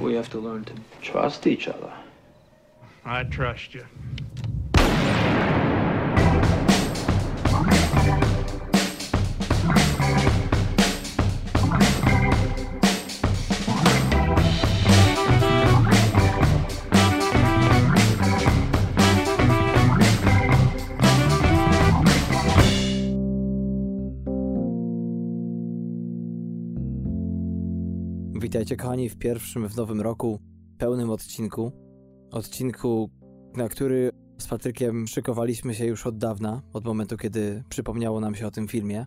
[0.00, 1.92] We have to learn to trust each other.
[3.04, 3.86] I trust you.
[28.68, 30.40] Witajcie kochani w pierwszym w nowym roku
[30.78, 31.72] pełnym odcinku.
[32.30, 33.10] Odcinku,
[33.56, 38.46] na który z Patrykiem szykowaliśmy się już od dawna, od momentu kiedy przypomniało nam się
[38.46, 39.06] o tym filmie.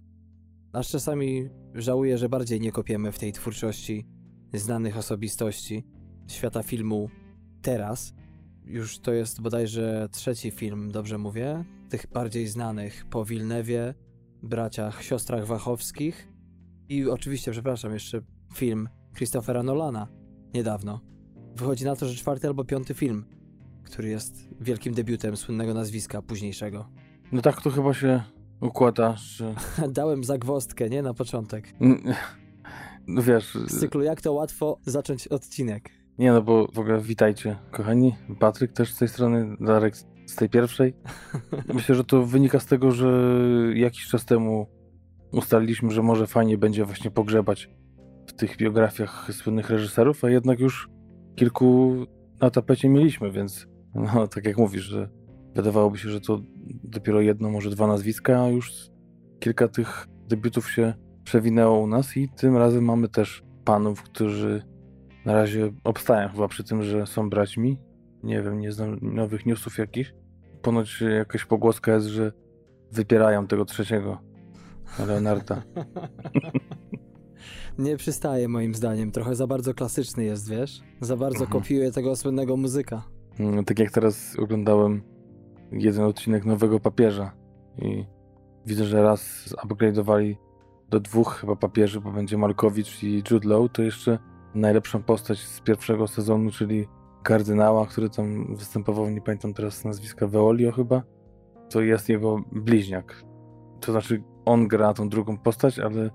[0.73, 4.07] Aż czasami żałuję, że bardziej nie kopiemy w tej twórczości
[4.53, 5.87] znanych osobistości
[6.27, 7.09] świata filmu
[7.61, 8.13] teraz.
[8.65, 13.93] Już to jest bodajże trzeci film, dobrze mówię, tych bardziej znanych po Wilnewie,
[14.43, 16.27] braciach, siostrach Wachowskich
[16.89, 18.21] i oczywiście, przepraszam, jeszcze
[18.53, 20.07] film Christophera Nolana
[20.53, 21.01] niedawno.
[21.55, 23.25] Wychodzi na to, że czwarty albo piąty film,
[23.83, 26.89] który jest wielkim debiutem słynnego nazwiska późniejszego.
[27.31, 28.23] No tak to chyba się
[28.61, 29.55] układa, że...
[29.89, 31.01] Dałem zagwostkę, nie?
[31.01, 31.67] Na początek.
[33.07, 33.57] No wiesz...
[33.67, 35.89] Z cyklu jak to łatwo zacząć odcinek.
[36.17, 38.15] Nie no, bo w ogóle witajcie, kochani.
[38.39, 40.93] Patryk też z tej strony, Darek z tej pierwszej.
[41.73, 43.33] Myślę, że to wynika z tego, że
[43.75, 44.67] jakiś czas temu
[45.31, 47.69] ustaliliśmy, że może fajnie będzie właśnie pogrzebać
[48.41, 50.89] tych biografiach słynnych reżyserów, a jednak już
[51.35, 51.95] kilku
[52.39, 55.09] na tapecie mieliśmy, więc no, tak jak mówisz, że
[55.55, 56.41] wydawałoby się, że to
[56.83, 58.71] dopiero jedno, może dwa nazwiska, a już
[59.39, 64.63] kilka tych debiutów się przewinęło u nas i tym razem mamy też panów, którzy
[65.25, 67.77] na razie obstają chyba przy tym, że są braćmi.
[68.23, 70.13] Nie wiem, nie znam nowych newsów jakichś.
[70.61, 72.31] Ponoć jakaś pogłoska jest, że
[72.91, 74.21] wypierają tego trzeciego
[75.07, 75.63] Leonarda.
[77.81, 79.11] Nie przystaje moim zdaniem.
[79.11, 80.81] Trochę za bardzo klasyczny jest, wiesz?
[81.01, 81.61] Za bardzo Mhm.
[81.61, 83.03] kopiuje tego słynnego muzyka.
[83.39, 85.01] Mm, Tak jak teraz oglądałem
[85.71, 87.31] jeden odcinek Nowego Papieża
[87.81, 88.05] i
[88.65, 90.35] widzę, że raz upgrade'owali
[90.89, 94.19] do dwóch chyba papieży, bo będzie Markowicz i Jude Law, to jeszcze
[94.55, 96.87] najlepszą postać z pierwszego sezonu, czyli
[97.23, 101.03] kardynała, który tam występował, nie pamiętam teraz nazwiska, Veolio chyba,
[101.69, 103.23] to jest jego bliźniak.
[103.79, 106.09] To znaczy on gra tą drugą postać, ale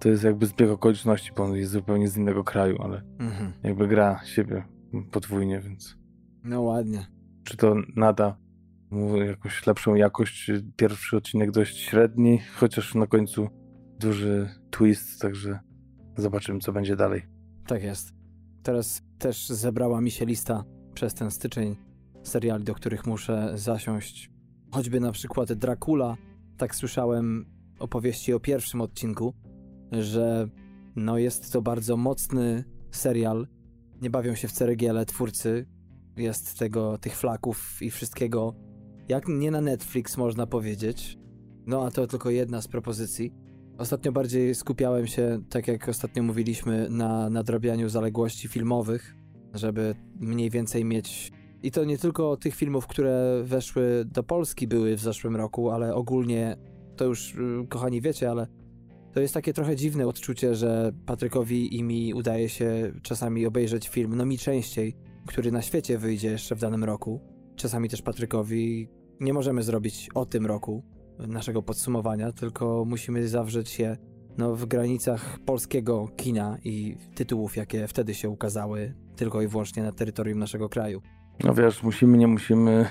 [0.00, 3.52] to jest jakby zbieg okoliczności, bo on jest zupełnie z innego kraju, ale Mhm.
[3.62, 4.64] jakby gra siebie
[5.10, 5.96] podwójnie, więc
[6.44, 7.06] No ładnie.
[7.44, 8.36] czy to nada
[8.90, 10.50] mu jakąś lepszą jakość.
[10.76, 13.48] Pierwszy odcinek dość średni, chociaż na końcu
[14.00, 15.58] duży twist, także
[16.16, 17.22] zobaczymy, co będzie dalej.
[17.66, 18.12] Tak jest.
[18.62, 20.64] Teraz też zebrała mi się lista
[20.94, 21.76] przez ten styczeń
[22.22, 24.30] seriali, do których muszę zasiąść.
[24.70, 26.16] Choćby na przykład Dracula.
[26.56, 27.46] Tak słyszałem
[27.78, 29.34] opowieści o pierwszym odcinku,
[29.92, 30.48] że
[30.96, 33.46] no jest to bardzo mocny serial.
[34.02, 35.66] Nie bawią się w ceregiele twórcy.
[36.16, 38.54] Jest tego, tych flaków i wszystkiego,
[39.08, 41.18] jak nie na Netflix można powiedzieć.
[41.66, 43.32] No a to tylko jedna z propozycji.
[43.78, 49.16] Ostatnio bardziej skupiałem się, tak jak ostatnio mówiliśmy, na nadrabianiu zaległości filmowych,
[49.54, 51.32] żeby mniej więcej mieć.
[51.62, 55.94] I to nie tylko tych filmów, które weszły do Polski, były w zeszłym roku, ale
[55.94, 56.56] ogólnie
[56.96, 58.46] to już, y, kochani, wiecie, ale
[59.16, 64.14] to jest takie trochę dziwne odczucie, że Patrykowi i mi udaje się czasami obejrzeć film,
[64.16, 64.96] no mi częściej,
[65.26, 67.20] który na świecie wyjdzie jeszcze w danym roku.
[67.54, 68.88] Czasami też Patrykowi
[69.20, 70.84] nie możemy zrobić o tym roku
[71.18, 73.96] naszego podsumowania, tylko musimy zawrzeć się
[74.38, 79.92] no, w granicach polskiego kina i tytułów, jakie wtedy się ukazały, tylko i wyłącznie na
[79.92, 81.02] terytorium naszego kraju.
[81.44, 82.86] No wiesz, musimy, nie musimy.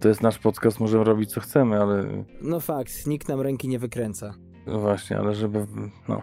[0.00, 3.78] To jest nasz podcast, możemy robić co chcemy, ale No fakt, nikt nam ręki nie
[3.78, 4.34] wykręca.
[4.66, 5.66] No właśnie, ale żeby,
[6.08, 6.22] no,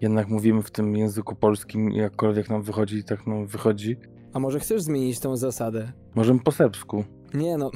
[0.00, 3.96] jednak mówimy w tym języku polskim, jakkolwiek nam wychodzi, tak nam wychodzi.
[4.32, 5.92] A może chcesz zmienić tą zasadę?
[6.14, 7.04] Możemy po serbsku.
[7.34, 7.70] Nie no,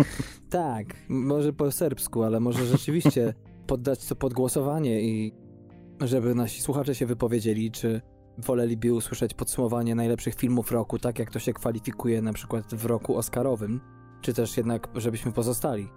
[0.50, 3.34] tak, może po serbsku, ale może rzeczywiście
[3.66, 5.32] poddać to pod głosowanie i
[6.00, 8.00] żeby nasi słuchacze się wypowiedzieli, czy
[8.38, 13.16] woleliby usłyszeć podsumowanie najlepszych filmów roku, tak jak to się kwalifikuje na przykład w roku
[13.16, 13.80] Oscarowym,
[14.20, 15.88] czy też jednak, żebyśmy pozostali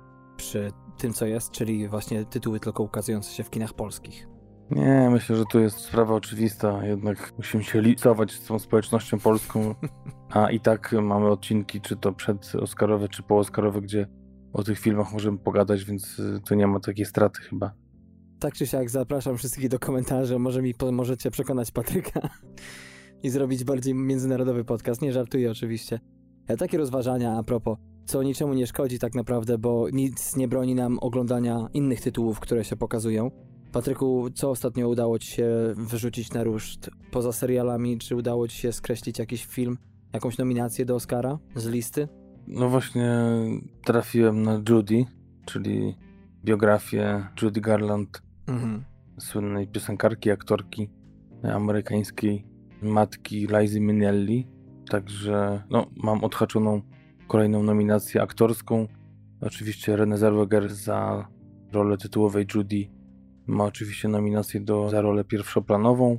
[0.42, 4.28] przy tym, co jest, czyli właśnie tytuły tylko ukazujące się w kinach polskich.
[4.72, 6.86] Nie, myślę, że tu jest sprawa oczywista.
[6.86, 9.76] Jednak musimy się licować z tą społecznością polską.
[10.30, 14.08] A i tak mamy odcinki, czy to przedoskarowe, czy pooskarowe, gdzie
[14.54, 17.74] o tych filmach możemy pogadać, więc y, to nie ma takiej straty chyba.
[18.40, 22.22] Tak czy siak zapraszam wszystkich do komentarzy, może mi możecie przekonać Patryka
[23.24, 25.02] i zrobić bardziej międzynarodowy podcast.
[25.02, 26.00] Nie żartuję oczywiście.
[26.58, 31.00] Takie rozważania a propos, co niczemu nie szkodzi tak naprawdę, bo nic nie broni nam
[31.00, 33.32] oglądania innych tytułów, które się pokazują.
[33.72, 36.90] Patryku, co ostatnio udało ci się wyrzucić na ruszt?
[37.12, 39.78] Poza serialami, czy udało ci się skreślić jakiś film,
[40.14, 42.08] jakąś nominację do Oscara z listy?
[42.48, 43.20] No właśnie
[43.86, 45.06] trafiłem na Judy,
[45.46, 45.98] czyli
[46.46, 48.84] biografię Judy Garland, Mhm.
[49.20, 50.90] słynnej piosenkarki, aktorki
[51.54, 52.46] amerykańskiej,
[52.82, 54.48] matki Lizy Minnelli.
[54.90, 56.82] Także no, mam odhaczoną
[57.32, 58.88] kolejną nominację aktorską.
[59.42, 61.28] Oczywiście Renée Zellweger za
[61.72, 62.88] rolę tytułowej Judy
[63.48, 66.18] ma oczywiście nominację do, za rolę pierwszoplanową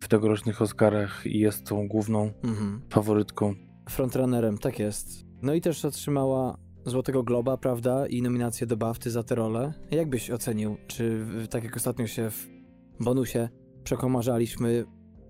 [0.00, 2.80] w tegorocznych Oscarach i jest tą główną Mhm.
[2.90, 3.54] faworytką.
[3.88, 5.26] Frontrunnerem, tak jest.
[5.42, 8.06] No i też otrzymała Złotego Globa, prawda?
[8.06, 9.72] I nominację do BAFTY za tę rolę.
[9.90, 10.76] Jak byś ocenił?
[10.86, 12.48] Czy tak jak ostatnio się w
[13.00, 13.48] bonusie
[13.84, 14.84] przekomarzaliśmy,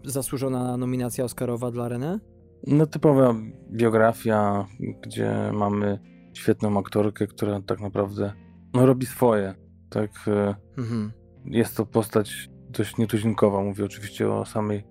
[0.04, 2.18] zasłużona nominacja Oscarowa dla René?
[2.66, 3.34] No typowa
[3.70, 4.66] biografia,
[5.02, 5.98] gdzie mamy
[6.34, 8.32] świetną aktorkę, która tak naprawdę
[8.74, 9.54] no, robi swoje.
[9.90, 11.12] Tak, e, Mhm.
[11.44, 13.62] jest to postać dość nietuzinkowa.
[13.62, 14.84] Mówię oczywiście o samej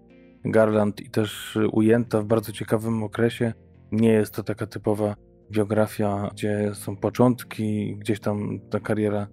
[0.46, 3.54] Garland i też ujęta w bardzo ciekawym okresie.
[3.92, 5.16] Nie jest to taka typowa
[5.52, 9.28] biografia, gdzie są początki, gdzieś tam ta kariera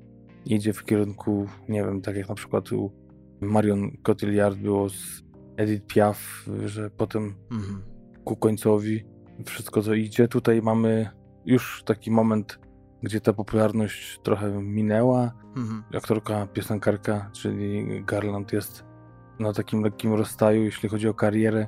[0.44, 2.92] idzie w kierunku, nie wiem, tak jak na przykład u
[3.40, 5.22] Marion Cotillard było z
[5.56, 7.82] Edith Piaf, że potem Mhm.
[8.26, 9.04] Ku końcowi
[9.44, 10.28] wszystko co idzie.
[10.28, 11.10] Tutaj mamy
[11.44, 12.58] już taki moment,
[13.02, 15.32] gdzie ta popularność trochę minęła.
[15.56, 15.84] Mhm.
[15.94, 18.84] Aktorka, piosenkarka, czyli Garland jest
[19.38, 21.66] na takim lekkim rozstaju, jeśli chodzi o karierę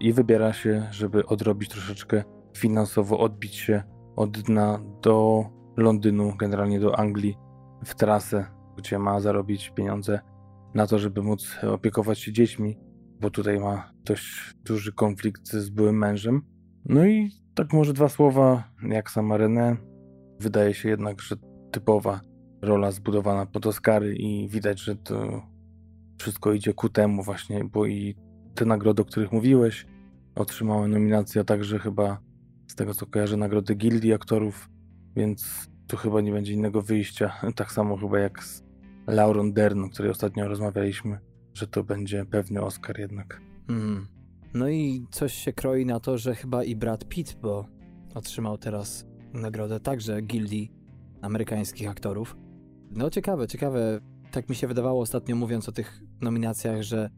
[0.00, 2.24] i wybiera się, żeby odrobić troszeczkę
[2.56, 3.82] finansowo, odbić się
[4.16, 5.44] od dna do
[5.76, 7.36] Londynu, generalnie do Anglii
[7.84, 10.20] w trasę, gdzie ma zarobić pieniądze
[10.74, 12.78] na to, żeby móc opiekować się dziećmi,
[13.20, 16.42] bo tutaj ma dość duży konflikt z byłym mężem.
[16.84, 19.76] No i tak może dwa słowa, jak sama René.
[20.40, 21.36] Wydaje się jednak, że
[21.70, 22.20] typowa
[22.62, 25.42] rola zbudowana pod Oscary i widać, że to
[26.18, 28.16] wszystko idzie ku temu właśnie, bo i
[28.54, 29.86] te nagrody, o których mówiłeś,
[30.34, 32.18] otrzymała nominację, a także chyba
[32.66, 34.68] z tego co kojarzę nagrody Gildii Aktorów,
[35.16, 37.32] więc tu chyba nie będzie innego wyjścia.
[37.56, 38.64] Tak samo chyba jak z
[39.06, 41.18] Laurą Dern, o której ostatnio rozmawialiśmy,
[41.56, 43.40] że to będzie pewny Oscar jednak.
[43.68, 44.06] Mhm.
[44.54, 47.66] No i coś się kroi na to, że chyba i Brad Pitt, bo
[48.14, 50.72] otrzymał teraz nagrodę także gildii
[51.22, 52.36] amerykańskich aktorów.
[52.90, 54.00] No ciekawe, ciekawe.
[54.30, 57.10] Tak mi się wydawało ostatnio mówiąc o tych nominacjach, że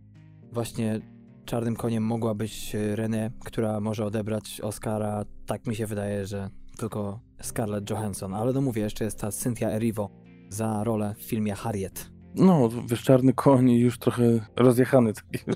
[0.52, 1.00] właśnie
[1.44, 5.24] czarnym koniem mogła być René, która może odebrać Oscara.
[5.46, 8.34] Tak mi się wydaje, że tylko Scarlett Johansson.
[8.34, 10.10] Ale no mówię, jeszcze jest ta Cynthia Erivo
[10.48, 12.17] za rolę w filmie Harriet.
[12.38, 14.22] No, wiesz, czarny koń już trochę
[14.56, 15.44] rozjechany taki.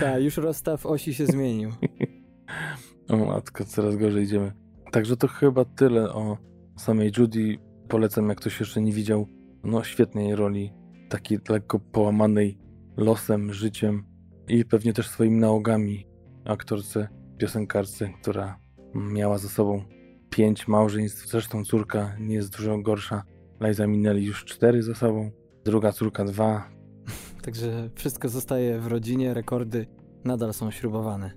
[0.00, 1.70] Tak, już rozstaw osi się zmienił.
[3.08, 4.52] O matko, coraz gorzej idziemy.
[4.92, 6.38] Także to chyba tyle o
[6.76, 7.58] samej Judy.
[7.88, 9.26] Polecam, jak ktoś jeszcze nie widział,
[9.64, 10.72] no świetnej roli,
[11.08, 12.58] takiej lekko połamanej
[12.96, 14.04] losem, życiem
[14.48, 16.06] i pewnie też swoimi nałogami
[16.44, 18.58] aktorce, piosenkarce, która
[18.94, 19.84] miała za sobą
[20.30, 21.28] pięć małżeństw.
[21.28, 23.22] Zresztą córka nie jest dużo gorsza.
[23.62, 25.30] Liza Minnelli już cztery za sobą,
[25.64, 26.68] druga córka dwa.
[27.44, 29.86] Także wszystko zostaje w rodzinie, rekordy
[30.24, 31.30] nadal są śrubowane.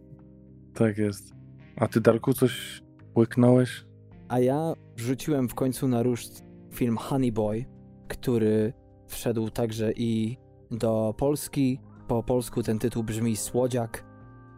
[0.74, 1.32] tak jest.
[1.76, 2.82] A ty, Darku, coś
[3.18, 3.84] łyknąłeś?
[4.28, 6.44] A ja wrzuciłem w końcu na ruszt
[6.74, 7.64] film Honey Boy,
[8.08, 8.72] który
[9.06, 10.36] wszedł także i
[10.70, 11.80] do Polski.
[12.08, 14.04] Po polsku ten tytuł brzmi Słodziak.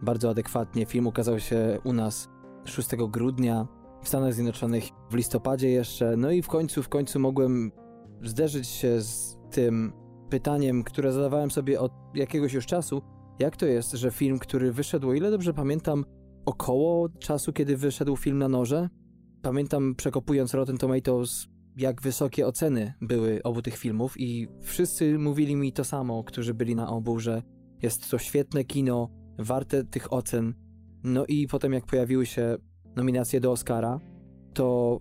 [0.02, 0.87] Bardzo adekwatnie.
[0.87, 2.28] Film ukazał się u nas
[2.64, 3.66] 6 grudnia,
[4.02, 6.16] w Stanach Zjednoczonych w listopadzie jeszcze.
[6.16, 7.73] No i w końcu, w końcu mogłem
[8.23, 9.92] zderzyć się z tym
[10.30, 13.02] pytaniem, które zadawałem sobie od jakiegoś już czasu.
[13.38, 16.04] Jak to jest, że film, który wyszedł, o ile dobrze pamiętam,
[16.47, 18.88] około czasu, kiedy wyszedł film na noże,
[19.42, 25.73] Pamiętam, przekopując Rotten Tomatoes, jak wysokie oceny były obu tych filmów i wszyscy mówili mi
[25.73, 27.42] to samo, którzy byli na obu, że
[27.83, 30.54] jest to świetne kino, warte tych ocen.
[31.04, 32.57] No i potem jak pojawiły się
[32.97, 34.00] nominacje do Oscara,
[34.54, 35.00] to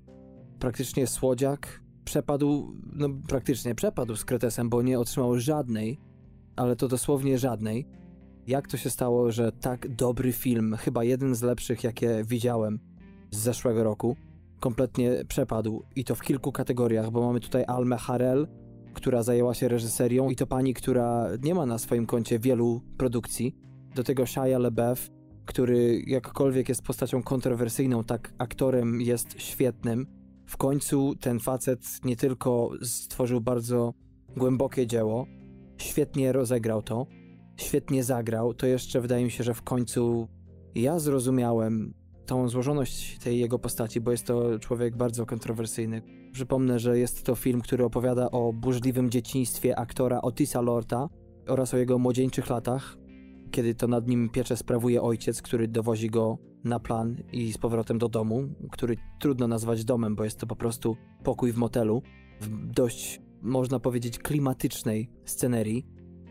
[0.59, 5.99] praktycznie Słodziak przepadł, no praktycznie przepadł z Kretesem, bo nie otrzymał żadnej,
[6.55, 7.87] ale to dosłownie żadnej.
[8.47, 12.79] Jak to się stało, że tak dobry film, chyba jeden z lepszych, jakie widziałem
[13.31, 14.15] z zeszłego roku,
[14.59, 18.47] kompletnie przepadł i to w kilku kategoriach, bo mamy tutaj Almę Harel,
[18.93, 23.55] która zajęła się reżyserią i to pani, która nie ma na swoim koncie wielu produkcji.
[23.95, 25.09] Do tego Shia LaBeouf,
[25.49, 30.07] który jakkolwiek jest postacią kontrowersyjną, tak aktorem jest świetnym.
[30.45, 33.93] W końcu ten facet nie tylko stworzył bardzo
[34.37, 35.25] głębokie dzieło,
[35.77, 37.07] świetnie rozegrał to,
[37.57, 40.27] świetnie zagrał, to jeszcze wydaje mi się, że w końcu
[40.75, 41.93] ja zrozumiałem
[42.25, 46.01] tą złożoność tej jego postaci, bo jest to człowiek bardzo kontrowersyjny.
[46.31, 51.09] Przypomnę, że jest to film, który opowiada o burzliwym dzieciństwie aktora Otisa Lorta
[51.47, 52.98] oraz o jego młodzieńczych latach,
[53.51, 57.97] kiedy to nad nim pieczę sprawuje ojciec, który dowozi go na plan i z powrotem
[57.97, 62.01] do domu, który trudno nazwać domem, bo jest to po prostu pokój w motelu,
[62.41, 65.85] w dość, można powiedzieć, klimatycznej scenerii.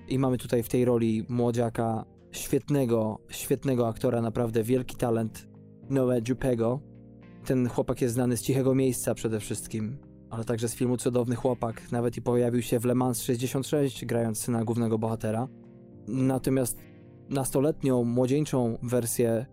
[0.09, 5.49] I mamy tutaj w tej roli młodziaka świetnego, świetnego aktora, naprawdę wielki talent,
[5.91, 6.81] Noe Jupego.
[7.45, 9.99] Ten chłopak jest znany z Cichego Miejsca przede wszystkim,
[10.31, 11.93] ale także z filmu Cudowny Chłopak.
[11.93, 15.49] Nawet i pojawił się w Le Mans 66, grając syna głównego bohatera.
[16.09, 16.79] Natomiast
[17.29, 19.47] nastoletnią, młodzieńczą wersję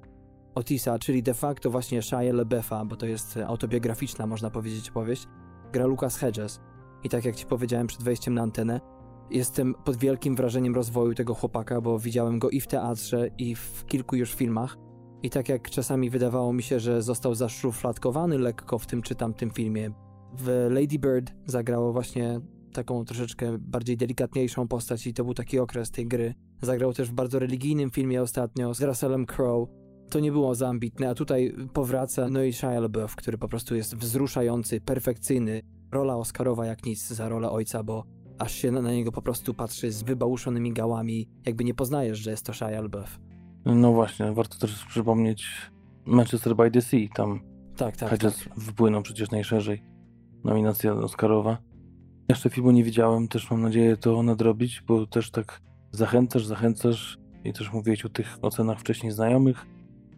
[0.56, 5.28] Otisa, czyli de facto właśnie Shia LaBeouf'a, bo to jest autobiograficzna, można powiedzieć, powieść,
[5.72, 6.62] gra Lucas Hedges.
[7.04, 8.82] I tak jak ci powiedziałem przed wejściem na antenę,
[9.30, 13.86] jestem pod wielkim wrażeniem rozwoju tego chłopaka, bo widziałem go i w teatrze, i w
[13.86, 14.78] kilku już filmach.
[15.24, 19.52] I tak jak czasami wydawało mi się, że został zaszufladkowany lekko w tym czy tamtym
[19.52, 19.92] filmie,
[20.34, 22.40] w Lady Bird zagrało właśnie
[22.76, 26.34] taką troszeczkę bardziej delikatniejszą postać i to był taki okres tej gry.
[26.62, 29.72] Zagrał też w bardzo religijnym filmie ostatnio z Russellem Crowe.
[30.10, 33.76] To nie było za ambitne, a tutaj powraca no i Shia LaBeouf, który po prostu
[33.76, 35.62] jest wzruszający, perfekcyjny.
[35.92, 38.04] Rola Oscarowa jak nic za rolę ojca, bo
[38.40, 42.46] aż się na, niego po prostu patrzy z wybałuszonymi gałami, jakby nie poznajesz, że jest
[42.46, 43.20] to Shia LaBeouf.
[43.66, 45.48] No właśnie, warto też przypomnieć
[46.06, 47.40] Manchester by the Sea, tam
[47.78, 48.60] Tak, tak, Hedges tak.
[48.60, 49.84] wpłynął przecież najszerzej.
[50.44, 51.58] Nominacja Oscarowa.
[52.30, 57.54] Jeszcze filmu nie widziałem, też mam nadzieję to nadrobić, bo też tak zachęcasz, zachęcasz i
[57.54, 59.66] też mówiłeś o tych ocenach wcześniej znajomych.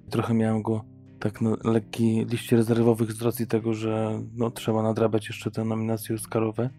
[0.09, 0.85] Trochę miałem go
[1.19, 6.15] tak na lekkiej liście rezerwowych z racji tego, że no, trzeba nadrabiać jeszcze te nominacje
[6.15, 6.69] Oscarowe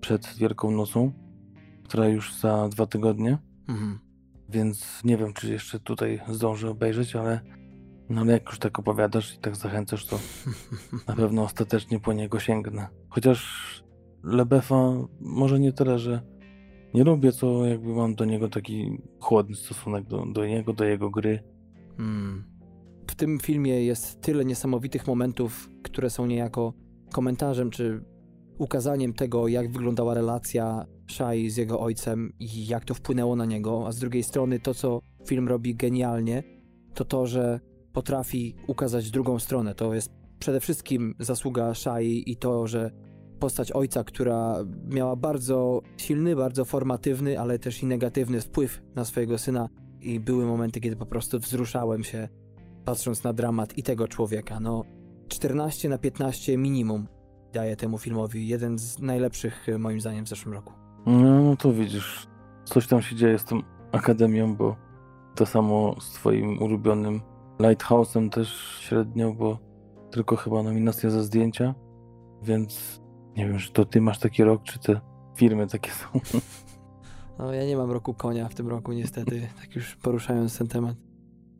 [0.00, 1.12] przed Wielką Nocą,
[1.84, 3.98] która już za dwa tygodnie, Mhm.
[4.48, 7.40] więc nie wiem, czy jeszcze tutaj zdążę obejrzeć, ale
[8.08, 10.18] no ale jak już tak opowiadasz i tak zachęcasz, to
[11.08, 12.88] na pewno ostatecznie po niego sięgnę.
[13.08, 13.40] Chociaż
[14.22, 16.20] Lebefa może nie tyle, że
[16.94, 21.10] nie lubię, co jakby mam do niego taki chłodny stosunek do, do niego, do jego
[21.10, 21.42] gry.
[21.96, 22.44] Hmm.
[23.06, 26.72] W tym filmie jest tyle niesamowitych momentów, które są niejako
[27.12, 28.04] komentarzem czy
[28.58, 33.86] ukazaniem tego, jak wyglądała relacja Shai z jego ojcem i jak to wpłynęło na niego,
[33.86, 36.42] a z drugiej strony to, co film robi genialnie,
[36.94, 37.60] to to, że
[37.92, 39.74] potrafi ukazać drugą stronę.
[39.74, 42.90] To jest przede wszystkim zasługa Shai i to, że
[43.40, 44.56] postać ojca, która
[44.88, 49.68] miała bardzo silny, bardzo formatywny, ale też i negatywny wpływ na swojego syna
[50.00, 52.28] i były momenty, kiedy po prostu wzruszałem się
[52.84, 54.60] patrząc na dramat i tego człowieka.
[54.60, 54.84] No,
[55.28, 57.06] 14 na 15 minimum
[57.52, 58.48] daje temu filmowi.
[58.48, 60.72] Jeden z najlepszych, e, moim zdaniem, w zeszłym roku.
[61.06, 62.26] No, no to widzisz,
[62.64, 63.60] coś tam się dzieje z tą
[63.92, 64.76] akademią, bo
[65.34, 67.20] to samo z twoim ulubionym
[67.58, 69.58] Lighthouse'em też średnio, bo
[70.10, 71.74] tylko chyba nominacja za zdjęcia,
[72.42, 72.99] więc
[73.36, 75.00] nie wiem, czy to ty masz taki rok, czy te
[75.36, 76.06] filmy takie są.
[77.38, 80.96] No, ja nie mam roku konia w tym roku, niestety, tak już poruszając ten temat.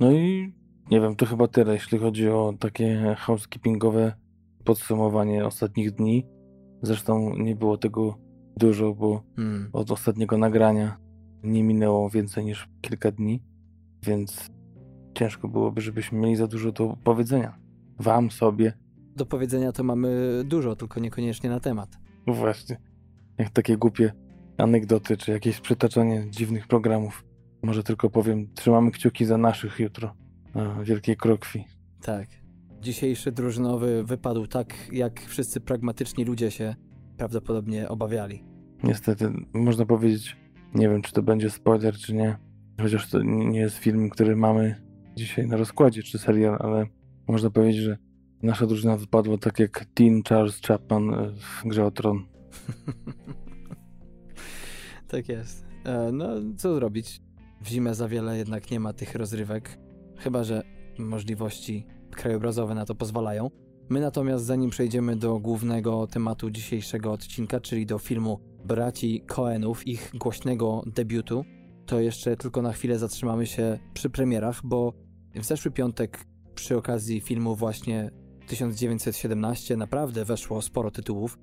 [0.01, 0.55] No i
[0.91, 4.13] nie wiem, to chyba tyle, jeśli chodzi o takie housekeepingowe
[4.65, 6.27] podsumowanie ostatnich dni.
[6.83, 8.19] Zresztą nie było tego
[8.57, 9.71] dużo, bo Hmm.
[9.73, 10.97] od ostatniego nagrania
[11.43, 13.43] nie minęło więcej niż kilka dni,
[14.03, 14.51] więc
[15.15, 17.59] ciężko byłoby, żebyśmy mieli za dużo do powiedzenia.
[17.99, 18.73] Wam sobie.
[19.21, 21.99] Do powiedzenia to mamy dużo, tylko niekoniecznie na temat.
[22.27, 22.77] No Właśnie.
[23.39, 24.13] Jak takie głupie
[24.59, 27.25] anegdoty, czy jakieś przytaczanie dziwnych programów.
[27.63, 30.15] Może tylko powiem, trzymamy kciuki za naszych jutro.
[30.55, 31.65] Na wielkiej krokwi.
[32.03, 32.29] Tak.
[32.81, 36.75] Dzisiejszy drużynowy wypadł tak, jak wszyscy pragmatyczni ludzie się
[37.17, 38.45] prawdopodobnie obawiali.
[38.83, 40.37] Niestety, można powiedzieć,
[40.75, 42.37] nie wiem, czy to będzie spoiler, czy nie.
[42.81, 44.83] Chociaż to nie jest film, który mamy
[45.17, 46.87] dzisiaj na rozkładzie, czy serial, ale
[47.29, 48.10] można powiedzieć, że
[48.43, 52.27] nasza drużyna wypadła tak jak Dean Charles Chapman w Grze o Tron.
[55.09, 55.67] tak jest.
[55.85, 57.21] E, no, co zrobić?
[57.61, 59.79] W zimę za wiele jednak nie ma tych rozrywek,
[60.19, 60.63] chyba że
[60.99, 63.51] możliwości krajobrazowe na to pozwalają.
[63.89, 70.11] My natomiast, zanim przejdziemy do głównego tematu dzisiejszego odcinka, czyli do filmu braci Coenów, ich
[70.15, 71.45] głośnego debiutu,
[71.87, 74.93] to jeszcze tylko na chwilę zatrzymamy się przy premierach, bo
[75.35, 78.11] w zeszły piątek przy okazji filmu właśnie
[78.51, 81.39] 1917 naprawdę weszło sporo tytułów,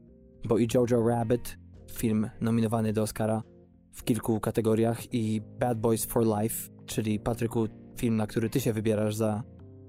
[0.45, 1.57] bo i Jojo Rabbit,
[1.91, 3.43] film nominowany do Oscara
[3.93, 8.73] w kilku kategoriach i Bad Boys for Life, czyli Patryku, film, na który ty się
[8.73, 9.43] wybierasz za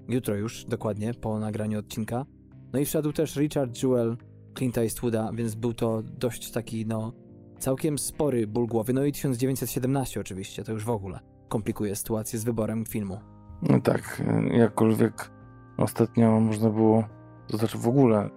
[0.09, 2.25] jutro już, dokładnie, po nagraniu odcinka.
[2.73, 4.17] No i wszedł też Richard Jewell
[4.53, 7.13] Clint'a Eastwooda, więc był to dość taki, no,
[7.59, 8.93] całkiem spory ból głowy.
[8.93, 13.19] No i 1917 oczywiście, to już w ogóle komplikuje sytuację z wyborem filmu.
[13.61, 15.38] No tak, jakkolwiek
[15.79, 17.03] ostatnio można było,
[17.47, 18.29] to znaczy w ogóle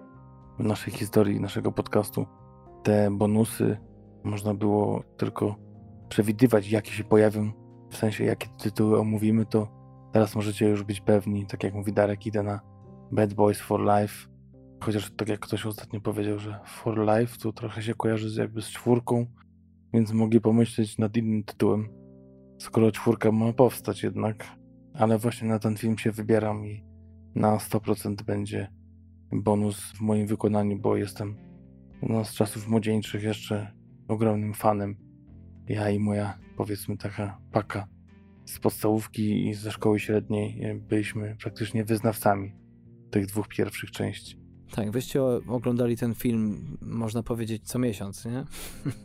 [0.59, 2.25] w naszej historii, naszego podcastu,
[2.83, 3.77] te bonusy
[4.23, 5.55] można było tylko
[6.09, 7.51] przewidywać, jakie się pojawią,
[7.89, 9.67] w sensie jakie tytuły omówimy, to
[10.11, 12.59] teraz możecie już być pewni, tak jak mówi Darek, idę na
[13.11, 14.29] Bad Boys for Life,
[14.83, 18.61] chociaż tak jak ktoś ostatnio powiedział, że for Life to trochę się kojarzy z, jakby
[18.61, 19.25] z czwórką,
[19.93, 21.89] więc mogli pomyśleć nad innym tytułem,
[22.59, 24.45] skoro czwórka ma powstać jednak,
[24.93, 26.92] ale właśnie na ten film się wybieram i
[27.35, 28.67] na 100% będzie
[29.31, 31.35] bonus w moim wykonaniu, bo jestem
[32.01, 33.71] no, z czasów młodzieńczych jeszcze
[34.07, 34.95] ogromnym fanem.
[35.67, 37.87] Ja i moja, powiedzmy, taka paka
[38.45, 42.55] z podstawówki i ze szkoły średniej e, byliśmy praktycznie wyznawcami
[43.11, 44.43] tych dwóch pierwszych części.
[44.71, 48.45] Tak, wyście oglądali ten film, można powiedzieć, co miesiąc, nie?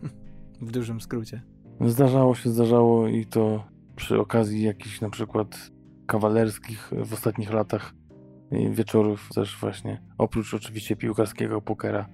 [0.68, 1.42] w dużym skrócie.
[1.80, 3.64] Zdarzało się, zdarzało i to
[3.97, 5.70] przy okazji jakichś na przykład
[6.06, 7.94] kawalerskich w ostatnich latach
[8.50, 10.02] wieczorów też właśnie.
[10.18, 12.08] Oprócz oczywiście piłkarskiego pokera,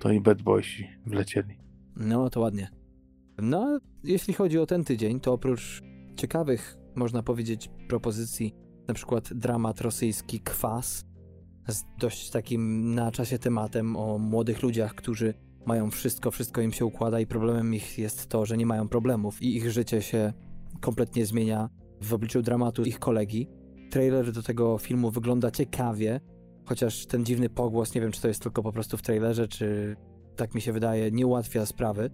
[0.00, 1.58] to i Bad Boysi wlecieli.
[1.96, 2.70] No to ładnie.
[3.38, 5.82] No, jeśli chodzi o ten tydzień, to oprócz
[6.16, 8.54] ciekawych, można powiedzieć, propozycji,
[8.88, 11.04] na przykład dramat rosyjski Kwas,
[11.68, 15.34] z dość takim na czasie tematem o młodych ludziach, którzy
[15.66, 19.42] mają wszystko, wszystko im się układa i problemem ich jest to, że nie mają problemów
[19.42, 20.32] i ich życie się
[20.80, 21.68] kompletnie zmienia
[22.00, 23.48] w obliczu dramatu ich kolegi.
[23.92, 26.20] Trailer do tego filmu wygląda ciekawie,
[26.64, 29.96] chociaż ten dziwny pogłos, nie wiem czy to jest tylko po prostu w trailerze, czy
[30.36, 32.10] tak mi się wydaje, nie ułatwia sprawy.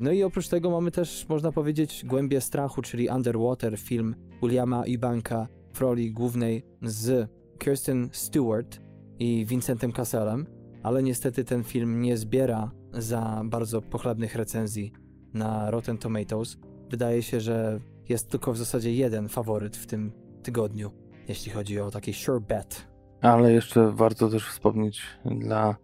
[0.00, 5.48] No i oprócz tego mamy też, można powiedzieć, Głębie Strachu, czyli Underwater, film Williama Ibanka
[5.74, 8.80] w roli głównej z Kirsten Stewart
[9.18, 10.46] i Vincentem Casselem,
[10.82, 14.92] ale niestety ten film nie zbiera za bardzo pochlebnych recenzji
[15.34, 16.56] na Rotten Tomatoes.
[16.90, 20.90] Wydaje się, że jest tylko w zasadzie jeden faworyt w tym tygodniu,
[21.28, 22.88] jeśli chodzi o taki sure bet.
[23.22, 25.76] Ale jeszcze warto też wspomnieć dla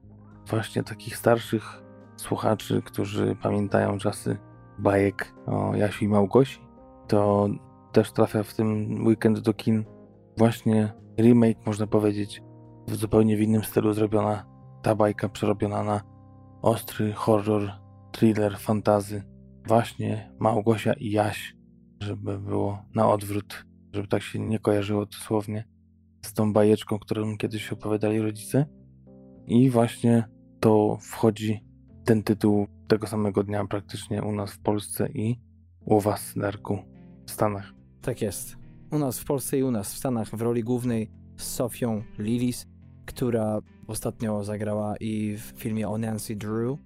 [0.46, 1.82] właśnie takich starszych
[2.16, 4.36] słuchaczy, którzy pamiętają czasy
[4.78, 6.60] bajek o Jasiu i Małgosi,
[7.08, 7.48] to
[7.92, 9.84] też trafia w tym weekend do kin
[10.36, 12.42] właśnie remake, można powiedzieć,
[12.88, 14.46] w zupełnie w innym stylu zrobiona
[14.82, 16.00] ta bajka przerobiona na
[16.62, 17.72] ostry horror,
[18.12, 19.22] thriller, fantazy.
[19.66, 21.56] Właśnie Małgosia i Jaś,
[22.00, 23.64] żeby było na odwrót,
[23.94, 25.64] żeby tak się nie kojarzyło dosłownie
[26.22, 28.66] z tą bajeczką, którą kiedyś opowiadali rodzice.
[29.46, 30.24] I właśnie
[30.60, 31.64] to wchodzi
[32.04, 35.40] ten tytuł tego samego dnia praktycznie u nas w Polsce i
[35.84, 36.78] u was, Darku,
[37.26, 37.72] w Stanach.
[38.02, 38.56] Tak jest.
[38.90, 42.66] U nas w Polsce i u nas w Stanach w roli głównej z Sofią Lillis,
[43.06, 46.78] która ostatnio zagrała i w filmie o Nancy Drew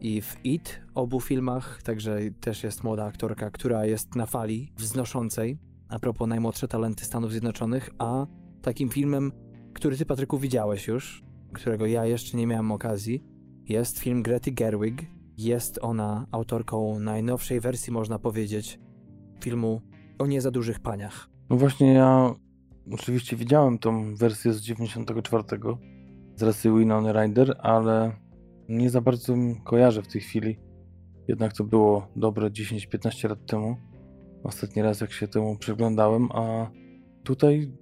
[0.00, 5.58] i w It, obu filmach, także też jest młoda aktorka, która jest na fali wznoszącej
[5.94, 8.26] a propos najmłodsze talenty Stanów Zjednoczonych, a
[8.62, 9.32] takim filmem,
[9.74, 13.24] który ty Patryku widziałeś już, którego ja jeszcze nie miałem okazji,
[13.68, 15.02] jest film Grety Gerwig.
[15.38, 18.80] Jest ona autorką najnowszej wersji, można powiedzieć,
[19.40, 19.80] filmu
[20.18, 21.28] o nie za dużych paniach.
[21.50, 22.34] No właśnie ja
[22.92, 25.44] oczywiście widziałem tą wersję z 94
[26.36, 28.16] z rasy Winona Ryder, ale
[28.68, 30.58] nie za bardzo kojarzę w tej chwili.
[31.28, 33.76] Jednak to było dobre 10-15 lat temu.
[34.44, 36.70] Ostatni raz jak się temu przyglądałem, a
[37.22, 37.72] tutaj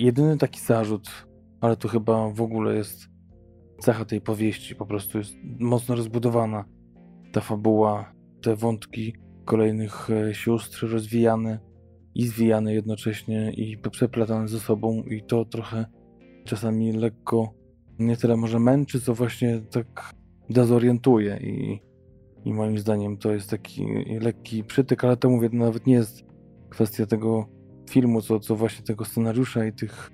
[0.00, 1.26] jedyny taki zarzut,
[1.60, 3.08] ale to chyba w ogóle jest
[3.78, 6.64] cecha tej powieści, po prostu jest mocno rozbudowana.
[7.32, 11.58] Ta fabuła, te wątki kolejnych e, sióstr rozwijane
[12.14, 15.86] i zwijane jednocześnie i przeplatane ze sobą i to trochę
[16.44, 17.54] czasami lekko
[17.98, 20.14] nie tyle może męczy, co właśnie tak
[20.50, 21.80] dezorientuje i,
[22.46, 23.86] i moim zdaniem to jest taki
[24.20, 26.24] lekki przytyk, ale to mówię, to nawet nie jest
[26.70, 27.46] kwestia tego
[27.90, 30.10] filmu, co, co właśnie tego scenariusza i tych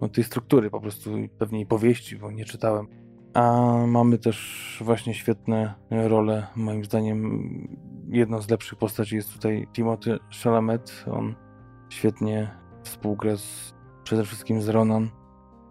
[0.00, 2.86] no, tej struktury po prostu pewnej powieści, bo nie czytałem.
[3.34, 6.46] A mamy też właśnie świetne role.
[6.56, 7.78] Moim zdaniem
[8.12, 11.04] jedną z lepszych postaci jest tutaj Timothy Chalamet.
[11.12, 11.34] On
[11.88, 12.50] świetnie
[12.82, 15.10] współgra z, przede wszystkim z Ronan,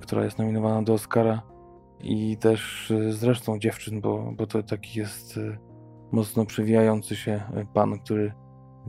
[0.01, 1.41] która jest nominowana do Oscara
[1.99, 5.68] i też z resztą dziewczyn, bo, bo to taki jest y,
[6.11, 7.41] mocno przewijający się
[7.73, 8.33] pan, który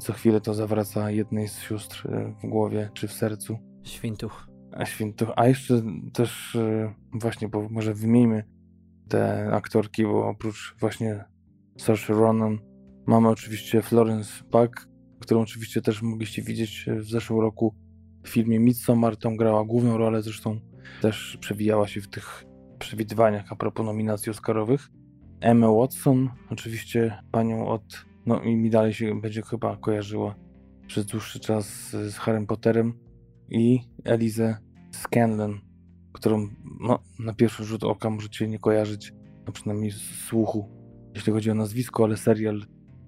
[0.00, 3.58] co chwilę to zawraca jednej z sióstr y, w głowie czy w sercu.
[3.82, 4.46] Świntuch.
[4.72, 5.38] A święto.
[5.38, 8.44] A jeszcze też y, właśnie, bo może wymieńmy
[9.08, 11.24] te aktorki, bo oprócz właśnie
[11.78, 12.58] Saoirse Ronan
[13.06, 14.88] mamy oczywiście Florence Pugh,
[15.20, 17.74] którą oczywiście też mogliście widzieć w zeszłym roku
[18.24, 19.16] w filmie Midsommar.
[19.16, 20.60] Tam grała główną rolę, zresztą
[21.00, 22.44] też przewijała się w tych
[22.78, 24.88] przewidywaniach a propos nominacji Oscarowych.
[25.40, 30.34] Emma Watson, oczywiście panią od, no i mi dalej się będzie chyba kojarzyła
[30.86, 32.92] przez dłuższy czas z Harrym Potterem
[33.50, 34.56] i Elizę
[34.90, 35.60] Scanlon,
[36.12, 36.48] którą
[36.80, 39.12] no, na pierwszy rzut oka możecie nie kojarzyć,
[39.46, 40.68] a przynajmniej z słuchu,
[41.14, 42.60] jeśli chodzi o nazwisko, ale serial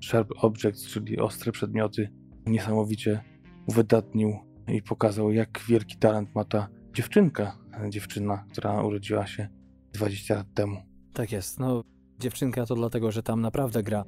[0.04, 2.08] Sharp Objects, czyli ostre przedmioty,
[2.46, 3.20] niesamowicie
[3.66, 4.36] uwydatnił
[4.68, 9.48] i pokazał, jak wielki talent ma ta dziewczynka, dziewczyna, która urodziła się
[9.92, 10.76] 20 lat temu.
[11.12, 11.60] Tak jest.
[11.60, 11.82] No,
[12.22, 14.04] dziewczynka to dlatego, że tam naprawdę gra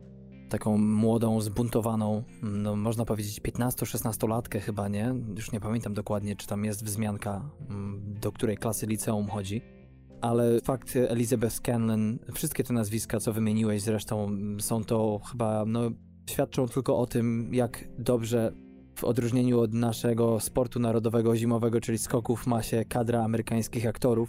[0.48, 5.14] taką młodą, zbuntowaną, no można powiedzieć 15-16-latkę chyba, nie?
[5.36, 9.62] Już nie pamiętam dokładnie, czy tam jest wzmianka, mm, do której klasy liceum chodzi.
[10.20, 15.80] Ale fakt Elizabeth Scanlon, wszystkie te nazwiska, co wymieniłeś zresztą, mm, są to chyba, no,
[16.30, 18.52] świadczą tylko o tym, jak dobrze
[18.94, 24.28] w odróżnieniu od naszego sportu narodowego zimowego, czyli skoków, ma się kadra amerykańskich aktorów,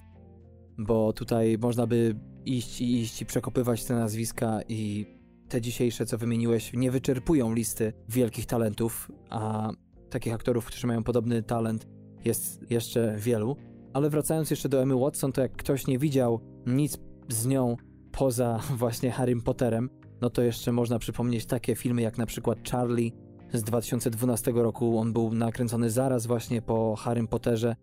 [0.77, 2.15] bo tutaj można by
[2.45, 5.05] iść i iść i przekopywać te nazwiska i
[5.49, 9.71] te dzisiejsze, co wymieniłeś, nie wyczerpują listy wielkich talentów, a
[10.10, 11.88] takich aktorów, którzy mają podobny talent,
[12.25, 13.55] jest jeszcze wielu.
[13.93, 16.97] Ale wracając jeszcze do Emmy Watson, to jak ktoś nie widział nic
[17.29, 17.77] z nią
[18.12, 19.89] poza właśnie Harrym Potterem,
[20.21, 23.12] no to jeszcze można przypomnieć takie filmy jak na przykład Charlie
[23.53, 24.99] z 2012 roku.
[24.99, 27.75] On był nakręcony zaraz właśnie po Harrym Potterze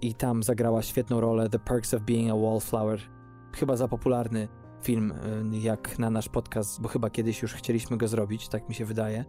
[0.00, 3.15] i tam zagrała świetną rolę The Perks of Being a Wallflower.
[3.56, 4.48] Chyba za popularny
[4.82, 5.12] film
[5.54, 8.84] y, jak na nasz podcast, bo chyba kiedyś już chcieliśmy go zrobić, tak mi się
[8.84, 9.24] wydaje.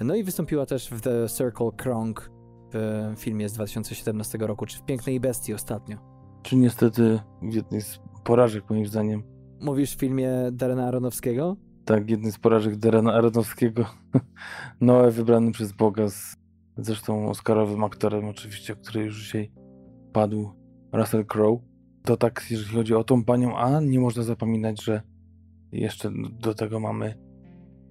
[0.00, 2.30] No i wystąpiła też w The Circle Krong
[3.16, 5.98] w filmie z 2017 roku, czy w Pięknej Bestii ostatnio.
[6.42, 9.22] Czy niestety w jednej z porażek, moim zdaniem.
[9.60, 11.56] Mówisz w filmie Darena Aronowskiego?
[11.84, 13.84] Tak, jednej z porażek Darena Aronowskiego.
[14.80, 16.36] Noe wybrany przez Boga z
[16.76, 19.52] zresztą Oscarowym aktorem, oczywiście, który już dzisiaj
[20.12, 20.50] padł,
[20.92, 21.73] Russell Crowe
[22.04, 25.02] to tak, jeżeli chodzi o tą panią A, nie można zapominać, że
[25.72, 27.14] jeszcze do tego mamy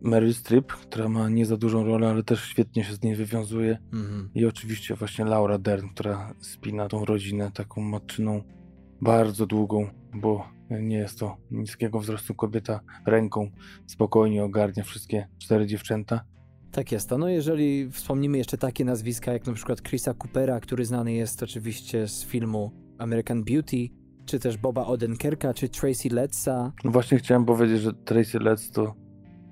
[0.02, 3.78] Meryl Streep, która ma nie za dużą rolę, ale też świetnie się z niej wywiązuje.
[3.94, 4.30] Mhm.
[4.36, 8.42] I oczywiście właśnie Laura Dern, która spina tą rodzinę taką matczyną
[9.02, 13.52] bardzo długą, bo nie jest to niskiego wzrostu kobieta ręką
[13.88, 16.26] spokojnie ogarnia wszystkie cztery dziewczęta.
[16.72, 17.12] Tak jest.
[17.12, 22.08] No jeżeli wspomnimy jeszcze takie nazwiska jak na przykład Chrisa Coopera, który znany jest oczywiście
[22.08, 23.90] z filmu American Beauty,
[24.26, 26.72] czy też Boba Odenkirka, czy Tracy Letza.
[26.84, 28.96] No właśnie chciałem powiedzieć, że Tracy Letz to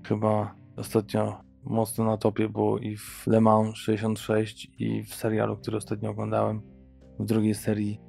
[0.07, 5.77] chyba ostatnio mocno na topie, bo i w Le Mans 66 i w serialu, który
[5.77, 6.62] ostatnio oglądałem,
[7.19, 7.99] w drugiej serii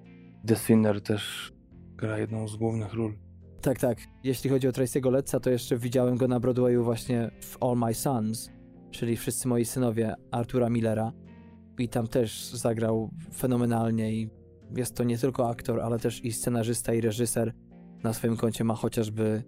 [0.47, 1.53] The Sinner też
[1.97, 3.15] gra jedną z głównych ról.
[3.61, 3.99] Tak, tak.
[4.25, 7.95] Jeśli chodzi o Tracy'ego Letza, to jeszcze widziałem go na Broadwayu właśnie w All My
[7.95, 8.51] Sons,
[8.91, 11.13] czyli Wszyscy Moi Synowie Artura Millera.
[11.79, 14.31] I tam też zagrał fenomenalnie i
[14.77, 17.55] jest to nie tylko aktor, ale też i scenarzysta i reżyser.
[18.05, 19.43] Na swoim koncie ma chociażby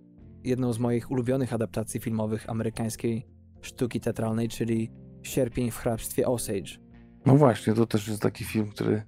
[0.45, 3.27] jedną z moich ulubionych adaptacji filmowych amerykańskiej
[3.61, 4.91] sztuki teatralnej, czyli
[5.23, 6.79] Sierpień w hrabstwie Osage.
[7.27, 9.03] No właśnie, to też jest taki film, który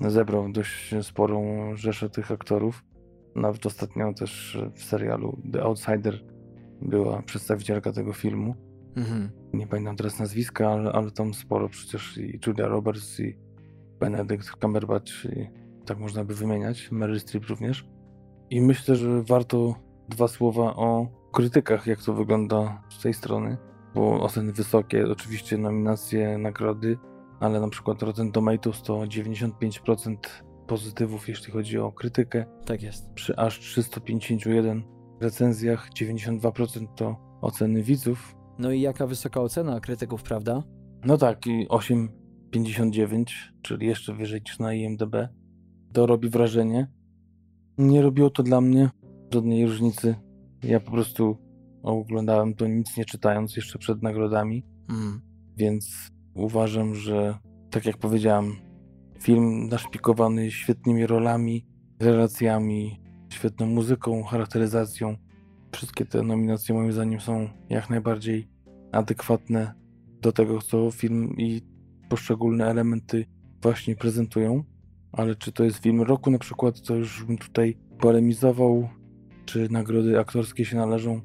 [0.00, 2.84] zebrał dość sporą rzeszę tych aktorów.
[3.36, 6.24] Nawet ostatnio też w serialu The Outsider
[6.82, 8.54] była przedstawicielka tego filmu.
[8.96, 9.30] Mhm.
[9.52, 13.36] Nie pamiętam teraz nazwiska, ale, ale tam sporo przecież i Julia Roberts i
[14.00, 15.48] Benedict Cumberbatch, i
[15.86, 17.86] tak można by wymieniać, Meryl Streep również.
[18.50, 19.74] I myślę, że warto
[20.08, 23.56] dwa słowa o krytykach, jak to wygląda z tej strony,
[23.94, 26.98] bo oceny wysokie, oczywiście nominacje, nagrody,
[27.40, 30.16] ale na przykład Rotten Tomatoes to 95%
[30.66, 32.44] pozytywów, jeśli chodzi o krytykę.
[32.66, 33.12] Tak jest.
[33.12, 34.82] Przy aż 351
[35.20, 38.34] recenzjach 92% to oceny widzów.
[38.58, 40.62] No i jaka wysoka ocena krytyków, prawda?
[41.04, 42.23] No tak, i 8
[42.54, 45.28] 59, czyli jeszcze wyżej niż na IMDb.
[45.92, 46.86] To robi wrażenie.
[47.78, 48.90] Nie robiło to dla mnie
[49.32, 50.14] żadnej różnicy.
[50.62, 51.36] Ja po prostu
[51.82, 54.64] oglądałem to nic nie czytając jeszcze przed nagrodami.
[54.90, 55.20] Mm.
[55.56, 57.38] Więc uważam, że
[57.70, 58.56] tak jak powiedziałem,
[59.20, 61.66] film naszpikowany świetnymi rolami,
[62.00, 63.00] relacjami,
[63.32, 65.16] świetną muzyką, charakteryzacją.
[65.72, 68.48] Wszystkie te nominacje moim zdaniem są jak najbardziej
[68.92, 69.74] adekwatne
[70.20, 71.73] do tego, co film i
[72.14, 73.26] poszczególne elementy
[73.62, 74.64] właśnie prezentują,
[75.12, 78.88] ale czy to jest film roku na przykład, to już bym tutaj polemizował,
[79.44, 81.20] czy nagrody aktorskie się należą.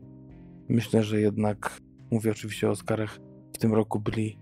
[0.69, 3.19] Myślę, że jednak, mówię oczywiście o Oscarach,
[3.53, 4.39] w tym roku byli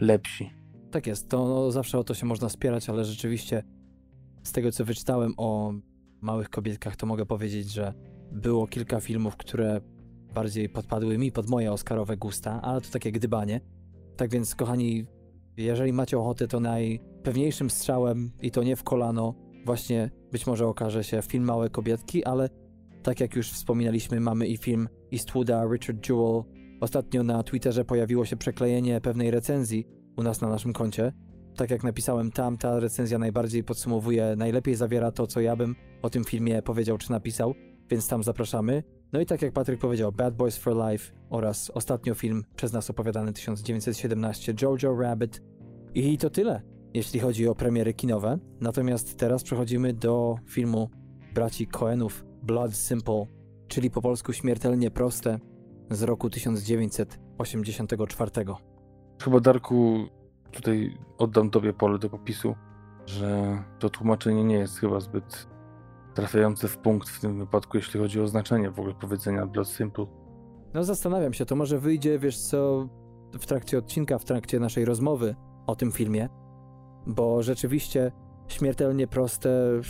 [0.00, 0.50] lepsi.
[0.90, 3.62] Tak jest, to no, zawsze o to się można spierać, ale rzeczywiście
[4.42, 5.72] z tego co wyczytałem o
[6.20, 7.94] małych kobietkach, to mogę powiedzieć, że
[8.32, 9.80] było kilka filmów, które
[10.34, 13.60] bardziej podpadły mi pod moje Oscarowe gusta, ale to takie gdybanie.
[14.16, 15.06] Tak więc, kochani,
[15.62, 21.04] jeżeli macie ochotę, to najpewniejszym strzałem, i to nie w kolano, właśnie być może okaże
[21.04, 22.48] się film Małe Kobietki, ale
[23.02, 26.42] tak jak już wspominaliśmy, mamy i film Eastwooda, Richard Jewell.
[26.80, 31.12] Ostatnio na Twitterze pojawiło się przeklejenie pewnej recenzji u nas na naszym koncie.
[31.56, 36.10] tak jak napisałem tam, ta recenzja najbardziej podsumowuje, najlepiej zawiera to, co ja bym o
[36.10, 37.54] tym filmie powiedział czy napisał,
[37.90, 38.82] więc tam zapraszamy.
[39.12, 42.90] No i tak jak Patryk powiedział, Bad Boys for Life oraz ostatnio film przez nas
[42.90, 45.42] opowiadany 1917 Jojo Rabbit.
[45.94, 46.62] I to tyle,
[46.94, 48.38] jeśli chodzi o premiery kinowe.
[48.60, 50.90] Natomiast teraz przechodzimy do filmu
[51.34, 53.26] braci Coenów Blood Simple,
[53.68, 55.38] czyli po polsku śmiertelnie proste
[55.90, 58.30] z roku 1984.
[59.22, 60.06] Chyba Darku,
[60.52, 62.54] tutaj oddam tobie pole do popisu,
[63.06, 65.48] że to tłumaczenie nie jest chyba zbyt
[66.14, 70.06] trafiające w punkt w tym wypadku, jeśli chodzi o znaczenie w ogóle powiedzenia Blood Simple.
[70.74, 72.88] No zastanawiam się, to może wyjdzie, wiesz co,
[73.32, 75.36] w trakcie odcinka, w trakcie naszej rozmowy
[75.70, 76.28] o tym filmie,
[77.06, 78.12] bo rzeczywiście
[78.48, 79.80] śmiertelnie proste.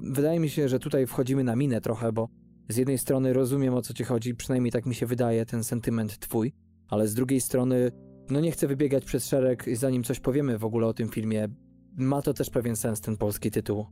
[0.00, 2.28] Wydaje mi się, że tutaj wchodzimy na minę trochę, bo
[2.68, 6.18] z jednej strony rozumiem o co ci chodzi, przynajmniej tak mi się wydaje, ten sentyment
[6.18, 6.52] twój,
[6.88, 7.92] ale z drugiej strony,
[8.30, 11.48] no nie chcę wybiegać przez szereg, zanim coś powiemy w ogóle o tym filmie.
[11.96, 13.86] Ma to też pewien sens, ten polski tytuł.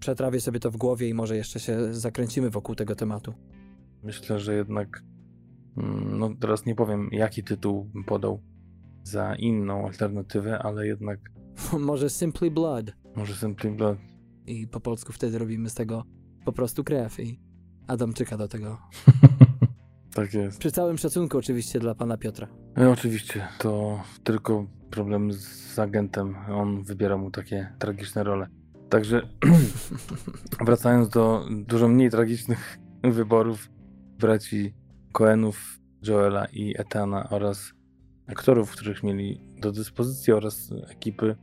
[0.00, 3.34] Przetrawię sobie to w głowie i może jeszcze się zakręcimy wokół tego tematu.
[4.02, 5.02] Myślę, że jednak,
[5.76, 8.40] mm, no teraz nie powiem, jaki tytuł podał
[9.04, 11.20] za inną alternatywę, ale jednak
[11.78, 12.92] może Simply Blood.
[13.16, 13.98] może Simply Blood.
[14.46, 16.04] I po polsku wtedy robimy z tego
[16.44, 17.40] po prostu krew i
[17.86, 18.78] Adamczyka do tego.
[20.14, 20.58] tak jest.
[20.58, 22.48] Przy całym szacunku oczywiście dla pana Piotra.
[22.76, 26.36] No, oczywiście, to tylko problem z agentem.
[26.48, 28.46] On wybiera mu takie tragiczne role.
[28.88, 29.28] Także
[30.66, 33.70] wracając do dużo mniej tragicznych wyborów
[34.18, 34.74] braci
[35.12, 37.72] Coenów, Joela i Etana oraz
[38.26, 41.36] aktorów, których mieli do dyspozycji oraz ekipy,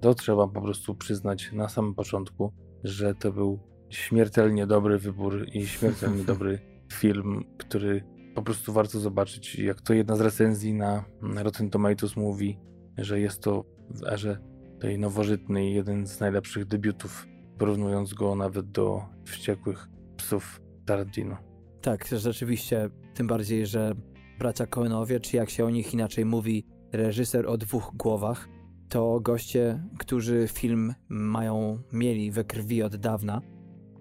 [0.00, 2.52] to trzeba po prostu przyznać na samym początku,
[2.84, 3.58] że to był
[3.90, 6.58] śmiertelnie dobry wybór i śmiertelnie dobry
[6.92, 9.58] film, który po prostu warto zobaczyć.
[9.58, 12.58] Jak to jedna z recenzji na Rotten Tomatoes mówi,
[12.98, 14.38] że jest to w erze
[14.80, 17.26] tej nowożytnej jeden z najlepszych debiutów,
[17.58, 21.36] porównując go nawet do Wściekłych Psów Tarantino.
[21.80, 23.94] Tak, rzeczywiście, tym bardziej, że
[24.38, 28.48] bracia Coenowie, czy jak się o nich inaczej mówi, reżyser o dwóch głowach,
[28.88, 33.40] to goście, którzy film mają, mieli we krwi od dawna,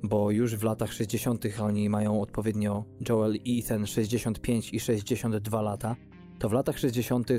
[0.04, 1.46] bo już w latach 60.
[1.62, 5.96] oni mają odpowiednio Joel i Ethan 65 i 62 lata,
[6.40, 7.30] to w latach 60.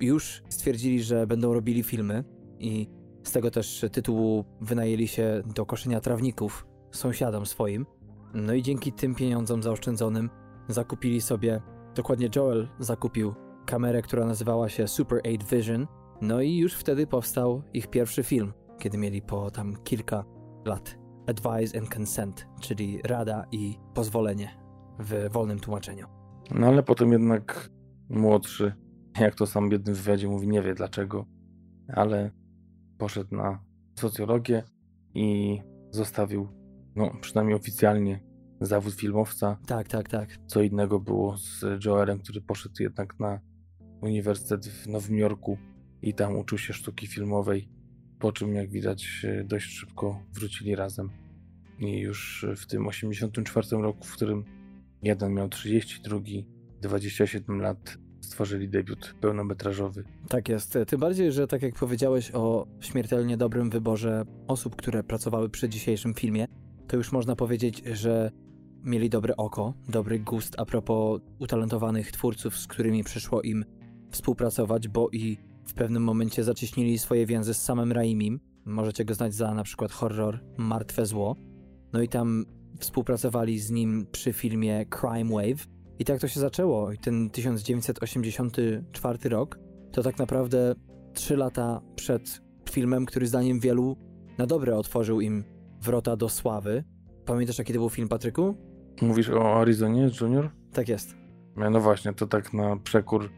[0.00, 2.24] już stwierdzili, że będą robili filmy
[2.58, 2.88] i
[3.24, 7.86] z tego też tytułu wynajęli się do koszenia trawników sąsiadom swoim.
[8.34, 10.30] No i dzięki tym pieniądzom zaoszczędzonym
[10.68, 11.60] zakupili sobie,
[11.94, 13.34] dokładnie Joel zakupił
[13.66, 15.86] kamerę, która nazywała się Super 8 Vision.
[16.20, 20.24] No i już wtedy powstał ich pierwszy film, kiedy mieli po tam kilka
[20.64, 20.98] lat.
[21.26, 24.50] Advise and Consent, czyli rada i pozwolenie
[24.98, 26.06] w wolnym tłumaczeniu.
[26.50, 27.70] No ale potem jednak
[28.08, 28.72] młodszy,
[29.20, 31.26] jak to sam w jednym wywiadzie mówi, nie wie dlaczego,
[31.94, 32.30] ale
[32.98, 33.64] poszedł na
[33.98, 34.62] socjologię
[35.14, 36.48] i zostawił,
[36.96, 38.20] no przynajmniej oficjalnie,
[38.60, 39.58] zawód filmowca.
[39.66, 40.38] Tak, tak, tak.
[40.46, 43.40] Co innego było z Joelem, który poszedł jednak na
[44.00, 45.58] uniwersytet w Nowym Jorku
[46.02, 47.68] i tam uczył się sztuki filmowej,
[48.18, 51.10] po czym jak widać dość szybko wrócili razem.
[51.78, 54.44] I już w tym 84 roku, w którym
[55.02, 56.46] jeden miał 30, drugi
[56.82, 60.04] 27 lat, stworzyli debiut pełnometrażowy.
[60.28, 60.78] Tak jest.
[60.86, 66.14] Tym bardziej, że tak jak powiedziałeś o śmiertelnie dobrym wyborze osób, które pracowały przy dzisiejszym
[66.14, 66.46] filmie,
[66.86, 68.30] to już można powiedzieć, że
[68.84, 73.64] mieli dobre oko, dobry gust a propos utalentowanych twórców, z którymi przyszło im
[74.10, 78.40] współpracować, bo i w pewnym momencie zacieśnili swoje więzy z samym Raimim.
[78.64, 81.36] Możecie go znać za na przykład horror Martwe Zło.
[81.92, 82.44] No i tam
[82.78, 85.66] współpracowali z nim przy filmie Crime Wave,
[85.98, 86.92] i tak to się zaczęło.
[86.92, 89.58] I ten 1984 rok
[89.92, 90.74] to tak naprawdę
[91.14, 93.96] trzy lata przed filmem, który zdaniem wielu
[94.38, 95.44] na dobre otworzył im
[95.80, 96.84] wrota do sławy.
[97.24, 98.73] Pamiętasz, jaki to był film, Patryku?
[99.02, 100.50] Mówisz o Arizonie Junior?
[100.72, 101.16] Tak jest.
[101.56, 103.30] No właśnie, to tak na przekór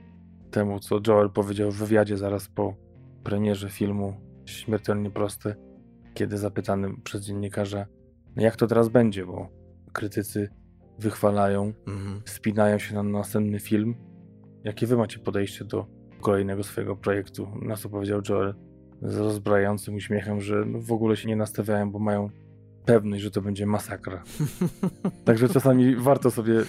[0.51, 2.75] temu, co Joel powiedział w wywiadzie zaraz po
[3.25, 4.15] premierze filmu
[4.45, 5.55] Śmiertelnie Proste,
[6.15, 7.87] kiedy zapytany przez dziennikarza,
[8.37, 9.49] jak to teraz będzie, bo
[9.93, 10.49] krytycy
[10.99, 12.23] wychwalają, mhm.
[12.25, 13.95] spinają się na następny film.
[14.65, 15.87] Jakie wy macie podejście do
[16.21, 17.49] kolejnego swojego projektu?
[17.63, 18.55] Na co powiedział Joel
[19.03, 22.31] z rozbrajającym uśmiechem, że w ogóle się nie nastawiają, bo mają
[22.87, 24.23] pewność, że to będzie masakra.
[25.25, 26.63] Także czasami warto sobie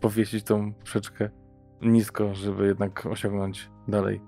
[0.00, 1.30] powiesić tą przeczkę
[1.82, 4.20] nisko, żeby jednak osiągnąć dalej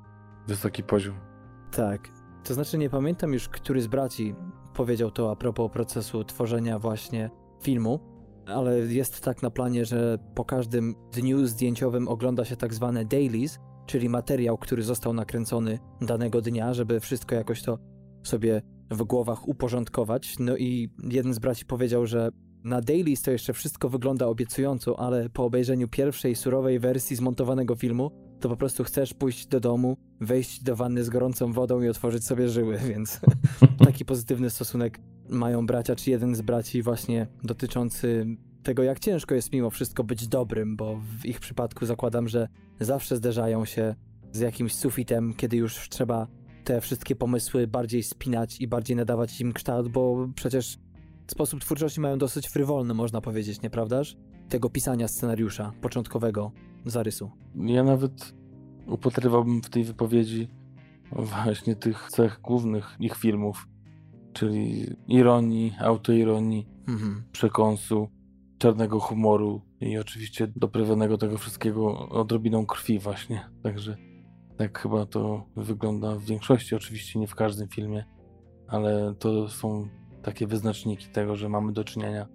[0.49, 1.16] wysoki poziom.
[1.72, 2.09] Tak.
[2.44, 4.35] To znaczy nie pamiętam już, który z braci
[4.75, 7.31] powiedział to a propos procesu tworzenia właśnie
[7.62, 8.01] filmu,
[8.46, 13.59] ale jest tak na planie, że po każdym dniu zdjęciowym ogląda się tak zwane dailies,
[13.87, 17.79] czyli materiał, który został nakręcony danego dnia, żeby wszystko jakoś to
[18.22, 20.38] sobie w głowach uporządkować.
[20.38, 22.31] No i jeden z braci powiedział, że
[22.64, 28.11] na dailies to jeszcze wszystko wygląda obiecująco, ale po obejrzeniu pierwszej surowej wersji zmontowanego filmu,
[28.40, 32.25] to po prostu chcesz pójść do domu, wejść do wanny z gorącą wodą i otworzyć
[32.25, 33.20] sobie żyły, więc
[33.85, 38.27] taki pozytywny stosunek mają bracia, czy jeden z braci właśnie dotyczący
[38.62, 42.49] tego, jak ciężko jest mimo wszystko być dobrym, bo w ich przypadku zakładam, że
[42.81, 43.94] zawsze zderzają się
[44.33, 46.27] z jakimś sufitem, kiedy już trzeba
[46.66, 50.79] te wszystkie pomysły bardziej spinać i bardziej nadawać im kształt, bo przecież
[51.26, 54.16] sposób twórczości mają dosyć frywolny, można powiedzieć, nieprawdaż?
[54.48, 56.52] Tego pisania scenariusza początkowego
[56.87, 57.31] zarysu.
[57.57, 58.35] Ja nawet
[58.87, 60.48] upatrywałbym w tej wypowiedzi
[61.12, 63.68] właśnie tych cech głównych ich filmów,
[64.33, 67.24] czyli ironii, autoironii, Mhm.
[67.33, 68.09] przekąsu,
[68.59, 73.44] czarnego humoru i oczywiście doprawionego tego wszystkiego odrobiną krwi właśnie.
[73.62, 73.96] Także
[74.57, 78.05] tak chyba to wygląda w większości, oczywiście nie w każdym filmie,
[78.69, 79.88] ale to są
[80.23, 82.27] takie wyznaczniki tego, że mamy do czynienia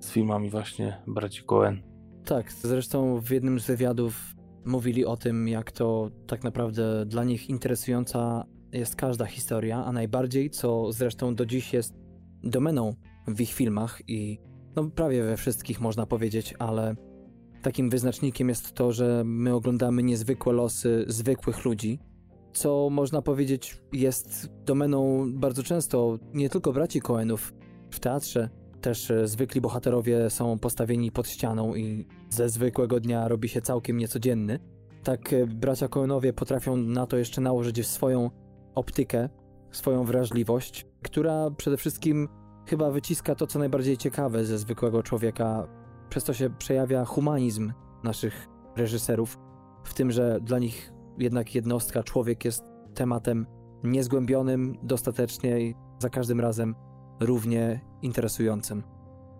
[0.00, 1.82] z filmami właśnie braci Coen.
[2.24, 7.50] Tak, zresztą w jednym z wywiadów mówili o tym, jak to tak naprawdę dla nich
[7.50, 11.94] interesująca jest każda historia, a najbardziej, co zresztą do dziś jest
[12.42, 12.94] domeną
[13.28, 14.38] w ich filmach i
[14.76, 16.94] no prawie we wszystkich można powiedzieć, ale
[17.62, 21.98] takim wyznacznikiem jest to, że my oglądamy niezwykłe losy zwykłych ludzi,
[22.52, 27.54] co można powiedzieć jest domeną bardzo często nie tylko braci Coenów
[27.90, 28.48] w teatrze,
[28.80, 33.96] też e, zwykli bohaterowie są postawieni pod ścianą i ze zwykłego dnia robi się całkiem
[33.96, 34.58] niecodzienny.
[35.04, 38.30] Tak e, bracia Coenowie potrafią na to jeszcze nałożyć swoją
[38.74, 39.28] optykę,
[39.70, 42.28] swoją wrażliwość, która przede wszystkim
[42.66, 45.68] chyba wyciska to, co najbardziej ciekawe ze zwykłego człowieka.
[46.08, 47.72] Przez to się przejawia humanizm
[48.04, 49.38] naszych reżyserów,
[49.84, 53.46] w tym, że dla nich jednak jednostka, człowiek jest tematem
[53.84, 56.74] niezgłębionym dostatecznie i za każdym razem
[57.20, 58.82] równie interesującym.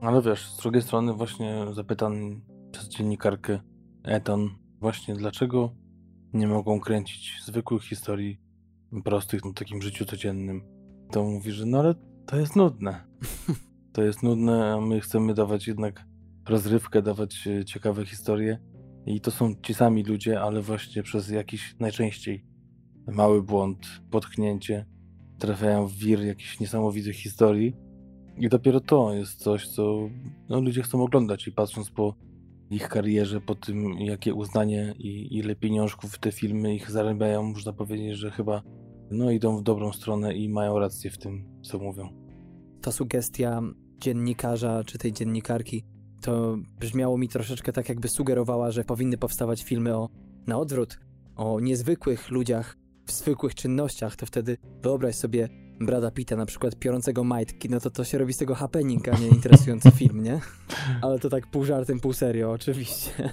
[0.00, 2.40] Ale wiesz, z drugiej strony właśnie zapytany
[2.72, 3.60] przez dziennikarkę
[4.04, 4.50] Eton
[4.80, 5.72] właśnie dlaczego
[6.32, 8.40] nie mogą kręcić zwykłych historii
[9.04, 10.62] prostych na takim życiu codziennym,
[11.12, 11.94] to mówi, że no ale
[12.26, 13.00] to jest nudne.
[13.92, 16.06] To jest nudne, a my chcemy dawać jednak
[16.48, 18.58] rozrywkę, dawać e, ciekawe historie.
[19.06, 22.44] I to są ci sami ludzie, ale właśnie przez jakiś najczęściej
[23.06, 23.78] mały błąd,
[24.10, 24.86] potknięcie
[25.38, 27.76] trafiają w wir jakichś niesamowitych historii.
[28.36, 30.08] I dopiero to jest coś, co
[30.48, 31.48] no, ludzie chcą oglądać.
[31.48, 32.14] I patrząc po
[32.70, 38.16] ich karierze, po tym jakie uznanie i ile pieniążków te filmy ich zarabiają, można powiedzieć,
[38.16, 38.62] że chyba
[39.10, 42.08] no, idą w dobrą stronę i mają rację w tym, co mówią.
[42.82, 43.62] Ta sugestia
[44.00, 45.84] dziennikarza czy tej dziennikarki
[46.20, 50.08] to brzmiało mi troszeczkę tak, jakby sugerowała, że powinny powstawać filmy o
[50.46, 50.98] na odwrót,
[51.36, 52.76] o niezwykłych ludziach
[53.06, 54.16] w zwykłych czynnościach.
[54.16, 55.48] To wtedy wyobraź sobie
[55.80, 59.18] Brada Pitta na przykład piorącego majtki, no to to się robi z tego happening, a
[59.18, 60.40] nie interesujący film, nie?
[61.02, 63.10] Ale to tak pół żartem, pół serio, oczywiście.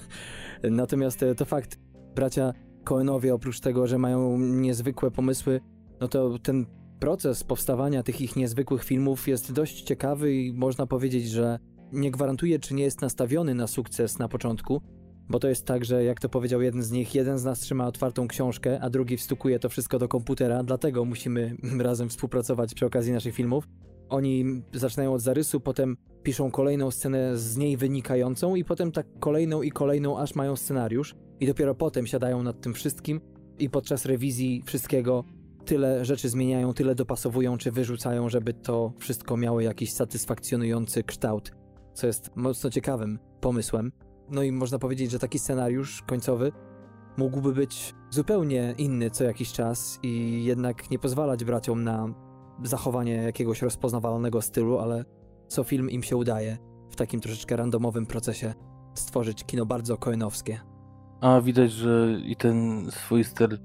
[0.63, 1.79] Natomiast e, to fakt,
[2.15, 5.61] bracia Coenowie oprócz tego, że mają niezwykłe pomysły,
[6.01, 6.65] no to ten
[6.99, 11.59] proces powstawania tych ich niezwykłych filmów jest dość ciekawy i można powiedzieć, że
[11.91, 14.81] nie gwarantuje, czy nie jest nastawiony na sukces na początku,
[15.29, 17.87] bo to jest tak, że jak to powiedział jeden z nich, jeden z nas trzyma
[17.87, 23.13] otwartą książkę, a drugi wstukuje to wszystko do komputera, dlatego musimy razem współpracować przy okazji
[23.13, 23.67] naszych filmów.
[24.09, 29.61] Oni zaczynają od zarysu, potem piszą kolejną scenę z niej wynikającą i potem tak kolejną
[29.61, 33.21] i kolejną, aż mają scenariusz i dopiero potem siadają nad tym wszystkim
[33.59, 35.23] i podczas rewizji wszystkiego
[35.65, 41.51] tyle rzeczy zmieniają, tyle dopasowują czy wyrzucają, żeby to wszystko miało jakiś satysfakcjonujący kształt,
[41.95, 43.91] co jest mocno ciekawym pomysłem.
[44.29, 46.51] No i można powiedzieć, że taki scenariusz końcowy
[47.17, 52.07] mógłby być zupełnie inny co jakiś czas i jednak nie pozwalać braciom na
[52.63, 55.05] zachowanie jakiegoś rozpoznawalnego stylu, ale
[55.47, 56.57] co film im się udaje
[56.89, 58.53] w takim troszeczkę randomowym procesie
[58.93, 60.59] stworzyć kino bardzo koenowskie.
[61.21, 63.59] A widać, że i ten swój styl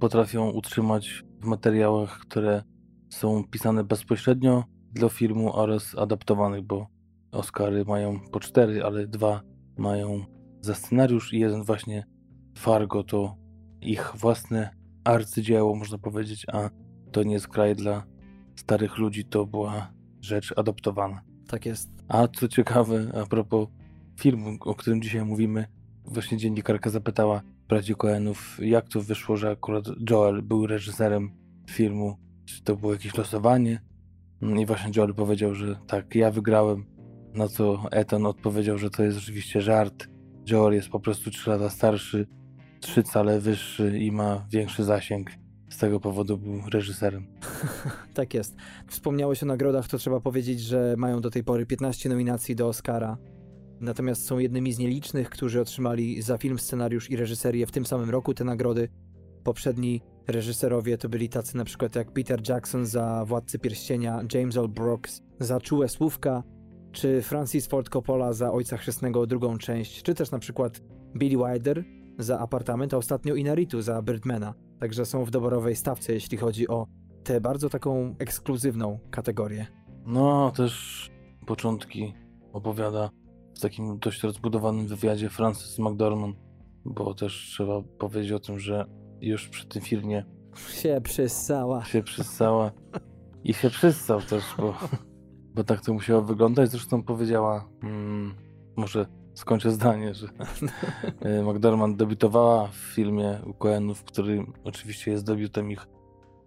[0.00, 2.62] potrafią utrzymać w materiałach, które
[3.10, 6.93] są pisane bezpośrednio dla filmu oraz adaptowanych, bo
[7.34, 9.40] Oscary mają po cztery, ale dwa
[9.76, 10.24] mają
[10.60, 12.04] za scenariusz i jeden właśnie
[12.58, 13.36] Fargo to
[13.80, 14.70] ich własne
[15.04, 16.70] arcydzieło, można powiedzieć, a
[17.12, 18.06] to nie jest kraj dla
[18.56, 21.22] starych ludzi, to była rzecz adoptowana.
[21.48, 21.90] Tak jest.
[22.08, 23.68] A co ciekawe, a propos
[24.20, 25.66] filmu, o którym dzisiaj mówimy,
[26.04, 31.30] właśnie dziennikarka zapytała braci Coenów, jak to wyszło, że akurat Joel był reżyserem
[31.70, 33.80] filmu, czy to było jakieś losowanie.
[34.60, 36.84] I właśnie Joel powiedział, że tak, ja wygrałem,
[37.34, 40.08] na co Ethan odpowiedział, że to jest oczywiście żart.
[40.50, 42.26] Joel jest po prostu 3 lata starszy,
[42.80, 45.30] trzy cale wyższy i ma większy zasięg.
[45.68, 47.26] Z tego powodu był reżyserem.
[48.14, 48.56] Tak jest.
[48.88, 53.18] Wspomniałeś o nagrodach, to trzeba powiedzieć, że mają do tej pory 15 nominacji do Oscara.
[53.80, 58.10] Natomiast są jednymi z nielicznych, którzy otrzymali za film, scenariusz i reżyserię w tym samym
[58.10, 58.88] roku te nagrody.
[59.44, 64.68] Poprzedni reżyserowie to byli tacy na przykład jak Peter Jackson za Władcy Pierścienia, James L.
[64.68, 66.42] Brooks za Czułe Słówka,
[66.94, 70.80] czy Francis Ford Coppola za Ojca Chrzestnego drugą część, czy też na przykład
[71.16, 71.84] Billy Wilder
[72.18, 74.54] za Apartament, a ostatnio Inaritu za Birdmana.
[74.80, 76.86] Także są w doborowej stawce, jeśli chodzi o
[77.24, 79.66] tę bardzo taką ekskluzywną kategorię.
[80.06, 81.10] No, też
[81.46, 82.14] początki
[82.52, 83.10] opowiada
[83.56, 86.36] w takim dość rozbudowanym wywiadzie Francis McDormand,
[86.84, 88.84] bo też trzeba powiedzieć o tym, że
[89.20, 90.24] już przy tym filmie
[90.82, 91.84] Się przysała.
[91.84, 92.70] się przyssała
[93.44, 94.74] i się przyssał też, bo,
[95.54, 96.70] bo tak to musiało wyglądać.
[96.70, 98.34] Zresztą powiedziała, mm,
[98.76, 100.28] może skończę zdanie, że
[101.20, 105.86] e, McDormand debiutowała w filmie UKN-ów, który oczywiście jest debiutem ich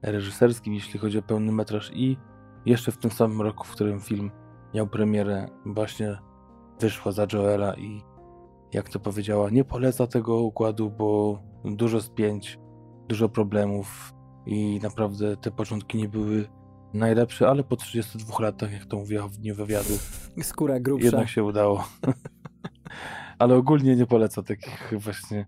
[0.02, 2.18] reżyserskim, jeśli chodzi o pełny metraż i
[2.66, 4.32] jeszcze w tym samym roku, w którym film
[4.74, 6.18] miał premierę, właśnie
[6.80, 8.02] wyszła za Joela i
[8.74, 12.60] jak to powiedziała, nie poleca tego układu, bo dużo spięć,
[13.08, 14.14] dużo problemów
[14.46, 16.50] i naprawdę te początki nie były
[16.98, 19.94] najlepsze, ale po 32 latach, jak to mówiła w dniu wywiadu,
[20.42, 21.06] Skóra grubsza.
[21.06, 21.88] jednak się udało.
[23.40, 25.46] ale ogólnie nie poleca takich właśnie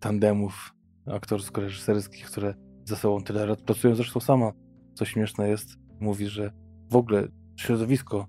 [0.00, 0.74] tandemów
[1.06, 3.94] aktorsko-reżyserskich, które ze sobą tyle lat pracują.
[3.94, 4.52] Zresztą sama,
[4.94, 5.68] co śmieszne jest,
[6.00, 6.52] mówi, że
[6.90, 8.26] w ogóle środowisko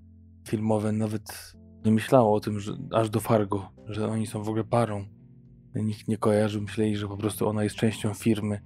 [0.48, 1.52] filmowe nawet
[1.84, 5.04] nie myślało o tym, że aż do Fargo, że oni są w ogóle parą.
[5.74, 8.60] Nikt nie kojarzył, myśleli, że po prostu ona jest częścią firmy,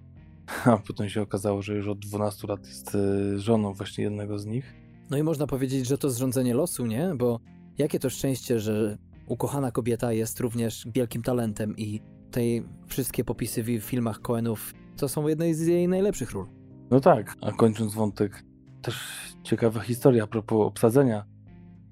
[0.64, 4.46] a potem się okazało, że już od 12 lat jest e, żoną właśnie jednego z
[4.46, 4.74] nich.
[5.10, 7.12] No i można powiedzieć, że to zrządzenie losu, nie?
[7.16, 7.40] Bo
[7.78, 13.82] jakie to szczęście, że ukochana kobieta jest również wielkim talentem i tej wszystkie popisy w
[13.82, 16.46] filmach Coenów to są jedne z jej najlepszych ról.
[16.90, 18.44] No tak, a kończąc wątek,
[18.82, 18.96] też
[19.42, 21.24] ciekawa historia a propos obsadzenia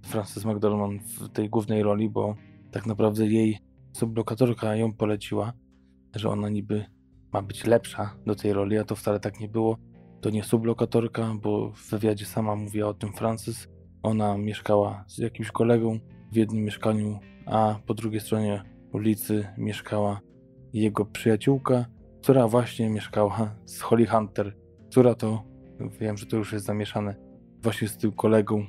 [0.03, 2.35] Frances McDormand w tej głównej roli, bo
[2.71, 3.59] tak naprawdę jej
[3.93, 5.53] sublokatorka ją poleciła,
[6.15, 6.85] że ona niby
[7.33, 9.77] ma być lepsza do tej roli, a to wcale tak nie było.
[10.21, 13.69] To nie sublokatorka, bo w wywiadzie sama mówiła o tym Frances.
[14.03, 15.99] Ona mieszkała z jakimś kolegą
[16.33, 18.63] w jednym mieszkaniu, a po drugiej stronie
[18.93, 20.21] ulicy mieszkała
[20.73, 21.87] jego przyjaciółka,
[22.23, 24.57] która właśnie mieszkała z Holly Hunter,
[24.91, 25.43] która to,
[26.01, 27.17] wiem, że to już jest zamieszane,
[27.63, 28.67] właśnie z tym kolegą,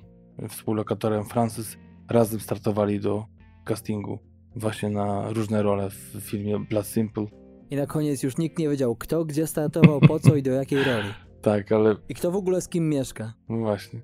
[0.49, 1.77] współlokatorem Francis,
[2.09, 3.25] razem startowali do
[3.65, 4.19] castingu
[4.55, 7.25] właśnie na różne role w filmie Blood Simple.
[7.71, 10.83] I na koniec już nikt nie wiedział, kto gdzie startował, po co i do jakiej
[10.83, 11.09] roli.
[11.41, 13.33] Tak, ale I kto w ogóle z kim mieszka.
[13.49, 14.01] no właśnie.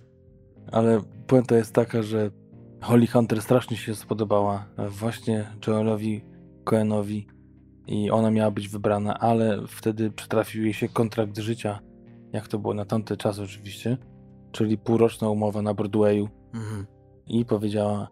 [0.72, 2.32] Ale puenta jest taka, że
[2.82, 6.24] Holly Hunter strasznie się spodobała właśnie Joelowi
[6.64, 7.28] Cohenowi
[7.88, 11.80] i ona miała być wybrana, ale wtedy przytrafił jej się kontrakt życia,
[12.34, 13.98] jak to było na tamte czasy oczywiście,
[14.52, 16.86] czyli półroczna umowa na Broadwayu Mhm.
[17.28, 18.08] i powiedziała,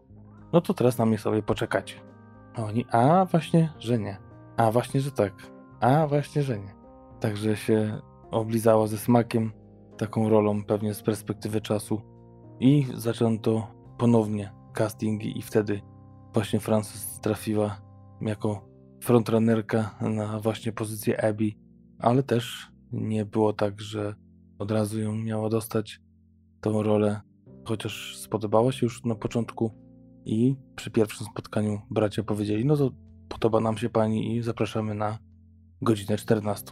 [0.54, 1.96] no to teraz na mnie sobie poczekacie.
[2.56, 4.18] A oni, a właśnie, że nie.
[4.58, 5.34] A właśnie, że tak.
[5.80, 6.76] A właśnie, że nie.
[7.20, 8.02] Także się
[8.32, 9.52] oblizała ze smakiem
[9.98, 12.02] taką rolą pewnie z perspektywy czasu
[12.60, 15.82] i zaczęto ponownie castingi i wtedy
[16.34, 17.82] właśnie Frances trafiła
[18.22, 18.68] jako
[19.04, 21.52] frontrunnerka na właśnie pozycję Abby,
[22.00, 24.16] ale też nie było tak, że
[24.60, 26.02] od razu ją miała dostać
[26.62, 27.22] tą rolę,
[27.66, 29.72] chociaż spodobała się już na początku
[30.26, 32.92] i przy pierwszym spotkaniu bracia powiedzieli, no to
[33.30, 35.18] podoba nam się pani i zapraszamy na
[35.82, 36.72] godzinę 14.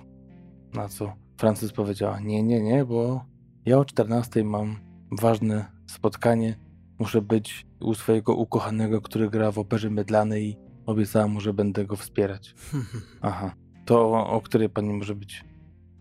[0.73, 3.25] Na co Francis powiedziała, nie, nie, nie, bo
[3.65, 4.75] ja o 14 mam
[5.11, 6.55] ważne spotkanie,
[6.99, 11.85] muszę być u swojego ukochanego, który gra w operze mydlanej i obiecałam mu, że będę
[11.85, 12.55] go wspierać.
[13.21, 13.53] Aha,
[13.85, 15.45] to o, o której pani może być?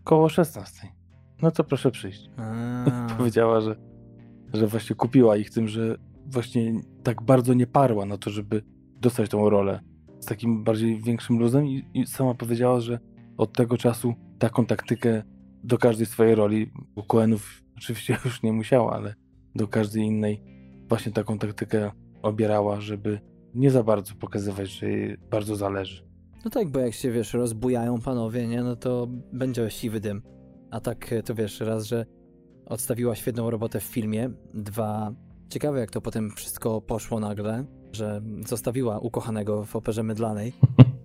[0.03, 0.87] Koło 16.
[1.41, 2.29] No to proszę przyjść.
[3.17, 3.75] Powiedziała, że,
[4.53, 8.63] że właśnie kupiła ich tym, że właśnie tak bardzo nie parła na to, żeby
[8.99, 9.79] dostać tą rolę
[10.23, 12.99] z takim bardziej większym luzem i, i sama powiedziała, że
[13.37, 15.23] od tego czasu taką taktykę
[15.63, 19.15] do każdej swojej roli, u Coenów oczywiście już nie musiała, ale
[19.55, 20.41] do każdej innej
[20.89, 23.19] właśnie taką taktykę obierała, żeby
[23.55, 26.03] nie za bardzo pokazywać, że jej bardzo zależy.
[26.45, 30.21] No tak, bo jak się wiesz, rozbujają panowie, nie, no to będzie siwy dym.
[30.71, 32.05] A tak to wiesz, raz, że
[32.65, 35.11] odstawiła świetną robotę w filmie, dwa,
[35.49, 40.53] ciekawe jak to potem wszystko poszło nagle, że zostawiła ukochanego w operze mydlanej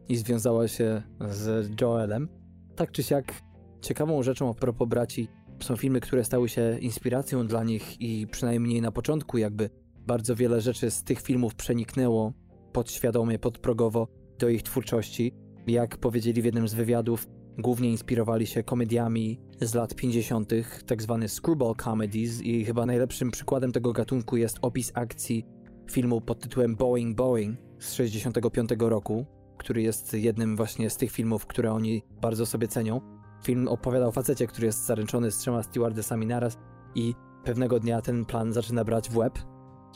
[0.09, 2.29] i związała się z Joelem.
[2.77, 3.43] Tak czy siak,
[3.81, 5.29] ciekawą rzeczą a propos braci
[5.61, 9.71] są filmy, które stały się inspiracją dla nich i przynajmniej na początku jakby
[10.07, 12.33] bardzo wiele rzeczy z tych filmów przeniknęło
[12.73, 14.09] podświadomie, podprogowo
[14.39, 15.33] do ich twórczości.
[15.67, 17.27] Jak powiedzieli w jednym z wywiadów,
[17.59, 20.53] głównie inspirowali się komediami z lat 50.,
[20.87, 25.45] tak zwane screwball comedies i chyba najlepszym przykładem tego gatunku jest opis akcji
[25.91, 29.27] filmu pod tytułem Boeing Boeing z 65 roku,
[29.59, 33.01] który jest jednym właśnie z tych filmów, które oni bardzo sobie cenią.
[33.45, 36.59] Film opowiada o facecie, który jest zaręczony z trzema stewardessami naraz
[36.95, 37.15] i
[37.45, 39.39] pewnego dnia ten plan zaczyna brać w łeb,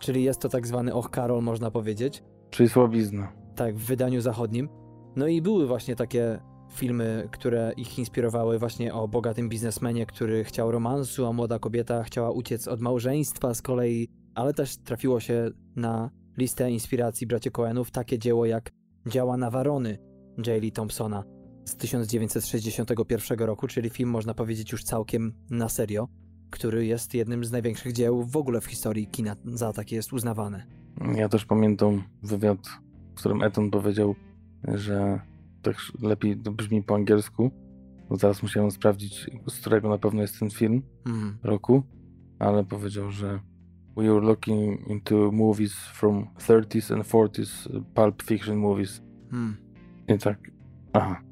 [0.00, 2.22] czyli jest to tak zwany och Karol, można powiedzieć.
[2.50, 3.32] Czyli słabizna.
[3.56, 4.68] Tak, w wydaniu zachodnim.
[5.16, 6.40] No i były właśnie takie
[6.70, 12.30] filmy, które ich inspirowały właśnie o bogatym biznesmenie, który chciał romansu, a młoda kobieta chciała
[12.30, 18.18] uciec od małżeństwa z kolei, ale też trafiło się na listę inspiracji braci Coenów takie
[18.18, 18.70] dzieło jak
[19.06, 19.98] Działa na Warony
[20.46, 20.62] J.
[20.62, 21.24] Lee Thompsona
[21.64, 26.08] z 1961 roku, czyli film można powiedzieć już całkiem na serio,
[26.50, 30.66] który jest jednym z największych dzieł w ogóle w historii kina, za takie jest uznawane.
[31.14, 32.58] Ja też pamiętam wywiad,
[33.14, 34.14] w którym Eton powiedział,
[34.74, 35.20] że
[35.62, 37.50] tak lepiej to brzmi po angielsku.
[38.08, 41.38] Bo zaraz musiałem sprawdzić, z którego na pewno jest ten film Mhm.
[41.42, 41.82] roku,
[42.38, 43.40] ale powiedział, że
[43.96, 49.02] we are looking into movies from 30s and 40s pulp fiction movies.
[49.32, 49.56] Mm.
[50.08, 50.38] I tak,
[50.92, 51.22] aha.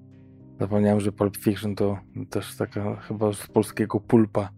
[0.61, 1.99] Zapomniałem, że Pulp Fiction to
[2.31, 4.51] też taka chyba z polskiego pulpa.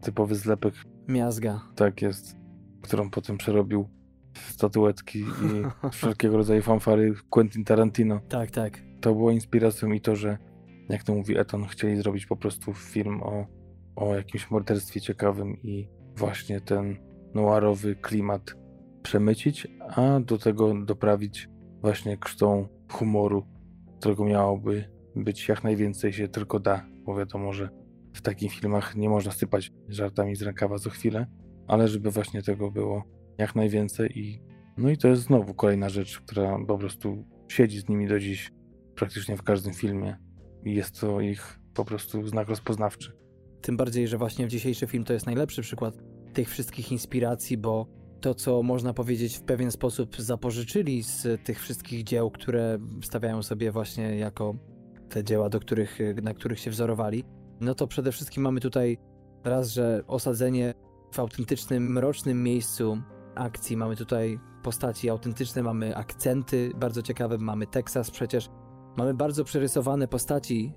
[0.00, 0.74] Typowy zlepek,
[1.08, 1.60] Miazga.
[1.74, 2.36] tak jest,
[2.82, 3.88] którą potem przerobił
[4.34, 5.24] statuetki i
[5.92, 8.20] wszelkiego rodzaju fanfary Quentin Tarantino.
[8.28, 8.82] Tak, tak.
[9.00, 10.38] To było inspiracją i to, że
[10.88, 13.46] jak to mówi Eton, chcieli zrobić po prostu film o,
[13.96, 16.96] o jakimś morderstwie ciekawym i właśnie ten
[17.34, 18.54] noirowy klimat
[19.02, 21.48] przemycić, a do tego doprawić
[21.80, 23.46] właśnie krztą humoru,
[23.98, 24.84] którego miałoby
[25.16, 27.68] być jak najwięcej się tylko da, bo wiadomo, że
[28.12, 31.26] w takich filmach nie można sypać żartami z rękawa co chwilę,
[31.66, 33.04] ale żeby właśnie tego było
[33.38, 34.40] jak najwięcej i
[34.78, 38.52] no i to jest znowu kolejna rzecz, która po prostu siedzi z nimi do dziś
[38.94, 40.16] praktycznie w każdym filmie
[40.64, 43.12] i jest to ich po prostu znak rozpoznawczy.
[43.60, 45.94] Tym bardziej, że właśnie dzisiejszy film to jest najlepszy przykład
[46.34, 47.86] tych wszystkich inspiracji, bo
[48.20, 53.72] to, co można powiedzieć w pewien sposób zapożyczyli z tych wszystkich dzieł, które stawiają sobie
[53.72, 54.54] właśnie jako
[55.08, 57.24] te dzieła, do których, na których się wzorowali,
[57.60, 58.98] no to przede wszystkim mamy tutaj
[59.44, 60.74] raz, że osadzenie
[61.12, 62.98] w autentycznym, mrocznym miejscu
[63.34, 63.76] akcji.
[63.76, 68.48] Mamy tutaj postaci autentyczne, mamy akcenty bardzo ciekawe, mamy Teksas przecież.
[68.96, 70.72] Mamy bardzo przerysowane postaci,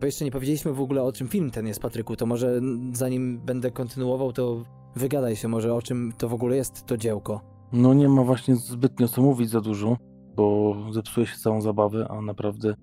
[0.00, 2.16] bo jeszcze nie powiedzieliśmy w ogóle o czym film ten jest, Patryku.
[2.16, 2.60] To może
[2.92, 4.64] zanim będę kontynuował, to
[4.96, 7.40] wygadaj się może o czym to w ogóle jest to dziełko.
[7.72, 9.96] No nie ma właśnie zbytnio co mówić za dużo,
[10.36, 12.74] bo zepsuje się całą zabawę, a naprawdę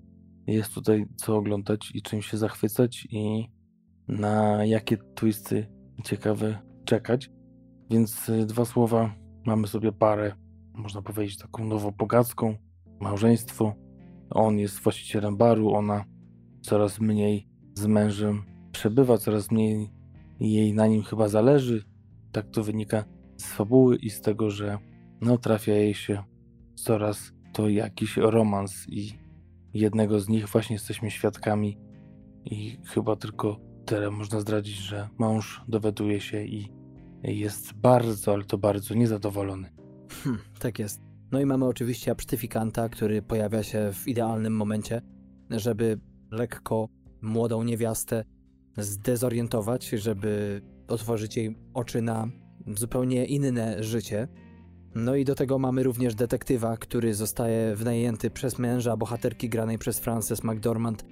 [0.48, 3.50] jest tutaj co oglądać i czym się zachwycać i
[4.08, 5.68] na jakie twisty
[6.04, 7.32] ciekawe czekać.
[7.90, 10.34] Więc y, dwa słowa, mamy sobie parę,
[10.74, 12.56] można powiedzieć taką nowobogacką,
[13.00, 13.74] małżeństwo.
[14.30, 16.06] On jest właścicielem baru, ona
[16.62, 19.90] coraz mniej z mężem przebywa, coraz mniej
[20.40, 21.89] jej na nim chyba zależy.
[22.32, 23.04] Tak to wynika
[23.38, 24.78] z fabuły i z tego, że
[25.22, 26.24] no trafia jej się
[26.76, 29.14] coraz to jakiś romans i
[29.74, 31.78] jednego z nich właśnie jesteśmy świadkami
[32.46, 36.70] i chyba tylko tyle można zdradzić, że mąż dowiaduje się i
[37.24, 39.70] jest bardzo, ale to bardzo niezadowolony.
[40.24, 41.02] Hm, tak jest.
[41.32, 45.02] No i mamy oczywiście absztyfikanta, który pojawia się w idealnym momencie,
[45.50, 46.00] żeby
[46.32, 46.90] lekko
[47.22, 48.24] młodą niewiastę
[48.78, 52.28] zdezorientować, żeby otworzyć jej oczy na
[52.68, 54.28] zupełnie inne życie.
[54.96, 60.00] No i do tego mamy również detektywa, który zostaje wynajęty przez męża bohaterki granej przez
[60.00, 61.06] Frances McDormand,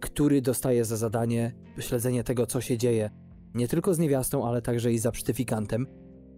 [0.00, 3.10] który dostaje za zadanie śledzenie tego, co się dzieje,
[3.54, 5.86] nie tylko z niewiastą, ale także i z absztyfikantem.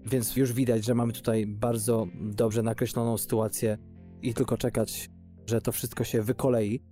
[0.07, 3.78] Więc już widać, że mamy tutaj bardzo dobrze nakreśloną sytuację
[4.22, 5.11] i tylko czekać,
[5.47, 6.83] że to wszystko się wykolei.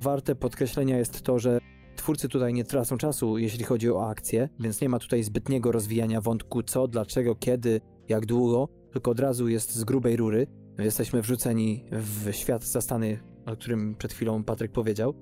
[0.00, 1.58] Warte podkreślenia jest to, że
[1.98, 6.20] twórcy tutaj nie tracą czasu, jeśli chodzi o akcję, więc nie ma tutaj zbytniego rozwijania
[6.20, 10.46] wątku co, dlaczego, kiedy, jak długo, tylko od razu jest z grubej rury.
[10.78, 15.14] Jesteśmy wrzuceni w świat zastany, o którym przed chwilą Patryk powiedział.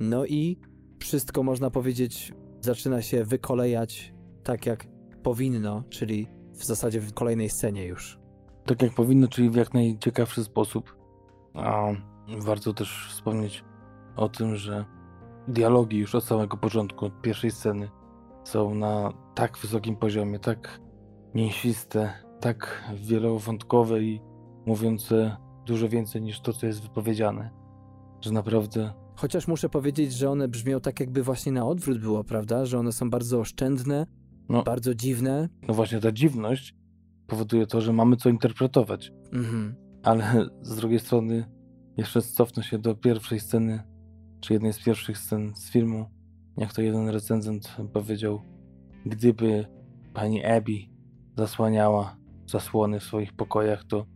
[0.00, 0.58] No i
[0.98, 4.14] wszystko można powiedzieć zaczyna się wykolejać
[4.44, 4.86] tak jak
[5.22, 8.18] powinno, czyli w zasadzie w kolejnej scenie już.
[8.66, 10.96] Tak jak powinno, czyli w jak najciekawszy sposób.
[11.54, 11.88] A
[12.38, 13.64] warto też wspomnieć
[14.16, 14.84] o tym, że
[15.50, 17.88] dialogi już od samego początku, od pierwszej sceny
[18.44, 20.80] są na tak wysokim poziomie, tak
[21.34, 24.20] mięsiste, tak wielowątkowe i
[24.66, 25.36] mówiące
[25.66, 27.50] dużo więcej niż to, co jest wypowiedziane.
[28.20, 32.66] Że naprawdę Chociaż muszę powiedzieć, że one brzmią tak, jakby właśnie na odwrót było, prawda?
[32.66, 34.06] Że one są bardzo oszczędne,
[34.48, 34.62] No.
[34.62, 35.48] bardzo dziwne.
[35.68, 36.74] no właśnie ta dziwność
[37.26, 39.12] powoduje to, że mamy co interpretować.
[39.32, 39.74] Mhm.
[40.02, 41.44] Ale z drugiej strony,
[41.96, 43.82] jeszcze cofnę się do pierwszej sceny,
[44.40, 46.06] czy jednej z pierwszych scen z filmu,
[46.56, 48.42] jak to jeden recenzent powiedział,
[49.06, 49.66] gdyby
[50.14, 50.88] pani Abby
[51.36, 52.16] zasłaniała
[52.46, 54.06] zasłony w swoich pokojach, to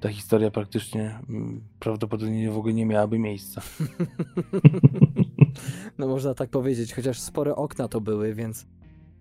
[0.00, 3.62] ta historia praktycznie mm, prawdopodobnie w ogóle nie miałaby miejsca.
[5.98, 8.66] No można tak powiedzieć, chociaż spore okna to były, więc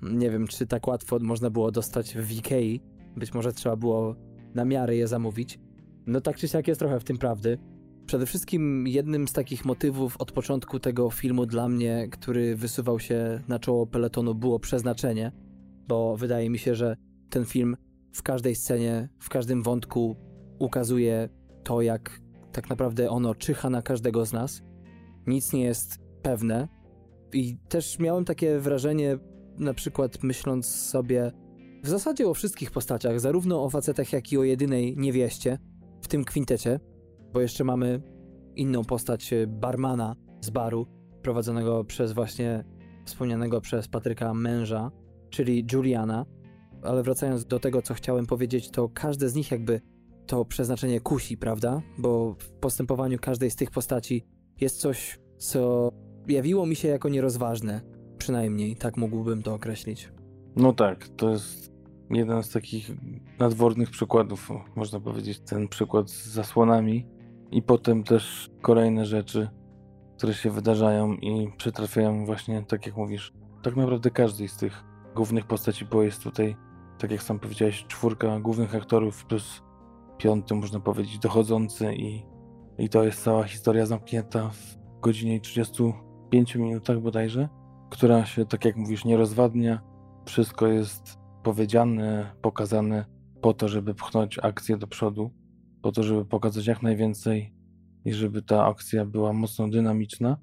[0.01, 2.81] nie wiem, czy tak łatwo można było dostać w Ikei.
[3.17, 4.15] Być może trzeba było
[4.55, 5.59] na miarę je zamówić.
[6.07, 7.57] No tak czy siak jest trochę w tym prawdy.
[8.05, 13.41] Przede wszystkim jednym z takich motywów od początku tego filmu dla mnie, który wysuwał się
[13.47, 15.31] na czoło peletonu, było przeznaczenie,
[15.87, 16.97] bo wydaje mi się, że
[17.29, 17.77] ten film
[18.13, 20.15] w każdej scenie, w każdym wątku
[20.59, 21.29] ukazuje
[21.63, 24.61] to, jak tak naprawdę ono czyha na każdego z nas.
[25.27, 26.67] Nic nie jest pewne.
[27.33, 29.17] I też miałem takie wrażenie,
[29.57, 31.31] na przykład myśląc sobie
[31.83, 35.57] w zasadzie o wszystkich postaciach, zarówno o facetach, jak i o jedynej niewieście
[36.01, 36.79] w tym kwintecie,
[37.33, 38.01] bo jeszcze mamy
[38.55, 40.87] inną postać e, barmana z baru,
[41.21, 42.63] prowadzonego przez właśnie
[43.05, 44.91] wspomnianego przez Patryka męża,
[45.29, 46.25] czyli Juliana.
[46.83, 49.81] Ale wracając do tego, co chciałem powiedzieć, to każde z nich jakby
[50.25, 51.81] to przeznaczenie kusi, prawda?
[51.97, 54.25] Bo w postępowaniu każdej z tych postaci
[54.61, 55.91] jest coś, co
[56.27, 57.81] jawiło mi się jako nierozważne.
[58.17, 60.11] Przynajmniej tak mógłbym to określić.
[60.55, 61.73] No tak, to jest
[62.09, 62.91] jeden z takich
[63.39, 67.12] nadwornych przykładów, można powiedzieć, ten przykład z zasłonami
[67.53, 69.49] i potem też kolejne rzeczy,
[70.17, 73.33] które się wydarzają i przytrafiają właśnie, tak jak mówisz,
[73.63, 74.83] tak naprawdę każdej z tych
[75.15, 76.55] głównych postaci, bo jest tutaj,
[76.99, 79.61] tak jak sam powiedziałeś, czwórka głównych aktorów plus
[80.17, 82.25] piąty, można powiedzieć, dochodzący i,
[82.77, 87.49] i to jest cała historia zamknięta w godzinie 35 minutach bodajże,
[87.89, 89.81] która się, tak jak mówisz, nie rozwadnia.
[90.25, 93.05] Wszystko jest powiedziane, pokazane
[93.41, 95.31] po to, żeby pchnąć akcję do przodu,
[95.83, 97.53] po to, żeby pokazać jak najwięcej
[98.05, 100.37] i żeby ta akcja była mocno dynamiczna.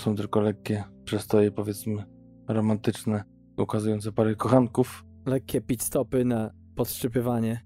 [0.00, 2.04] Są tylko lekkie przestoje, powiedzmy,
[2.48, 3.24] romantyczne,
[3.56, 5.04] ukazujące parę kochanków.
[5.26, 7.60] Lekkie pit stopy na podszczypywanie.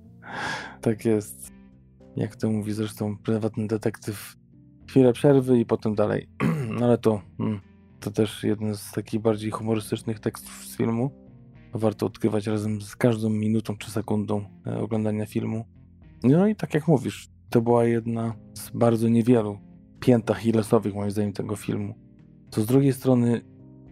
[0.80, 1.52] tak jest.
[2.16, 4.36] Jak to mówi zresztą prywatny detektyw,
[4.88, 6.28] chwilę przerwy i potem dalej.
[6.78, 7.60] No ale to, mm,
[8.00, 11.10] to też jeden z takich bardziej humorystycznych tekstów z filmu.
[11.72, 15.64] Warto odkrywać razem z każdą minutą czy sekundą e, oglądania filmu.
[16.24, 19.58] No i tak jak mówisz, to była jedna z bardzo niewielu
[20.00, 21.94] piętach achillesowych moim zdaniem tego filmu.
[22.50, 23.40] To z drugiej strony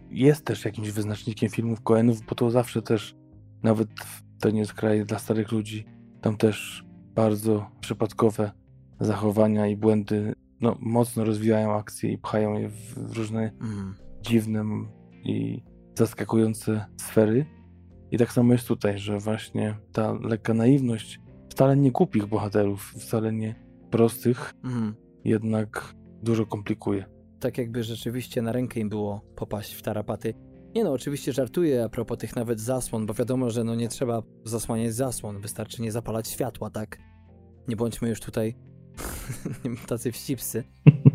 [0.09, 3.15] jest też jakimś wyznacznikiem filmów Coenów, bo to zawsze też,
[3.63, 3.87] nawet
[4.39, 5.85] to nie jest kraj dla starych ludzi,
[6.21, 8.51] tam też bardzo przypadkowe
[8.99, 13.95] zachowania i błędy no, mocno rozwijają akcje i pchają je w różne mm.
[14.21, 14.65] dziwne
[15.23, 15.63] i
[15.97, 17.45] zaskakujące sfery.
[18.11, 21.19] I tak samo jest tutaj, że właśnie ta lekka naiwność
[21.53, 23.55] wcale nie głupich bohaterów, wcale nie
[23.91, 24.95] prostych, mm.
[25.25, 25.93] jednak
[26.23, 27.05] dużo komplikuje.
[27.39, 30.33] Tak jakby rzeczywiście na rękę im było popaść w tarapaty.
[30.75, 34.23] Nie no, oczywiście żartuję a propos tych nawet zasłon, bo wiadomo, że no nie trzeba
[34.45, 36.97] zasłaniać zasłon, wystarczy nie zapalać światła, tak?
[37.67, 38.55] Nie bądźmy już tutaj
[39.87, 40.63] tacy wścibscy,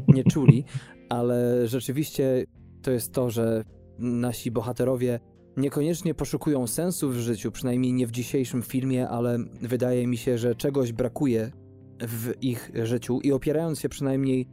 [0.08, 0.64] nie czuli,
[1.18, 2.44] ale rzeczywiście
[2.82, 3.64] to jest to, że
[3.98, 5.20] nasi bohaterowie
[5.58, 10.54] niekoniecznie poszukują sensu w życiu, przynajmniej nie w dzisiejszym filmie, ale wydaje mi się, że
[10.54, 11.50] czegoś brakuje
[12.00, 14.48] w ich życiu i opierając się przynajmniej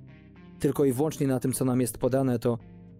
[0.60, 2.58] tylko i wyłącznie na tym, co nam jest podane, to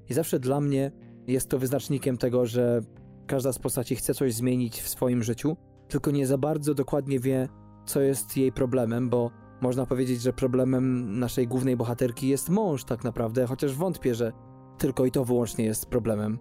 [0.10, 0.91] zawsze dla mnie
[1.28, 2.82] jest to wyznacznikiem tego, że
[3.28, 7.47] każda z postaci chce coś zmienić w swoim życiu, tylko nie za bardzo dokładnie wie,
[7.86, 9.32] co jest jej problemem, bo
[9.62, 14.32] można powiedzieć, że problemem naszej głównej bohaterki jest mąż tak naprawdę, chociaż wątpię, że
[14.78, 16.39] tylko i to wyłącznie jest problemem.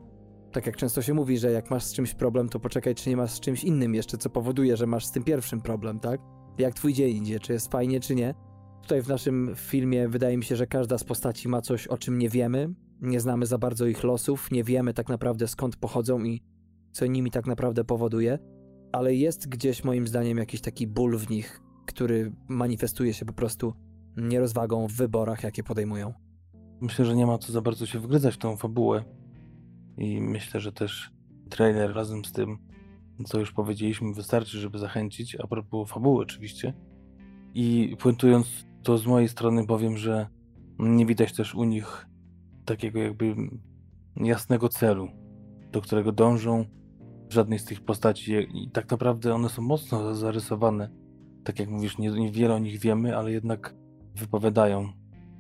[0.55, 3.17] Tak jak często się mówi, że jak masz z czymś problem, to poczekaj, czy nie
[3.17, 6.21] masz z czymś innym jeszcze, co powoduje, że masz z tym pierwszym problem, tak?
[6.59, 8.35] Jak twój dzień idzie, czy jest fajnie, czy nie.
[8.83, 12.19] Tutaj w naszym filmie wydaje mi się, że każda z postaci ma coś, o czym
[12.19, 16.43] nie wiemy, nie znamy za bardzo ich losów, nie wiemy tak naprawdę skąd pochodzą i
[16.93, 18.39] co nimi tak naprawdę powoduje,
[18.93, 23.75] ale jest gdzieś moim zdaniem jakiś taki ból w nich, który manifestuje się po prostu
[24.17, 26.13] nierozwagą w wyborach, jakie podejmują.
[26.81, 29.24] Myślę, że nie ma co za bardzo się wgryzać w tą fabułę.
[29.99, 31.11] I myślę, że też
[31.51, 32.59] trailer razem z tym,
[33.27, 35.37] co już powiedzieliśmy, wystarczy, żeby zachęcić.
[35.37, 36.75] A propos fabuły, oczywiście.
[37.55, 40.29] I puentując to z mojej strony, powiem, że
[40.79, 42.07] nie widać też u nich
[42.65, 43.35] takiego jakby
[44.17, 45.09] jasnego celu,
[45.73, 46.65] do którego dążą
[47.29, 48.33] żadnej z tych postaci.
[48.55, 51.05] I tak naprawdę one są mocno zarysowane
[51.45, 53.75] tak jak mówisz, nie, niewiele o nich wiemy, ale jednak
[54.15, 54.93] wypowiadają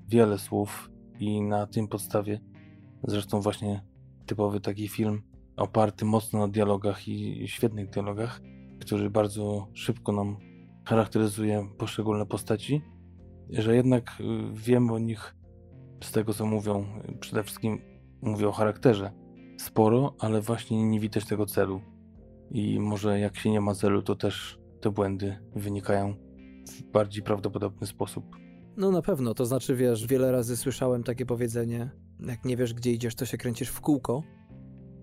[0.09, 2.41] wiele słów i na tym podstawie
[3.03, 3.85] zresztą właśnie
[4.27, 5.23] typowy taki film
[5.57, 8.41] oparty mocno na dialogach i świetnych dialogach,
[8.81, 10.37] który bardzo szybko nam
[10.85, 12.83] charakteryzuje poszczególne postaci.
[13.51, 15.37] że jednak y, wiemy o nich
[16.05, 16.87] z tego, co mówią.
[17.21, 17.81] Przede wszystkim
[18.23, 19.13] mówię o charakterze.
[19.59, 21.81] Sporo, ale właśnie nie widać tego celu.
[22.51, 26.15] I może jak się nie ma celu, to też te błędy wynikają
[26.69, 28.25] w bardziej prawdopodobny sposób.
[28.77, 31.91] No na pewno, to znaczy wiesz, wiele razy słyszałem takie powiedzenie,
[32.29, 34.23] jak nie wiesz gdzie idziesz, to się kręcisz w kółko.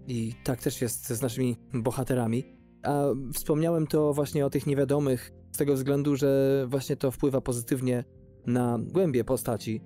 [0.07, 2.43] I tak też jest z naszymi bohaterami.
[2.84, 3.03] A
[3.34, 8.03] wspomniałem to właśnie o tych niewiadomych, z tego względu, że właśnie to wpływa pozytywnie
[8.45, 9.82] na głębie postaci.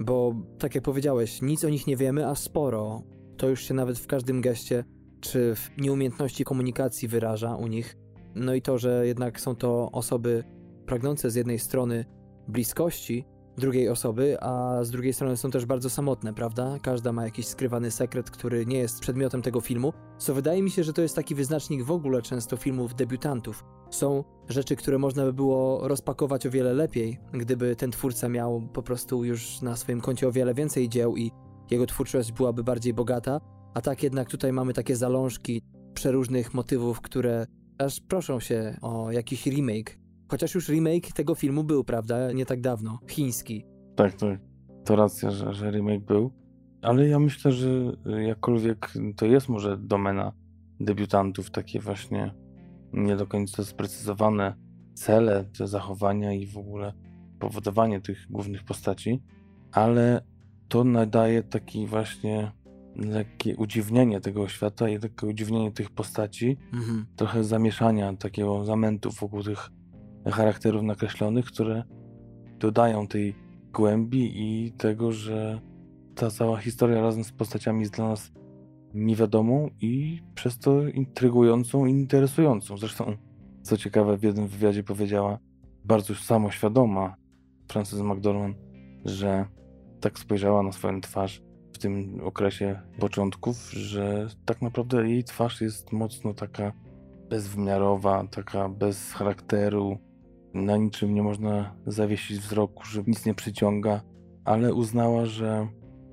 [0.00, 3.02] Bo tak jak powiedziałeś, nic o nich nie wiemy, a sporo.
[3.36, 4.84] To już się nawet w każdym geście
[5.20, 7.96] czy w nieumiejętności komunikacji wyraża u nich.
[8.34, 10.44] No i to, że jednak są to osoby
[10.86, 12.04] pragnące z jednej strony
[12.48, 13.24] bliskości
[13.58, 16.76] drugiej osoby, a z drugiej strony są też bardzo samotne, prawda?
[16.82, 20.84] Każda ma jakiś skrywany sekret, który nie jest przedmiotem tego filmu, co wydaje mi się,
[20.84, 23.64] że to jest taki wyznacznik w ogóle często filmów debiutantów.
[23.90, 28.82] Są rzeczy, które można by było rozpakować o wiele lepiej, gdyby ten twórca miał po
[28.82, 31.30] prostu już na swoim koncie o wiele więcej dzieł i
[31.70, 33.40] jego twórczość byłaby bardziej bogata,
[33.74, 35.62] a tak jednak tutaj mamy takie zalążki
[35.94, 37.46] przeróżnych motywów, które
[37.78, 40.03] aż proszą się o jakiś remake.
[40.34, 42.32] Chociaż już remake tego filmu był, prawda?
[42.32, 42.98] Nie tak dawno.
[43.10, 43.64] Chiński.
[43.96, 44.40] Tak, tak.
[44.84, 46.30] To racja, że, że remake był.
[46.82, 47.68] Ale ja myślę, że
[48.26, 50.32] jakkolwiek to jest może domena
[50.80, 52.34] debiutantów, takie właśnie
[52.92, 54.54] nie do końca sprecyzowane
[54.94, 56.92] cele, te zachowania i w ogóle
[57.38, 59.22] powodowanie tych głównych postaci,
[59.72, 60.22] ale
[60.68, 62.52] to nadaje taki właśnie
[62.96, 67.06] lekkie udziwnienie tego świata i takie udziwnienie tych postaci, Mhm.
[67.16, 69.70] trochę zamieszania, takiego zamętu wokół tych
[70.26, 71.84] charakterów nakreślonych, które
[72.58, 73.34] dodają tej
[73.72, 75.60] głębi i tego, że
[76.14, 78.32] ta cała historia razem z postaciami jest dla nas
[78.94, 82.78] niewiadomą i przez to intrygującą i interesującą.
[82.78, 83.16] Zresztą,
[83.62, 85.38] co ciekawe, w jednym wywiadzie powiedziała
[85.84, 87.14] bardzo samoświadoma
[87.68, 88.56] Frances McDormand,
[89.04, 89.46] że
[90.00, 95.92] tak spojrzała na swoją twarz w tym okresie początków, że tak naprawdę jej twarz jest
[95.92, 96.72] mocno taka
[97.30, 99.98] bezwymiarowa, taka bez charakteru,
[100.54, 104.02] na niczym nie można zawiesić wzroku, że nic nie przyciąga,
[104.44, 105.68] ale uznała, że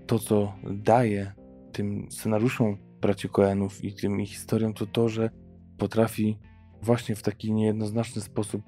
[0.07, 1.33] to, co daje
[1.71, 5.29] tym scenariuszom braci Coenów i tym ich historiom, to to, że
[5.77, 6.39] potrafi
[6.81, 8.61] właśnie w taki niejednoznaczny sposób,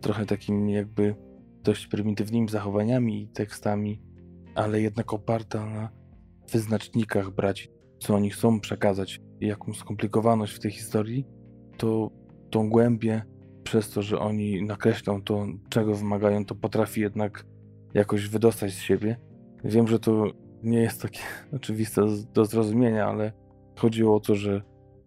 [0.00, 1.14] trochę takimi jakby
[1.62, 4.02] dość prymitywnymi zachowaniami i tekstami,
[4.54, 5.88] ale jednak oparta na
[6.52, 11.26] wyznacznikach braci, co oni chcą przekazać, jaką skomplikowaność w tej historii,
[11.76, 12.10] to
[12.50, 13.22] tą głębię
[13.64, 17.46] przez to, że oni nakreślą to, czego wymagają, to potrafi jednak
[17.94, 19.16] jakoś wydostać z siebie.
[19.64, 20.24] Wiem, że to
[20.62, 21.20] nie jest takie
[21.56, 22.02] oczywiste
[22.34, 23.32] do zrozumienia, ale
[23.78, 24.62] chodziło o to, że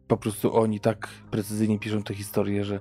[0.08, 2.80] po prostu oni tak precyzyjnie piszą te historie, że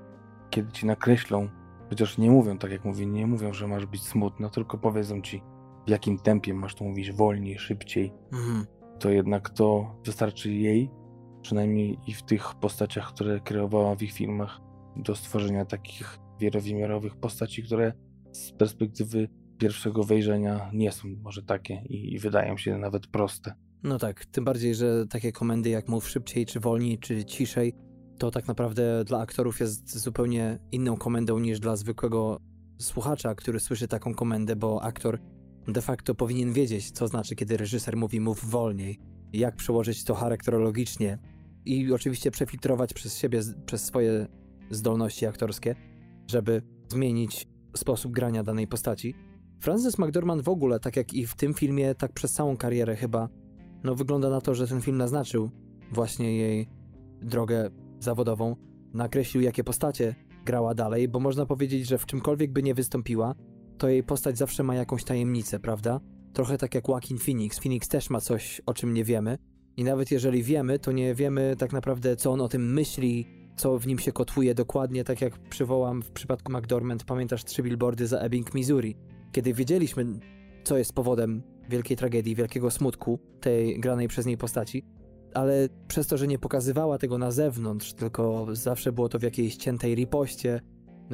[0.51, 1.49] kiedy ci nakreślą,
[1.89, 5.43] chociaż nie mówią tak jak mówię, nie mówią, że masz być smutno, tylko powiedzą ci
[5.87, 8.67] w jakim tempie masz to mówić, wolniej, szybciej, Mhm.
[8.99, 10.91] to jednak to wystarczy jej,
[11.43, 14.61] przynajmniej i w tych postaciach, które kreowała w ich filmach,
[14.97, 17.93] do stworzenia takich wielowymiarowych postaci, które
[18.33, 19.29] z perspektywy
[19.59, 23.55] pierwszego wejrzenia nie są może takie i, wydają się nawet proste.
[23.83, 27.73] No tak, tym bardziej, że takie komendy jak mów szybciej, czy wolniej, czy ciszej,
[28.19, 32.41] to tak naprawdę dla aktorów jest zupełnie inną komendą niż dla zwykłego
[32.79, 35.19] słuchacza, który słyszy taką komendę, bo aktor
[35.69, 38.99] de facto powinien wiedzieć, co znaczy, kiedy reżyser mówi mów wolniej,
[39.33, 41.19] jak przełożyć to charakterologicznie
[41.65, 44.27] i oczywiście przefiltrować przez siebie, przez swoje
[44.71, 45.75] zdolności aktorskie,
[46.31, 47.47] żeby zmienić
[47.77, 49.15] sposób grania danej postaci.
[49.61, 53.29] Frances McDormand w ogóle, tak jak i w tym filmie, tak przez całą karierę chyba,
[53.85, 55.51] no wygląda na to, że ten film naznaczył
[55.93, 56.69] właśnie jej
[57.23, 58.57] drogę zawodową,
[58.95, 60.15] nakreślił jakie postacie
[60.45, 63.35] grała dalej, bo można powiedzieć, że w czymkolwiek by nie wystąpiła,
[63.79, 66.01] to jej postać zawsze ma jakąś tajemnicę, prawda?
[66.33, 67.59] Trochę tak jak Joaquin Phoenix.
[67.59, 69.39] Phoenix też ma coś, o czym nie wiemy.
[69.77, 73.27] I nawet jeżeli wiemy, to nie wiemy tak naprawdę, co on o tym myśli,
[73.57, 78.07] co w nim się kotłuje dokładnie, tak jak przywołam w przypadku McDormand, pamiętasz trzy billboardy
[78.07, 78.97] za Ebbing, Missouri.
[79.33, 80.07] Kiedy wiedzieliśmy,
[80.65, 84.85] co jest powodem wielkiej tragedii, wielkiego smutku tej granej przez niej postaci,
[85.35, 89.57] ale przez to, że nie pokazywała tego na zewnątrz, tylko zawsze było to w jakiejś
[89.57, 90.61] ciętej ripoście,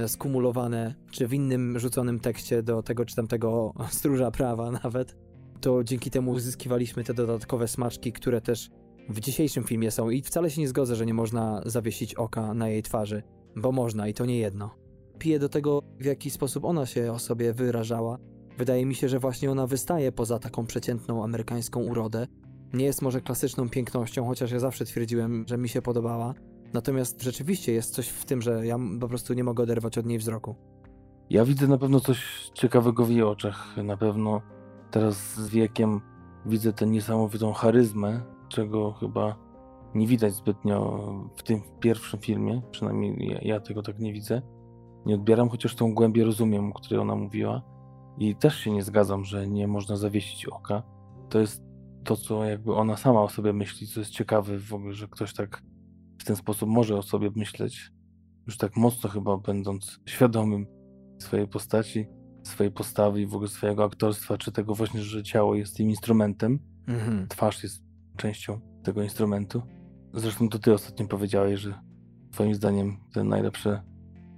[0.06, 5.16] skumulowane, czy w innym rzuconym tekście do tego czy tamtego stróża prawa nawet,
[5.60, 8.70] to dzięki temu uzyskiwaliśmy te dodatkowe smaczki, które też
[9.08, 12.68] w dzisiejszym filmie są i wcale się nie zgodzę, że nie można zawiesić oka na
[12.68, 13.22] jej twarzy,
[13.56, 14.70] bo można i to nie jedno.
[15.18, 18.18] Piję do tego, w jaki sposób ona się o sobie wyrażała.
[18.58, 22.26] Wydaje mi się, że właśnie ona wystaje poza taką przeciętną amerykańską urodę.
[22.72, 26.34] Nie jest może klasyczną pięknością, chociaż ja zawsze twierdziłem, że mi się podobała.
[26.72, 30.18] Natomiast rzeczywiście jest coś w tym, że ja po prostu nie mogę oderwać od niej
[30.18, 30.54] wzroku.
[31.30, 33.76] Ja widzę na pewno coś ciekawego w jej oczach.
[33.84, 34.40] Na pewno
[34.90, 36.00] teraz z wiekiem
[36.46, 38.20] widzę tę niesamowitą charyzmę,
[38.52, 39.36] czego chyba
[39.94, 42.62] nie widać zbytnio w tym pierwszym filmie.
[42.70, 44.42] Przynajmniej ja, ja tego tak nie widzę.
[45.06, 47.62] Nie odbieram, chociaż tą głębię rozumiem, o której ona mówiła.
[48.18, 50.82] I też się nie zgadzam, że nie można zawiesić oka.
[51.28, 51.62] To jest
[52.04, 55.34] to, co jakby ona sama o sobie myśli, co jest ciekawe w ogóle, że ktoś
[55.34, 55.62] tak
[56.18, 57.92] w ten sposób może o sobie myśleć.
[58.46, 60.66] Już tak mocno chyba będąc świadomym
[61.18, 62.06] swojej postaci,
[62.42, 66.58] swojej postawy i w ogóle swojego aktorstwa, czy tego właśnie, że ciało jest tym instrumentem,
[66.88, 67.28] Mhm.
[67.28, 69.62] twarz jest częścią tego instrumentu.
[70.14, 71.74] Zresztą to ty ostatnio powiedziałeś, że
[72.30, 73.82] twoim zdaniem te najlepsze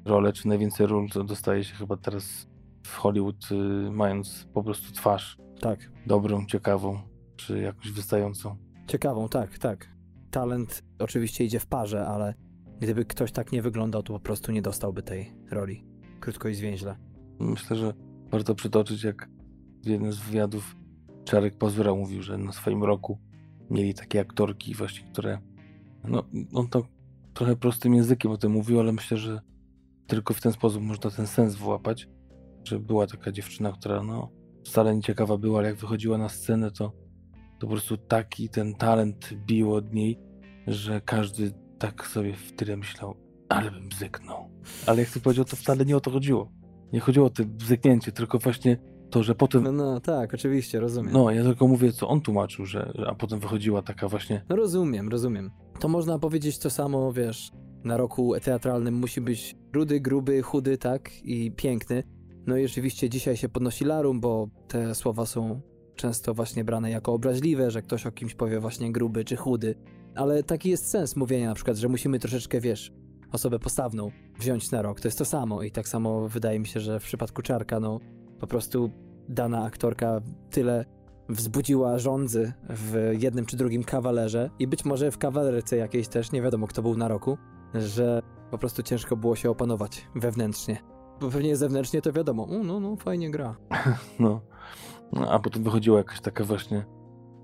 [0.05, 2.47] role, czy najwięcej ról to dostaje się chyba teraz
[2.87, 5.91] w Hollywood, y, mając po prostu twarz Tak.
[6.07, 6.99] dobrą, ciekawą,
[7.37, 8.57] czy jakąś wystającą.
[8.87, 9.89] Ciekawą, tak, tak.
[10.31, 12.35] Talent oczywiście idzie w parze, ale
[12.81, 15.85] gdyby ktoś tak nie wyglądał, to po prostu nie dostałby tej roli.
[16.21, 16.97] Krótko i zwięźle.
[17.41, 17.95] Myślę, że
[18.31, 19.29] warto przytoczyć, jak
[19.85, 20.77] w jednym z wywiadów
[21.25, 23.19] Czarek Pazura mówił, że na swoim roku
[23.75, 25.39] mieli takie aktorki właśnie, które
[26.05, 26.87] no, on to
[27.35, 29.41] trochę prostym językiem o tym mówił, ale myślę, że
[30.07, 32.09] tylko w ten sposób można ten sens wyłapać,
[32.65, 34.31] że była taka dziewczyna, która no
[34.65, 36.93] wcale nie ciekawa była, ale jak wychodziła na scenę, to,
[37.59, 40.19] to po prostu taki ten talent bił od niej,
[40.67, 43.17] że każdy tak sobie w tyle myślał,
[43.49, 44.51] ale bym bzyknął.
[44.87, 46.53] Ale jak ty powiedział, to wcale nie o to chodziło.
[46.93, 48.77] Nie chodziło o to bzyknięcie, tylko właśnie
[49.15, 49.63] to, że potem.
[49.63, 51.13] No, no, tak, oczywiście, rozumiem.
[51.13, 54.45] No, ja tylko mówię, co on tłumaczył, że, a potem wychodziła taka właśnie.
[54.49, 55.51] No rozumiem, rozumiem.
[55.81, 57.53] To można powiedzieć to samo, wiesz,
[57.85, 61.11] na roku teatralnym musi być rudy, gruby, chudy, tak?
[61.25, 62.03] I piękny.
[62.47, 65.61] No i oczywiście dzisiaj się podnosi larum, bo te słowa są
[65.97, 69.75] często właśnie brane jako obraźliwe, że ktoś o kimś powie właśnie gruby czy chudy.
[70.15, 72.93] Ale taki jest sens mówienia na przykład, że musimy troszeczkę, wiesz,
[73.33, 75.01] osobę postawną wziąć na rok.
[75.01, 78.01] To jest to samo i tak samo wydaje mi się, że w przypadku Czarka, no
[78.41, 78.91] po prostu
[79.29, 80.21] dana aktorka
[80.51, 80.85] tyle
[81.29, 86.43] wzbudziła rządzy w jednym czy drugim kawalerze i być może w kawalerce jakiejś też, nie
[86.43, 87.39] wiadomo kto był na roku,
[87.75, 90.79] że po prostu ciężko było się opanować wewnętrznie.
[91.21, 93.57] Bo pewnie zewnętrznie to wiadomo, no, no, fajnie gra.
[94.21, 94.41] No.
[95.13, 95.31] no.
[95.31, 96.85] A potem wychodziła jakaś taka właśnie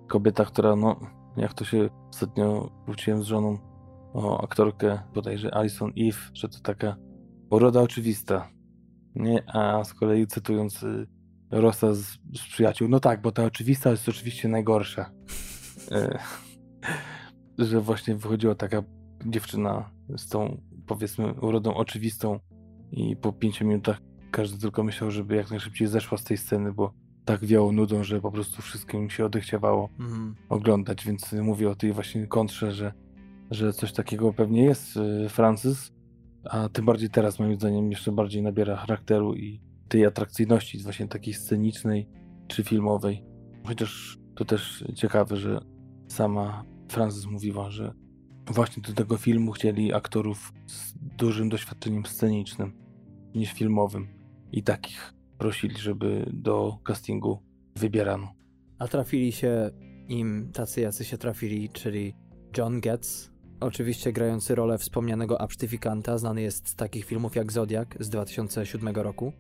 [0.09, 0.97] kobieta, która, no,
[1.37, 3.59] jak to się ostatnio kłóciłem z żoną
[4.15, 6.97] o aktorkę bodajże Alison Eve, że to taka
[7.51, 8.49] uroda oczywista.
[9.15, 11.07] Nie, a z kolei cytując y,
[11.51, 12.03] Rosa z,
[12.37, 15.11] z przyjaciół, no tak, bo ta oczywista jest oczywiście najgorsza.
[15.91, 16.19] E,
[17.59, 18.83] że właśnie wychodziła taka
[19.27, 22.41] dziewczyna z tą, powiedzmy, urodą oczywistą
[22.93, 26.93] i po pięciu minutach każdy tylko myślał, żeby jak najszybciej zeszła z tej sceny, bo
[27.25, 30.35] tak wiało nudą, że po prostu wszystkim się odechciawało Mhm.
[30.49, 32.93] oglądać, więc mówię o tej właśnie kontrze, że,
[33.51, 35.93] że coś takiego pewnie jest y, Francis,
[36.45, 39.61] a tym bardziej teraz moim zdaniem jeszcze bardziej nabiera charakteru i
[39.91, 42.09] tej atrakcyjności właśnie takiej scenicznej
[42.49, 43.25] czy filmowej.
[43.67, 45.61] Chociaż to też ciekawe, że
[46.09, 47.93] sama Francis mówiła, że
[48.47, 52.73] właśnie do tego filmu chcieli aktorów z dużym doświadczeniem scenicznym
[53.35, 54.09] niż filmowym
[54.53, 57.39] i takich prosili, żeby do castingu
[57.77, 58.33] wybierano.
[58.79, 59.71] A trafili się
[60.09, 62.15] im tacy, jacy się trafili, czyli
[62.57, 63.31] John Getz,
[63.61, 69.33] oczywiście grający rolę wspomnianego absztyfikanta, znany jest z takich filmów jak Zodiak z 2007 roku.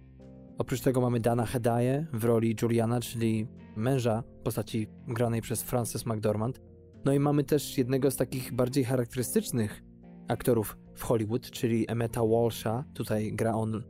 [0.61, 3.47] Oprócz tego mamy Dana Hedaye w roli Juliana, czyli
[3.77, 6.61] męża postaci granej przez Frances McDormand.
[7.05, 9.83] No i mamy też jednego z takich bardziej charakterystycznych
[10.29, 12.85] aktorów w Hollywood, czyli Emmeta Walsha.
[12.95, 13.83] Tutaj gra on,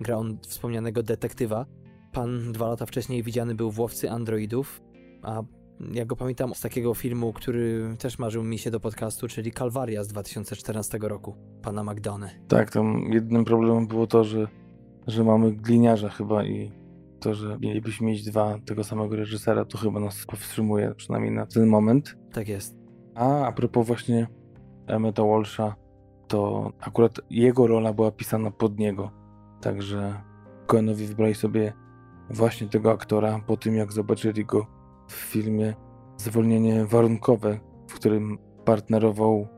[0.00, 1.66] gra on wspomnianego detektywa.
[2.12, 4.82] Pan dwa lata wcześniej widziany był w Łowcy Androidów,
[5.22, 5.42] a
[5.92, 10.04] ja go pamiętam z takiego filmu, który też marzył mi się do podcastu, czyli Kalwaria
[10.04, 12.32] z 2014 roku, pana McDonough.
[12.48, 14.48] Tak, tam jednym problemem było to, że,
[15.06, 16.72] że mamy gliniarza chyba i
[17.20, 21.66] to, że mielibyśmy mieć dwa tego samego reżysera, to chyba nas powstrzymuje, przynajmniej na ten
[21.66, 22.16] moment.
[22.32, 22.76] Tak jest.
[23.14, 24.26] A a propos właśnie
[24.86, 25.74] Emmeta Walsha,
[26.28, 29.10] to akurat jego rola była pisana pod niego.
[29.60, 30.20] Także
[30.66, 31.72] Coenowi wybrali sobie
[32.30, 34.66] właśnie tego aktora po tym, jak zobaczyli go
[35.08, 35.74] w filmie
[36.16, 39.48] Zwolnienie warunkowe, w którym partnerował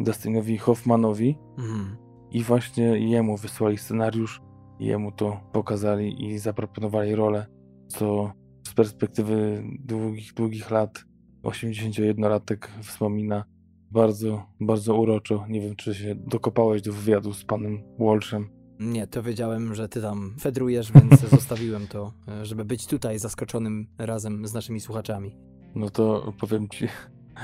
[0.00, 1.96] Dustinowi Hoffmanowi Mhm.
[2.30, 4.40] i właśnie jemu wysłali scenariusz,
[4.80, 7.46] jemu to pokazali i zaproponowali rolę,
[7.88, 8.32] co
[8.68, 11.04] z perspektywy długich, długich lat
[11.42, 13.44] 81-latek wspomina
[13.90, 15.46] bardzo, bardzo uroczo.
[15.48, 18.48] Nie wiem, czy się dokopałeś do wywiadu z panem Walshem.
[18.80, 22.12] Nie, to wiedziałem, że ty tam fedrujesz, więc zostawiłem to,
[22.42, 25.36] żeby być tutaj zaskoczonym razem z naszymi słuchaczami.
[25.74, 26.88] No to powiem ci,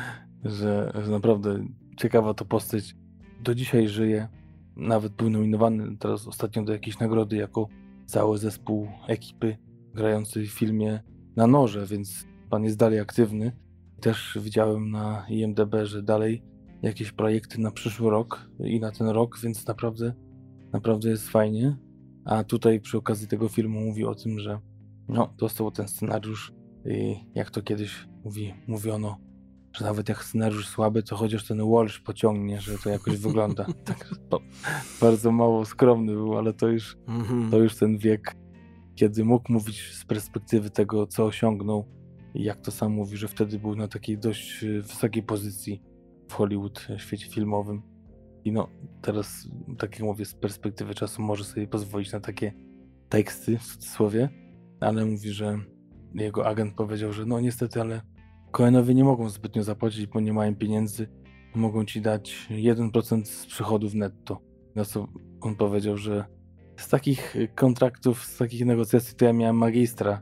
[0.45, 1.67] że naprawdę
[1.97, 2.97] ciekawa to postać.
[3.41, 4.29] Do dzisiaj żyje.
[4.77, 7.69] Nawet był nominowany teraz ostatnio do jakiejś nagrody jako
[8.07, 9.57] cały zespół ekipy
[9.95, 11.03] grającej w filmie
[11.37, 13.53] na noże, więc pan jest dalej aktywny.
[14.01, 16.43] Też widziałem na IMDB, że dalej
[16.83, 20.15] jakieś projekty na przyszły rok i na ten rok, więc naprawdę,
[20.73, 21.77] naprawdę jest fajnie.
[22.25, 24.61] A tutaj przy okazji tego filmu mówi o tym, że
[25.09, 26.53] no, dostał ten scenariusz
[26.85, 29.19] i jak to kiedyś mówi, mówiono,
[29.77, 33.67] że nawet jak scenariusz słaby, to chociaż ten Walsh pociągnie, że to jakoś wygląda.
[33.85, 34.41] Tak, to
[35.01, 37.51] bardzo mało skromny był, ale to już, Mhm.
[37.51, 38.37] to już ten wiek,
[38.95, 41.89] kiedy mógł mówić z perspektywy tego, co osiągnął
[42.35, 45.83] i jak to sam mówi, że wtedy był na takiej dość y, wysokiej pozycji
[46.29, 47.83] w Hollywood, w świecie filmowym.
[48.45, 48.69] I no,
[49.03, 49.49] teraz,
[49.79, 52.53] tak jak mówię, z perspektywy czasu może sobie pozwolić na takie
[53.09, 54.29] teksty, w cudzysłowie,
[54.81, 55.59] ale mówi, że
[56.15, 58.01] jego agent powiedział, że no niestety, ale
[58.57, 61.09] Coenowie nie mogą zbytnio zapłacić, bo nie mają pieniędzy.
[61.55, 64.41] Mogą ci dać 1% z przychodów netto.
[64.75, 65.09] Na co
[65.41, 66.25] on powiedział, że
[66.77, 70.21] z takich kontraktów, z takich negocjacji to ja miałem magistra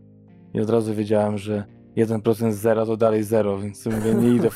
[0.55, 1.64] i od razu wiedziałem, że
[1.97, 4.49] 1% z zera to dalej zero, więc mówię, nie idę,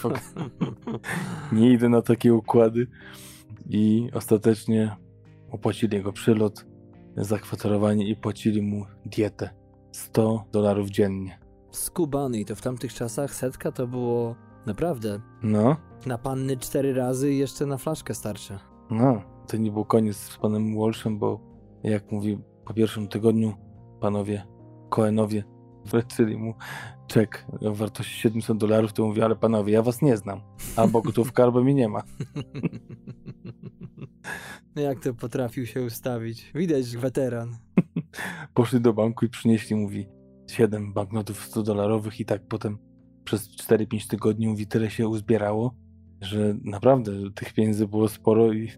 [1.52, 2.86] nie idę na takie układy.
[3.68, 4.96] I ostatecznie
[5.50, 6.66] opłacili jego przylot,
[7.16, 9.50] zakwaterowanie i płacili mu dietę.
[9.92, 11.47] 100 dolarów dziennie.
[11.70, 14.34] Skubany i to w tamtych czasach setka to było
[14.66, 18.58] naprawdę No, na panny cztery razy i jeszcze na flaszkę starcze.
[18.90, 19.22] no.
[19.48, 21.40] To nie był koniec z panem Walshem, bo
[21.82, 23.54] jak mówi, po pierwszym tygodniu
[24.00, 24.46] panowie
[24.90, 25.44] Coenowie
[25.84, 26.54] wręczyli mu
[27.06, 30.40] czek o wartości 700 dolarów, to mówi, ale panowie, ja was nie znam.
[30.76, 32.02] Albo gotówka, albo mi nie ma.
[34.76, 36.52] No Jak to potrafił się ustawić?
[36.54, 37.56] Widać, że weteran.
[38.54, 40.08] Poszli do banku i przynieśli, mówi,
[40.48, 42.78] 7 banknotów 100 dolarowych i tak potem
[43.24, 45.74] przez 4-5 tygodni, mówi, tyle się uzbierało,
[46.20, 48.70] że naprawdę tych pieniędzy było sporo i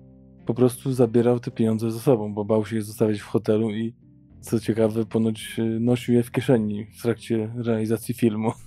[0.47, 3.95] po prostu zabierał te pieniądze ze sobą, bo bał się je zostawiać w hotelu i
[4.41, 8.53] co ciekawe, ponoć y, nosił je w kieszeni w trakcie realizacji filmu.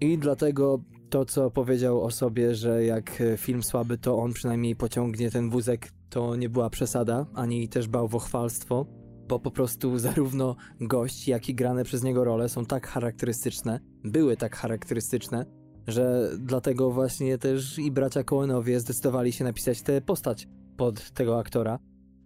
[0.00, 4.76] I dlatego to, co powiedział o sobie, że jak e, film słaby, to on przynajmniej
[4.76, 8.86] pociągnie ten wózek, to nie była przesada, ani też bałwochwalstwo,
[9.28, 14.36] bo po prostu zarówno gość, jak i grane przez niego role są tak charakterystyczne, były
[14.36, 15.46] tak charakterystyczne,
[15.86, 21.78] że dlatego właśnie też i bracia Coenowie zdecydowali się napisać tę postać pod tego aktora.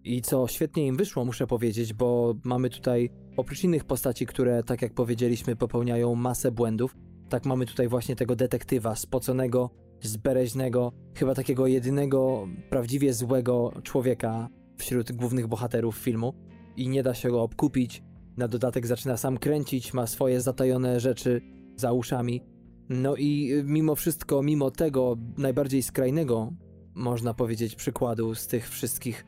[0.05, 4.83] I co świetnie im wyszło, muszę powiedzieć, bo mamy tutaj oprócz innych postaci, które, tak
[4.83, 6.97] jak powiedzieliśmy, popełniają masę błędów,
[7.29, 9.71] tak mamy tutaj właśnie tego detektywa, spoconego,
[10.03, 16.35] zbereźnego, chyba takiego jedynego prawdziwie złego człowieka wśród głównych bohaterów filmu
[16.77, 18.03] i nie da się go obkupić.
[18.37, 21.41] Na dodatek zaczyna sam kręcić, ma swoje zatajone rzeczy
[21.77, 22.43] za uszami.
[22.89, 26.53] No i y, mimo wszystko, mimo tego najbardziej skrajnego,
[26.95, 29.25] można powiedzieć, przykładu z tych wszystkich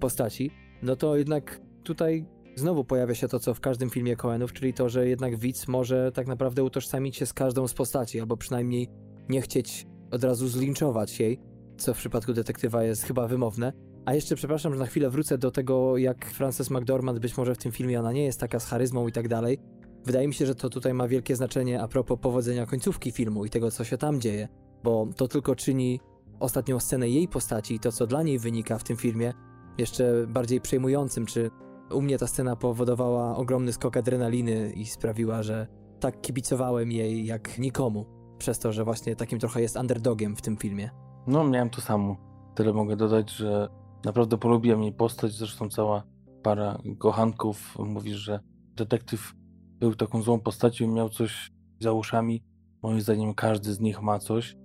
[0.00, 0.50] postaci,
[0.82, 2.26] no to jednak tutaj
[2.56, 6.12] znowu pojawia się to, co w każdym filmie Coenów, czyli to, że jednak widz może
[6.12, 8.88] tak naprawdę utożsamić się z każdą z postaci, albo przynajmniej
[9.28, 11.40] nie chcieć od razu zlinczować jej,
[11.76, 13.72] co w przypadku detektywa jest chyba wymowne.
[14.04, 17.58] A jeszcze przepraszam, że na chwilę wrócę do tego, jak Frances McDormand być może w
[17.58, 19.58] tym filmie ona nie jest taka z charyzmą i tak dalej.
[20.04, 23.50] Wydaje mi się, że to tutaj ma wielkie znaczenie a propos powodzenia końcówki filmu i
[23.50, 24.48] tego, co się tam dzieje,
[24.84, 26.00] bo to tylko czyni
[26.40, 29.32] ostatnią scenę jej postaci i to, co dla niej wynika w tym filmie,
[29.78, 31.50] jeszcze bardziej przejmującym, czy
[31.92, 35.66] u mnie ta scena powodowała ogromny skok adrenaliny i sprawiła, że
[36.00, 38.06] tak kibicowałem jej jak nikomu,
[38.38, 40.90] przez to, że właśnie takim trochę jest underdogiem w tym filmie.
[41.26, 42.16] No, miałem to samo.
[42.54, 43.68] Tyle mogę dodać, że
[44.04, 45.32] naprawdę polubiłem jej postać.
[45.32, 46.02] Zresztą cała
[46.42, 48.40] para kochanków mówi, że
[48.76, 49.34] detektyw
[49.78, 52.44] był taką złą postacią, miał coś za uszami.
[52.82, 54.56] Moim zdaniem każdy z nich ma coś,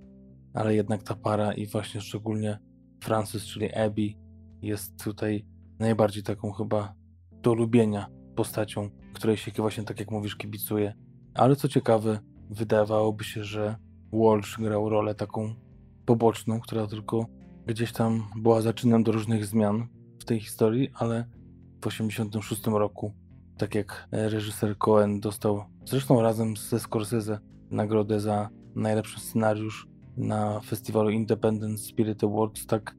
[0.54, 2.60] ale jednak ta para i właśnie szczególnie
[3.04, 4.14] Francis, czyli Abby,
[4.62, 5.46] jest tutaj
[5.80, 6.94] najbardziej taką chyba
[7.32, 10.94] do lubienia postacią, której się właśnie tak jak mówisz kibicuje.
[11.34, 12.20] Ale co ciekawe,
[12.50, 13.76] wydawałoby się, że
[14.14, 15.56] Walsh grał rolę taką
[16.06, 17.26] poboczną, która tylko
[17.68, 19.88] gdzieś tam była zaczynem do różnych zmian
[20.20, 21.26] w tej historii, ale
[21.78, 23.14] w 1986 roku,
[23.58, 27.40] tak jak e, reżyser Cohen dostał, zresztą razem ze Scorsese,
[27.72, 29.88] nagrodę za najlepszy scenariusz
[30.18, 32.96] na festiwalu Independent Spirit Awards, tak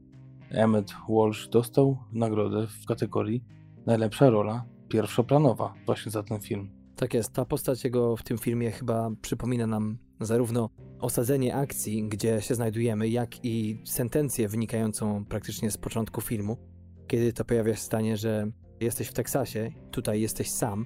[0.49, 3.43] Emmett Walsh dostał nagrodę w kategorii
[3.85, 6.71] najlepsza rola pierwszoplanowa właśnie za ten film.
[6.95, 12.41] Tak jest, ta postać jego w tym filmie chyba przypomina nam zarówno osadzenie akcji, gdzie
[12.41, 16.57] się znajdujemy, jak i sentencję wynikającą praktycznie z początku filmu,
[17.07, 20.85] kiedy to pojawia się stanie, że jesteś w Teksasie, tutaj jesteś sam,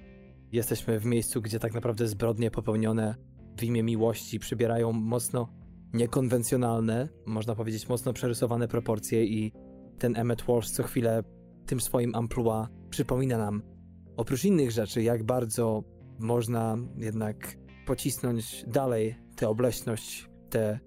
[0.52, 3.16] jesteśmy w miejscu, gdzie tak naprawdę zbrodnie popełnione
[3.58, 5.50] w imię miłości przybierają mocno
[5.94, 9.52] niekonwencjonalne, można powiedzieć mocno przerysowane proporcje i
[10.00, 11.24] ten Emmett Walsh co chwilę
[11.66, 13.64] tym swoim amplua przypomina nam,
[14.18, 15.84] oprócz innych rzeczy, jak bardzo
[16.20, 20.80] można jednak pocisnąć dalej tę obleśność, tę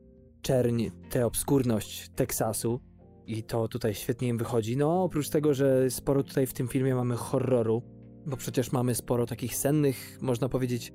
[0.43, 2.81] czerń, tę obskurność Teksasu.
[3.27, 4.77] I to tutaj świetnie im wychodzi.
[4.77, 7.83] No, oprócz tego, że sporo tutaj w tym filmie mamy horroru,
[8.27, 10.93] bo przecież mamy sporo takich sennych, można powiedzieć,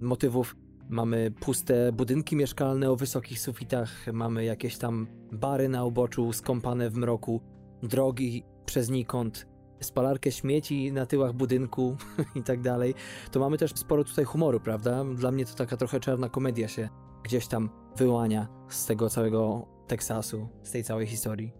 [0.00, 0.56] motywów.
[0.88, 6.96] Mamy puste budynki mieszkalne o wysokich sufitach, mamy jakieś tam bary na uboczu skąpane w
[6.96, 7.40] mroku,
[7.82, 9.46] drogi przez nikąd,
[9.84, 11.96] spalarkę śmieci na tyłach budynku
[12.36, 12.94] i tak dalej.
[13.30, 15.04] To mamy też sporo tutaj humoru, prawda?
[15.04, 16.88] Dla mnie to taka trochę czarna komedia się
[17.24, 21.52] gdzieś tam wyłania z tego całego Teksasu, z tej całej historii.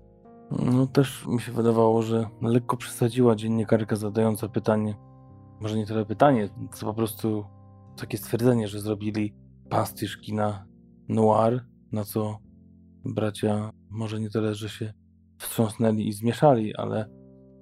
[0.51, 4.95] No też mi się wydawało, że lekko przesadziła dziennikarka zadająca pytanie.
[5.61, 7.45] Może nie tyle pytanie, co po prostu
[7.97, 9.35] takie stwierdzenie, że zrobili
[9.71, 10.67] pastisz kina
[11.09, 12.39] noir, na co
[13.05, 14.93] bracia może nie tyle, że się
[15.39, 17.11] wstrząsnęli i zmieszali, ale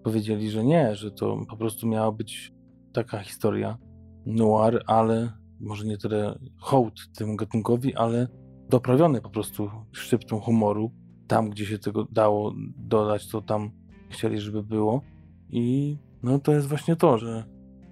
[0.02, 2.52] powiedzieli, że nie, że to po prostu miała być
[2.92, 3.78] taka historia
[4.26, 8.28] noir, ale może nie tyle hołd temu gatunkowi, ale
[8.68, 10.92] doprawiony po prostu szczyptą humoru.
[11.26, 13.70] Tam, gdzie się tego dało dodać, to tam
[14.10, 15.02] chcieli, żeby było.
[15.50, 17.44] I no to jest właśnie to, że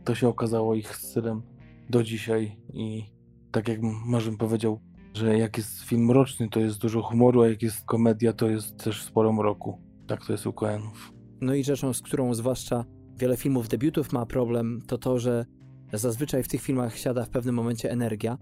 [0.04, 1.42] to się okazało ich stylem
[1.90, 3.04] do dzisiaj i
[3.52, 4.80] tak jak Marzyn powiedział,
[5.14, 8.84] że jak jest film mroczny, to jest dużo humoru, a jak jest komedia, to jest
[8.84, 9.78] też sporo mroku.
[10.06, 11.19] Tak to jest u Coenów.
[11.40, 12.84] No i rzeczą, z którą zwłaszcza
[13.16, 15.46] wiele filmów debiutów ma problem, to to, że
[15.92, 18.38] zazwyczaj w tych filmach siada w pewnym momencie energia.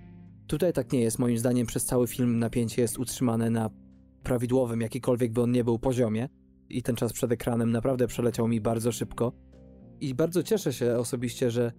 [0.47, 1.19] Tutaj tak nie jest.
[1.19, 3.71] Moim zdaniem przez cały film napięcie jest utrzymane na
[4.23, 6.29] prawidłowym, jakikolwiek by on nie był, poziomie.
[6.69, 9.33] I ten czas przed ekranem naprawdę przeleciał mi bardzo szybko.
[10.01, 11.73] I bardzo cieszę się osobiście, że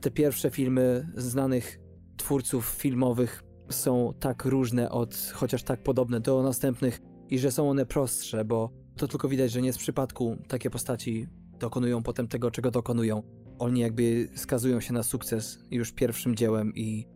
[0.00, 1.78] te pierwsze filmy znanych
[2.16, 7.00] twórców filmowych są tak różne od, chociaż tak podobne do następnych
[7.30, 11.28] i że są one prostsze, bo to tylko widać, że nie z przypadku takie postaci
[11.58, 13.22] dokonują potem tego, czego dokonują.
[13.58, 17.06] Oni jakby skazują się na sukces już pierwszym dziełem i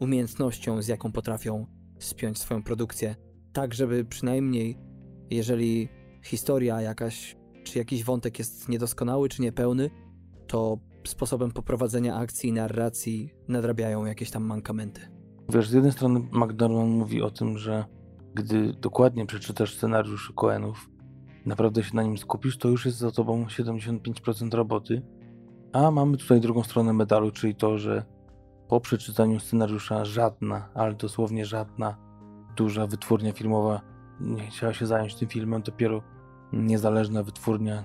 [0.00, 1.66] umiejętnością, z jaką potrafią
[1.98, 3.16] spiąć swoją produkcję,
[3.52, 4.78] tak żeby przynajmniej,
[5.30, 5.88] jeżeli
[6.24, 9.90] historia jakaś, czy jakiś wątek jest niedoskonały, czy niepełny,
[10.46, 15.00] to sposobem poprowadzenia akcji i narracji nadrabiają jakieś tam mankamenty.
[15.48, 17.84] Wiesz, z jednej strony McDormand mówi o tym, że
[18.34, 20.90] gdy dokładnie przeczytasz scenariusz Coenów,
[21.46, 25.02] naprawdę się na nim skupisz, to już jest za tobą 75% roboty.
[25.72, 28.04] A mamy tutaj drugą stronę medalu, czyli to, że
[28.68, 31.96] po przeczytaniu scenariusza żadna, ale dosłownie żadna
[32.56, 33.80] duża wytwórnia filmowa
[34.20, 36.02] nie chciała się zająć tym filmem, dopiero
[36.52, 37.84] niezależna wytwórnia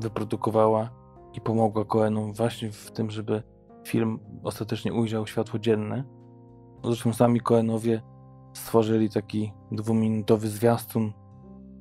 [0.00, 0.90] wyprodukowała
[1.34, 3.42] i pomogła Coenom właśnie w tym, żeby
[3.86, 6.04] film ostatecznie ujrzał światło dzienne.
[6.84, 8.02] Zresztą sami Coenowie
[8.52, 11.12] stworzyli taki dwuminutowy zwiastun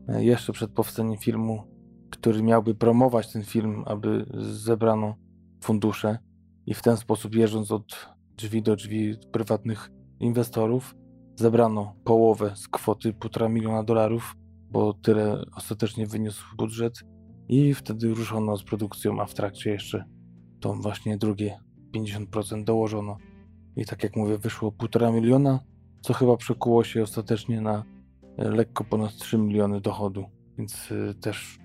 [0.08, 1.64] jeszcze przed powstaniem filmu,
[2.10, 5.16] który miałby promować ten film, aby zebrano
[5.64, 6.18] fundusze
[6.66, 10.96] i w ten sposób jeżdżąc od drzwi do drzwi prywatnych inwestorów
[11.36, 14.36] zebrano połowę z kwoty 1,5 miliona dolarów,
[14.72, 16.94] bo tyle ostatecznie wyniósł budżet
[17.50, 20.06] i wtedy ruszono z produkcją, a w trakcie jeszcze
[20.60, 21.60] to właśnie drugie
[21.96, 23.18] 50% dołożono.
[23.76, 25.60] I tak jak mówię, wyszło 1,5 miliona,
[26.02, 27.84] co chyba przekuło się ostatecznie na e,
[28.38, 30.26] lekko ponad 3 miliony dochodu,
[30.58, 31.60] więc e, też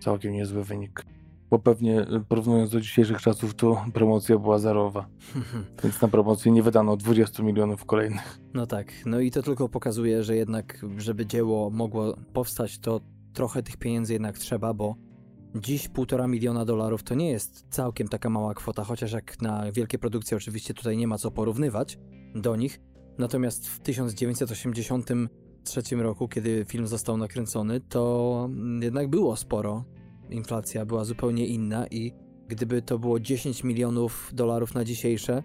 [0.00, 1.06] całkiem niezły wynik.
[1.50, 5.08] Bo pewnie e, porównując do dzisiejszych czasów, to promocja była zerowa.
[5.82, 8.38] Więc na promocję nie wydano 20 milionów kolejnych.
[8.54, 13.00] No tak, no i to tylko pokazuje, że jednak, żeby dzieło mogło powstać, to
[13.32, 14.96] trochę tych pieniędzy jednak trzeba, bo
[15.54, 19.98] Dziś półtora miliona dolarów to nie jest całkiem taka mała kwota, chociaż jak na wielkie
[19.98, 21.98] produkcje oczywiście tutaj nie ma co porównywać
[22.34, 22.80] do nich.
[23.18, 23.80] Natomiast w
[25.64, 28.48] 1983 roku, kiedy film został nakręcony, to
[28.80, 29.84] jednak było sporo.
[30.30, 32.12] Inflacja była zupełnie inna i
[32.48, 35.42] gdyby to było 10 milionów dolarów na dzisiejsze,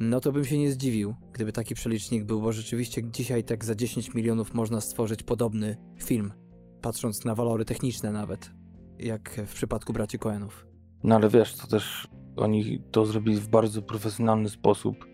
[0.00, 3.74] no to bym się nie zdziwił, gdyby taki przelicznik był, bo rzeczywiście dzisiaj tak za
[3.74, 6.32] 10 milionów można stworzyć podobny film,
[6.80, 8.50] patrząc na walory techniczne nawet
[8.98, 10.66] jak w przypadku braci Coenów.
[11.04, 15.06] No ale wiesz, to też oni to zrobili w bardzo profesjonalny sposób.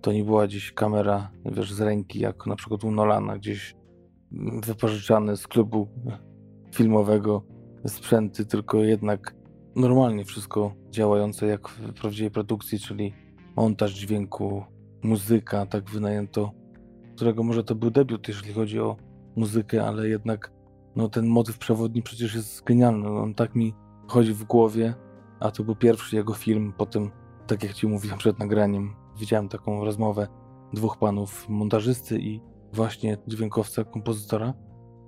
[0.00, 3.74] To nie była gdzieś kamera, wiesz, z ręki, jak na przykład u Nolana, gdzieś
[4.66, 5.88] wypożyczane z klubu
[6.74, 7.42] filmowego
[7.86, 9.34] sprzęty, tylko jednak
[9.76, 13.14] normalnie wszystko działające jak w prawdziwej produkcji, czyli
[13.56, 14.64] montaż dźwięku,
[15.02, 16.52] muzyka, tak wynajęto,
[17.16, 18.96] którego może to był debiut, jeżeli chodzi o
[19.36, 20.52] muzykę, ale jednak
[20.96, 23.08] no ten motyw przewodni przecież jest genialny.
[23.08, 23.74] No, on tak mi
[24.08, 24.94] chodzi w głowie,
[25.40, 26.72] a to był pierwszy jego film.
[26.76, 27.10] Potem,
[27.46, 30.26] tak jak ci mówiłem przed nagraniem, widziałem taką rozmowę
[30.72, 32.40] dwóch panów, montażysty i
[32.72, 34.54] właśnie dźwiękowca, kompozytora,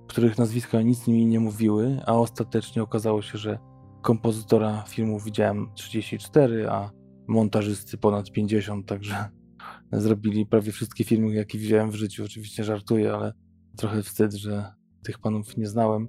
[0.09, 3.59] których nazwiska nic mi nie mówiły, a ostatecznie okazało się, że
[4.02, 6.90] kompozytora filmu widziałem 34, a
[7.28, 9.28] montażysty ponad 50, także
[9.93, 12.24] zrobili prawie wszystkie filmy, jakie widziałem w życiu.
[12.24, 13.32] Oczywiście żartuję, ale
[13.76, 14.72] trochę wstyd, że
[15.05, 16.09] tych panów nie znałem,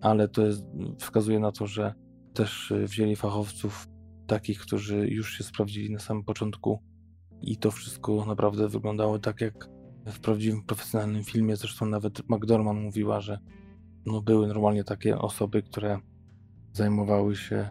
[0.00, 0.64] ale to jest,
[0.98, 1.94] wskazuje na to, że
[2.34, 3.86] też wzięli fachowców
[4.26, 6.82] takich, którzy już się sprawdzili na samym początku
[7.42, 9.68] i to wszystko naprawdę wyglądało tak jak
[10.06, 11.56] w prawdziwym profesjonalnym filmie.
[11.56, 13.38] Zresztą nawet McDormand mówiła, że
[14.06, 15.98] no były normalnie takie osoby, które
[16.72, 17.68] zajmowały się,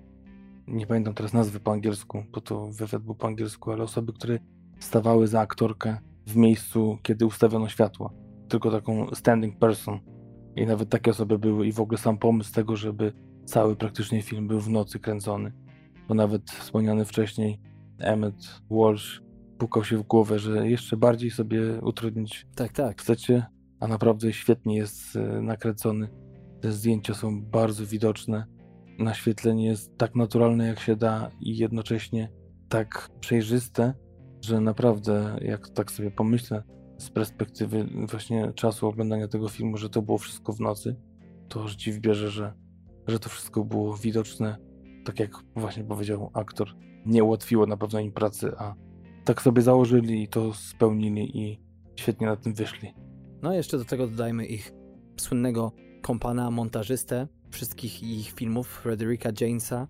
[0.67, 4.39] nie pamiętam teraz nazwy po angielsku, bo to wywiad był po angielsku, ale osoby, które
[4.79, 5.97] stawały za aktorkę
[6.27, 8.13] w miejscu, kiedy ustawiono światło.
[8.47, 9.99] Tylko taką standing person.
[10.55, 13.13] I nawet takie osoby były i w ogóle sam pomysł tego, żeby
[13.45, 15.51] cały praktycznie film był w nocy kręcony.
[16.07, 17.59] Bo nawet wspomniany wcześniej
[17.99, 19.21] Emmett Walsh
[19.57, 23.01] pukał się w głowę, że jeszcze bardziej sobie utrudnić tak, tak.
[23.01, 23.45] chcecie,
[23.79, 26.07] a naprawdę świetnie jest e, nakręcony.
[26.61, 28.45] Te zdjęcia są bardzo widoczne.
[28.99, 32.31] Naświetlenie jest tak naturalne jak się da i jednocześnie
[32.69, 33.93] tak przejrzyste,
[34.41, 36.63] że naprawdę, jak tak sobie pomyślę
[36.97, 40.95] z perspektywy właśnie czasu oglądania tego filmu, że to było wszystko w nocy,
[41.49, 42.53] to aż dziw bierze, że,
[43.07, 44.57] że to wszystko było widoczne,
[45.05, 46.69] tak jak właśnie powiedział aktor.
[47.05, 48.75] Nie ułatwiło na pewno im pracy, a
[49.25, 51.59] tak sobie założyli i to spełnili i
[51.95, 52.93] świetnie na tym wyszli.
[53.41, 54.73] No jeszcze do tego dodajmy ich
[55.17, 55.71] słynnego
[56.01, 59.87] kompana, montażystę wszystkich ich filmów, Frederica Jamesa,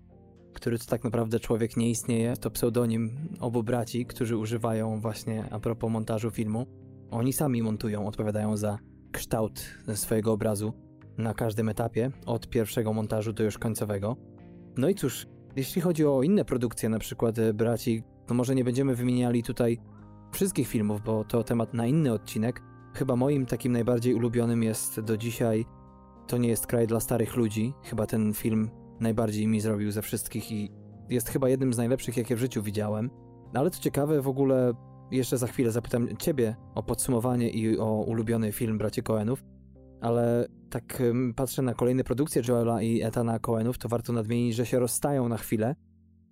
[0.52, 2.36] który to tak naprawdę człowiek nie istnieje.
[2.36, 6.66] To pseudonim obu braci, którzy używają właśnie a propos montażu filmu.
[7.10, 8.78] Oni sami montują, odpowiadają za
[9.12, 10.72] kształt swojego obrazu
[11.18, 14.16] na każdym etapie, od pierwszego montażu do już końcowego.
[14.76, 18.64] No i cóż, jeśli chodzi o inne produkcje, na przykład e, braci, to może nie
[18.64, 19.78] będziemy wymieniali tutaj
[20.32, 22.62] wszystkich filmów, bo to temat na inny odcinek.
[22.94, 25.64] Chyba moim takim najbardziej ulubionym jest do dzisiaj
[26.26, 27.74] To nie jest kraj dla starych ludzi.
[27.82, 28.70] Chyba ten film
[29.00, 30.70] najbardziej mi zrobił ze wszystkich i
[31.10, 33.10] jest chyba jednym z najlepszych, jakie w życiu widziałem.
[33.54, 34.72] No ale to ciekawe, w ogóle
[35.10, 39.44] jeszcze za chwilę zapytam Ciebie o podsumowanie i o ulubiony film braci Coenów,
[40.00, 41.02] ale tak
[41.36, 45.36] patrzę na kolejne produkcje Joela i Etana Coenów, to warto nadmienić, że się rozstają na
[45.36, 45.74] chwilę.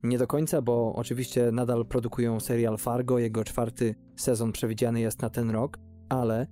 [0.03, 5.31] Nie do końca, bo oczywiście nadal produkują serial Fargo, jego czwarty sezon przewidziany jest na
[5.31, 6.47] ten rok, ale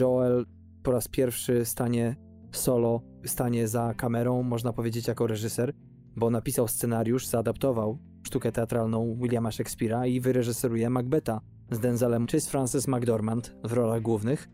[0.00, 0.46] Joel
[0.82, 2.16] po raz pierwszy stanie
[2.52, 5.74] solo, stanie za kamerą, można powiedzieć, jako reżyser,
[6.16, 11.40] bo napisał scenariusz, zaadaptował sztukę teatralną Williama Shakespeare'a i wyreżyseruje Macbeta
[11.70, 14.48] z Denzelem czy z Frances McDormand w rolach głównych.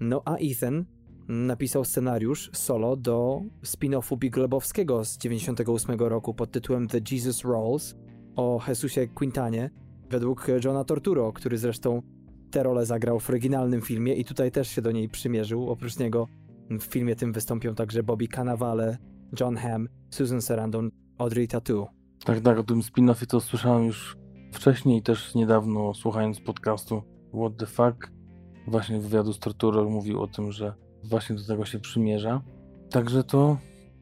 [0.00, 0.84] No a Ethan
[1.28, 7.94] napisał scenariusz solo do spin-offu Big Lebowskiego z 98 roku pod tytułem The Jesus Rolls
[8.36, 9.70] o Jesusie Quintanie
[10.10, 12.02] według Johna Torturo, który zresztą
[12.50, 15.70] tę rolę zagrał w oryginalnym filmie i tutaj też się do niej przymierzył.
[15.70, 16.28] Oprócz niego
[16.70, 18.98] w filmie tym wystąpią także Bobby Cannavale,
[19.40, 21.86] John Hamm, Susan Sarandon, Audrey Tautou.
[22.24, 24.16] Tak, tak, o tym spin-offie to słyszałem już
[24.52, 27.02] wcześniej, też niedawno słuchając podcastu
[27.34, 28.12] What the Fuck.
[28.66, 30.74] Właśnie wywiadu z Torturo mówił o tym, że
[31.08, 32.42] właśnie do tego się przymierza.
[32.90, 33.56] Także to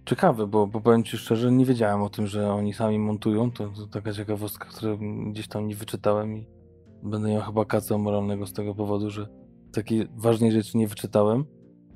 [0.07, 3.51] ciekawe, bo, bo powiem Ci szczerze, nie wiedziałem o tym, że oni sami montują.
[3.51, 4.99] To, to taka ciekawostka, którą
[5.33, 6.47] gdzieś tam nie wyczytałem i
[7.03, 9.29] będę miał chyba kaca moralnego z tego powodu, że
[9.73, 11.45] takiej ważnej rzeczy nie wyczytałem.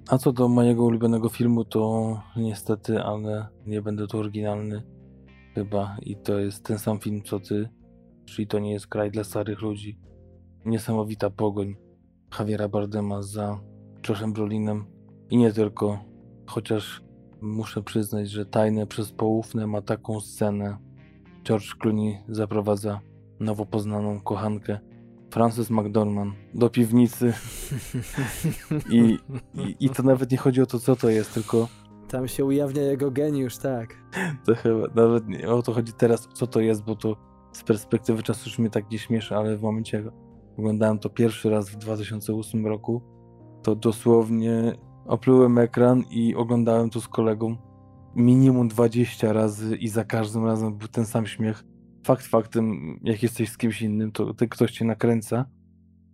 [0.08, 4.82] A co do mojego ulubionego filmu, to niestety, ale nie będę tu oryginalny
[5.54, 7.68] chyba i to jest ten sam film co ty,
[8.24, 9.98] czyli to nie jest kraj dla starych ludzi.
[10.64, 11.76] Niesamowita pogoń
[12.38, 13.60] Javiera Bardema za
[14.08, 14.95] Joshem Brolinem
[15.30, 15.98] i nie tylko,
[16.46, 17.02] chociaż
[17.40, 20.78] muszę przyznać, że Tajne przez Poufne ma taką scenę.
[21.44, 23.00] George Clooney zaprowadza
[23.40, 24.78] nowo poznaną kochankę
[25.30, 27.32] Frances McDormand do piwnicy
[28.90, 29.18] I,
[29.54, 31.68] i, i to nawet nie chodzi o to, co to jest, tylko
[32.08, 33.94] tam się ujawnia jego geniusz, tak.
[34.44, 37.16] To chyba nawet nie o to chodzi teraz, co to jest, bo to
[37.52, 40.06] z perspektywy czasu już mnie tak nie śmieszy, ale w momencie, jak
[40.58, 43.02] oglądałem to pierwszy raz w 2008 roku,
[43.62, 44.74] to dosłownie
[45.06, 47.56] oplułem ekran i oglądałem to z kolegą
[48.16, 51.64] minimum 20 razy i za każdym razem był ten sam śmiech.
[52.06, 55.44] Fakt faktem, jak jesteś z kimś innym, to, to ktoś cię nakręca,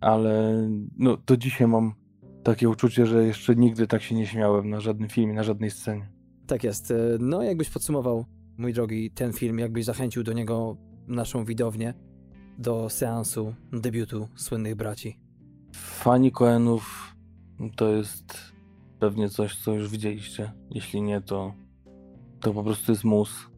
[0.01, 0.63] ale
[0.97, 1.93] no, do dzisiaj mam
[2.43, 6.09] takie uczucie, że jeszcze nigdy tak się nie śmiałem na żadnym filmie, na żadnej scenie.
[6.47, 6.91] Tak jest.
[6.91, 8.25] E, no, jakbyś podsumował,
[8.57, 11.93] mój drogi, ten film, jakbyś zachęcił do niego naszą widownię
[12.57, 15.19] do seansu debiutu słynnych braci?
[15.75, 17.15] Fani Coenów
[17.75, 18.52] to jest
[19.03, 20.51] pewnie coś, co już widzieliście.
[20.69, 21.53] Jeśli nie, to,
[22.39, 23.49] to po prostu jest mus.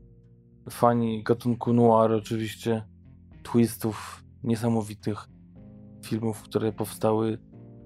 [0.69, 2.83] Fani gatunku noir oczywiście,
[3.43, 5.27] twistów niesamowitych,
[6.05, 7.37] filmów, które powstały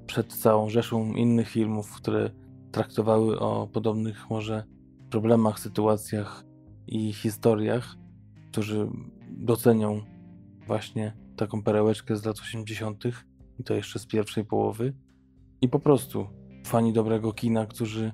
[0.05, 2.31] przed całą rzeszą innych filmów, które
[2.71, 4.63] traktowały o podobnych może
[5.09, 6.43] problemach, sytuacjach
[6.87, 7.95] i historiach,
[8.51, 8.89] którzy
[9.29, 10.01] docenią
[10.67, 13.03] właśnie taką perełeczkę z lat 80.
[13.59, 14.93] i to jeszcze z pierwszej połowy.
[15.61, 16.38] I po prostu
[16.69, 18.11] fani dobrego kina, którzy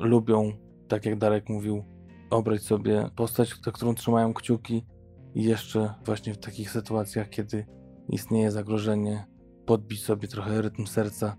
[0.00, 0.52] lubią,
[0.88, 1.84] tak jak Darek mówił,
[2.30, 4.86] obrać sobie postać, za którą trzymają kciuki
[5.34, 7.66] i jeszcze właśnie w takich sytuacjach, kiedy
[8.08, 9.26] istnieje zagrożenie,
[9.66, 11.36] podbić sobie trochę rytm serca,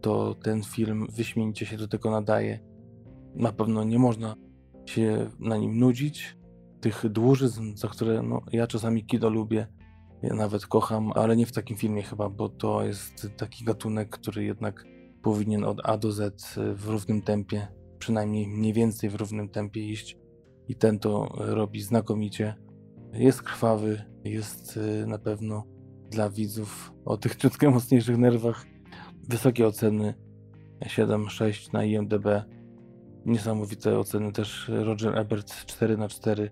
[0.00, 2.60] to ten film wyśmienicie się do tego nadaje.
[3.34, 4.34] Na pewno nie można
[4.86, 6.36] się na nim nudzić.
[6.80, 9.66] Tych dłużyzn, za które no, ja czasami kino lubię,
[10.22, 14.44] ja nawet kocham, ale nie w takim filmie chyba, bo to jest taki gatunek, który
[14.44, 17.68] jednak powinien od A do Z w równym tempie,
[17.98, 20.18] przynajmniej mniej więcej w równym tempie iść.
[20.68, 22.54] I ten to robi znakomicie.
[23.12, 25.64] Jest krwawy, jest y, na pewno
[26.10, 28.66] dla widzów o tych ciutkę mocniejszych nerwach.
[29.28, 30.14] Wysokie oceny
[30.80, 32.26] 7-6 na IMDb.
[33.26, 36.50] Niesamowite oceny też Roger Ebert 4 na 4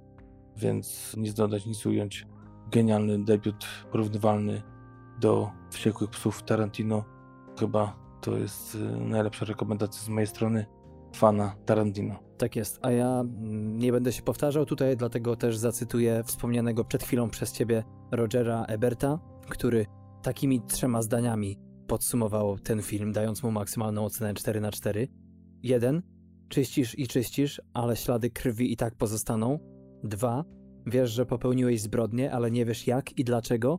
[0.56, 2.26] więc nic dodać, nic ująć.
[2.70, 4.62] Genialny debiut, porównywalny
[5.20, 7.04] do Wściekłych Psów Tarantino.
[7.60, 10.66] Chyba to jest y, najlepsza rekomendacja z mojej strony
[11.16, 12.18] fana Tarantino.
[12.38, 17.02] Tak jest, a ja mm, nie będę się powtarzał tutaj, dlatego też zacytuję wspomnianego przed
[17.02, 19.18] chwilą przez ciebie Rogera Eberta,
[19.48, 19.86] który
[20.22, 25.08] takimi trzema zdaniami podsumował ten film, dając mu maksymalną ocenę 4 na 4.
[25.62, 26.02] Jeden,
[26.48, 29.58] czyścisz i czyścisz, ale ślady krwi i tak pozostaną.
[30.04, 30.44] Dwa,
[30.86, 33.78] wiesz, że popełniłeś zbrodnię, ale nie wiesz jak i dlaczego.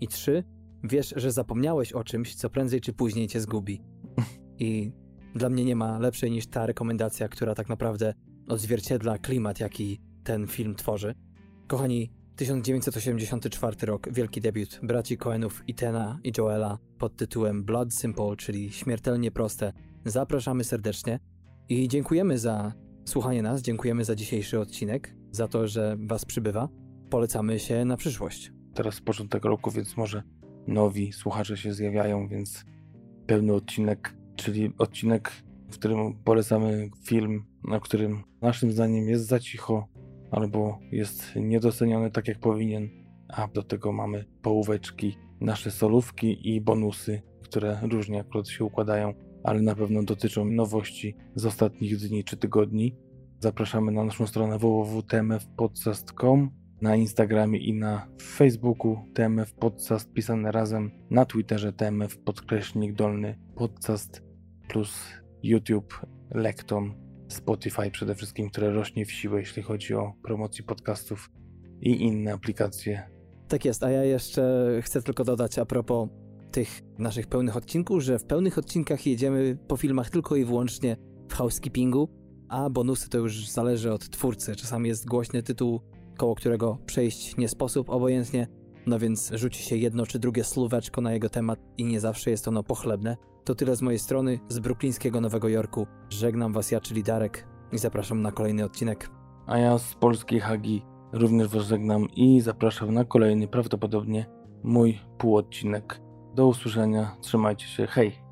[0.00, 0.44] I trzy,
[0.84, 3.82] wiesz, że zapomniałeś o czymś, co prędzej czy później cię zgubi.
[4.58, 4.92] I
[5.34, 8.14] dla mnie nie ma lepszej niż ta rekomendacja, która tak naprawdę
[8.48, 11.14] odzwierciedla klimat, jaki ten film tworzy.
[11.66, 18.72] Kochani, 1984 rok, wielki debiut braci Coenów Itena i Joela pod tytułem Blood Simple, czyli
[18.72, 19.72] śmiertelnie proste.
[20.04, 21.18] Zapraszamy serdecznie
[21.68, 22.72] i dziękujemy za
[23.04, 26.68] słuchanie nas, dziękujemy za dzisiejszy odcinek, za to, że Was przybywa.
[27.10, 28.52] Polecamy się na przyszłość.
[28.74, 30.22] Teraz początek roku, więc może
[30.66, 32.64] nowi słuchacze się zjawiają, więc
[33.26, 35.32] pełny odcinek, czyli odcinek,
[35.70, 39.88] w którym polecamy film, na którym naszym zdaniem jest za cicho,
[40.30, 42.88] albo jest niedoceniony tak jak powinien,
[43.28, 49.14] a do tego mamy połóweczki, nasze solówki i bonusy, które różnie akurat się układają,
[49.44, 52.96] ale na pewno dotyczą nowości z ostatnich dni czy tygodni.
[53.40, 56.50] Zapraszamy na naszą stronę www.tmfpodcast.com,
[56.84, 64.22] na Instagramie i na Facebooku TMF Podcast pisane razem, na Twitterze TMF podkreśnik dolny podcast
[64.68, 65.08] plus
[65.42, 66.94] YouTube, Lekton,
[67.28, 71.30] Spotify przede wszystkim, które rośnie w siłę, jeśli chodzi o promocję podcastów
[71.80, 73.02] i inne aplikacje.
[73.48, 76.08] Tak jest, a ja jeszcze chcę tylko dodać a propos
[76.50, 80.96] tych naszych pełnych odcinków, że w pełnych odcinkach jedziemy po filmach tylko i wyłącznie
[81.28, 82.08] w housekeepingu,
[82.48, 84.56] a bonusy to już zależy od twórcy.
[84.56, 85.80] Czasami jest głośny tytuł,
[86.16, 88.46] koło którego przejść nie sposób obojętnie,
[88.86, 92.48] no więc rzuci się jedno czy drugie słóweczko na jego temat i nie zawsze jest
[92.48, 93.16] ono pochlebne.
[93.44, 95.86] To tyle z mojej strony, z bruklińskiego Nowego Jorku.
[96.10, 99.10] Żegnam was ja, czyli Darek i zapraszam na kolejny odcinek.
[99.46, 100.82] A ja z polskiej Hagi
[101.12, 104.26] również was żegnam i zapraszam na kolejny, prawdopodobnie
[104.62, 106.00] mój półodcinek.
[106.34, 108.23] Do usłyszenia, trzymajcie się, hej!